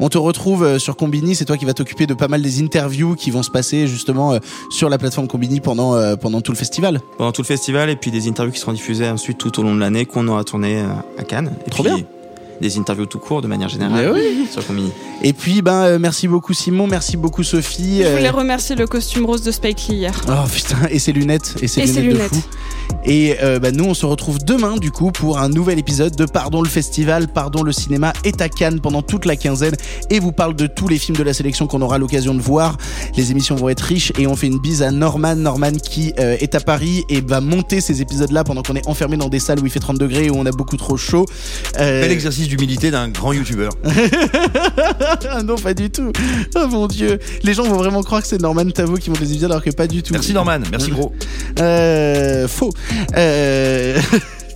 On 0.00 0.08
te 0.08 0.18
retrouve 0.18 0.64
euh, 0.64 0.78
sur 0.78 0.96
Combini, 0.96 1.34
c'est 1.34 1.44
toi 1.44 1.56
qui 1.56 1.64
vas 1.64 1.74
t'occuper 1.74 2.06
de 2.06 2.14
pas 2.14 2.28
mal 2.28 2.42
des 2.42 2.62
interviews 2.62 3.14
qui 3.14 3.30
vont 3.30 3.42
se 3.42 3.50
passer 3.50 3.86
justement 4.06 4.32
euh, 4.32 4.38
sur 4.70 4.88
la 4.88 4.98
plateforme 4.98 5.26
Combini 5.26 5.60
pendant 5.60 5.94
euh, 5.94 6.14
pendant 6.16 6.40
tout 6.40 6.52
le 6.52 6.56
festival. 6.56 7.00
Pendant 7.18 7.32
tout 7.32 7.42
le 7.42 7.46
festival 7.46 7.90
et 7.90 7.96
puis 7.96 8.10
des 8.10 8.28
interviews 8.28 8.52
qui 8.52 8.60
seront 8.60 8.72
diffusées 8.72 9.08
ensuite 9.08 9.38
tout 9.38 9.58
au 9.58 9.62
long 9.64 9.74
de 9.74 9.80
l'année 9.80 10.06
qu'on 10.06 10.28
aura 10.28 10.44
tourné 10.44 10.80
euh, 10.80 10.86
à 11.18 11.24
Cannes. 11.24 11.52
Et 11.66 11.70
Trop 11.70 11.82
puis, 11.82 11.92
bien. 11.92 12.04
Des 12.60 12.78
interviews 12.78 13.06
tout 13.06 13.18
court 13.18 13.42
de 13.42 13.46
manière 13.48 13.68
générale 13.68 14.12
Mais 14.14 14.46
sur 14.50 14.66
Combini. 14.66 14.90
Et 15.22 15.32
puis 15.32 15.62
ben 15.62 15.84
euh, 15.84 15.98
merci 15.98 16.28
beaucoup 16.28 16.52
Simon, 16.54 16.86
merci 16.86 17.16
beaucoup 17.16 17.42
Sophie. 17.42 18.02
Je 18.02 18.08
voulais 18.08 18.28
euh, 18.28 18.32
remercier 18.32 18.76
le 18.76 18.86
costume 18.86 19.24
rose 19.26 19.42
de 19.42 19.50
Spike 19.50 19.88
Lee 19.88 19.96
hier. 19.96 20.20
Oh 20.28 20.46
putain, 20.52 20.76
et 20.90 20.98
ses 20.98 21.12
lunettes, 21.12 21.54
et 21.60 21.68
ses 21.68 21.82
Et 21.82 21.86
ses 21.86 22.00
lunettes, 22.02 22.14
lunettes. 22.16 22.30
de 22.32 22.36
fou. 22.36 22.42
Et 23.04 23.36
euh, 23.42 23.58
bah, 23.60 23.70
nous, 23.70 23.84
on 23.84 23.94
se 23.94 24.04
retrouve 24.04 24.38
demain, 24.44 24.76
du 24.76 24.90
coup, 24.90 25.12
pour 25.12 25.38
un 25.38 25.48
nouvel 25.48 25.78
épisode 25.78 26.16
de 26.16 26.24
Pardon 26.24 26.60
le 26.62 26.68
Festival. 26.68 27.28
Pardon 27.28 27.62
le 27.62 27.72
cinéma 27.72 28.12
est 28.24 28.40
à 28.40 28.48
Cannes 28.48 28.80
pendant 28.80 29.02
toute 29.02 29.26
la 29.26 29.36
quinzaine 29.36 29.74
et 30.10 30.18
vous 30.18 30.32
parle 30.32 30.54
de 30.56 30.66
tous 30.66 30.88
les 30.88 30.98
films 30.98 31.16
de 31.16 31.22
la 31.22 31.32
sélection 31.32 31.66
qu'on 31.66 31.82
aura 31.82 31.98
l'occasion 31.98 32.34
de 32.34 32.40
voir. 32.40 32.76
Les 33.16 33.30
émissions 33.30 33.54
vont 33.54 33.68
être 33.68 33.80
riches 33.80 34.12
et 34.18 34.26
on 34.26 34.34
fait 34.34 34.48
une 34.48 34.58
bise 34.58 34.82
à 34.82 34.90
Norman. 34.90 35.36
Norman 35.36 35.72
qui 35.72 36.12
euh, 36.18 36.36
est 36.40 36.54
à 36.56 36.60
Paris 36.60 37.04
et 37.08 37.20
va 37.20 37.40
monter 37.40 37.80
ces 37.80 38.02
épisodes-là 38.02 38.42
pendant 38.44 38.62
qu'on 38.62 38.74
est 38.74 38.86
enfermé 38.88 39.16
dans 39.16 39.28
des 39.28 39.38
salles 39.40 39.60
où 39.60 39.66
il 39.66 39.70
fait 39.70 39.80
30 39.80 39.98
degrés 39.98 40.26
et 40.26 40.30
où 40.30 40.36
on 40.36 40.46
a 40.46 40.52
beaucoup 40.52 40.76
trop 40.76 40.96
chaud. 40.96 41.26
Euh, 41.78 42.00
Bel 42.02 42.10
exercice 42.10 42.45
d'humilité 42.48 42.90
d'un 42.90 43.08
grand 43.08 43.32
youtubeur. 43.32 43.72
non, 45.44 45.56
pas 45.56 45.74
du 45.74 45.90
tout. 45.90 46.12
Oh 46.54 46.66
mon 46.68 46.86
dieu. 46.86 47.18
Les 47.42 47.54
gens 47.54 47.64
vont 47.64 47.76
vraiment 47.76 48.02
croire 48.02 48.22
que 48.22 48.28
c'est 48.28 48.40
Norman 48.40 48.68
Tavo 48.70 48.96
qui 48.96 49.10
monte 49.10 49.20
les 49.20 49.30
épisodes 49.32 49.50
alors 49.50 49.62
que 49.62 49.70
pas 49.70 49.86
du 49.86 50.02
tout. 50.02 50.12
Merci 50.12 50.32
Norman, 50.32 50.60
merci 50.70 50.90
gros. 50.90 51.12
Euh, 51.58 52.48
faux. 52.48 52.72
Euh... 53.16 53.98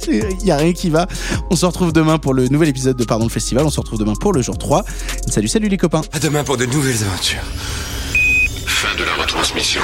Il 0.09 0.24
y 0.45 0.51
a 0.51 0.57
rien 0.57 0.72
qui 0.72 0.91
va. 0.91 1.07
On 1.51 1.57
se 1.57 1.66
retrouve 1.66 1.93
demain 1.93 2.18
pour 2.18 2.34
le 2.34 2.49
nouvel 2.49 2.68
épisode 2.68 2.97
de 2.97 3.05
Pardon 3.05 3.24
le 3.24 3.30
Festival. 3.30 3.64
On 3.64 3.70
se 3.70 3.80
retrouve 3.80 3.99
demain 3.99 4.14
pour 4.14 4.32
le 4.32 4.43
jour 4.43 4.57
3. 4.57 4.84
Salut, 5.28 5.49
salut 5.49 5.68
les 5.68 5.76
copains. 5.76 6.03
À 6.12 6.18
demain 6.18 6.45
pour 6.45 6.57
de 6.57 6.66
nouvelles 6.66 7.03
aventures. 7.05 7.43
Fin 8.66 8.97
de 8.99 9.05
la 9.05 9.14
retransmission. 9.22 9.82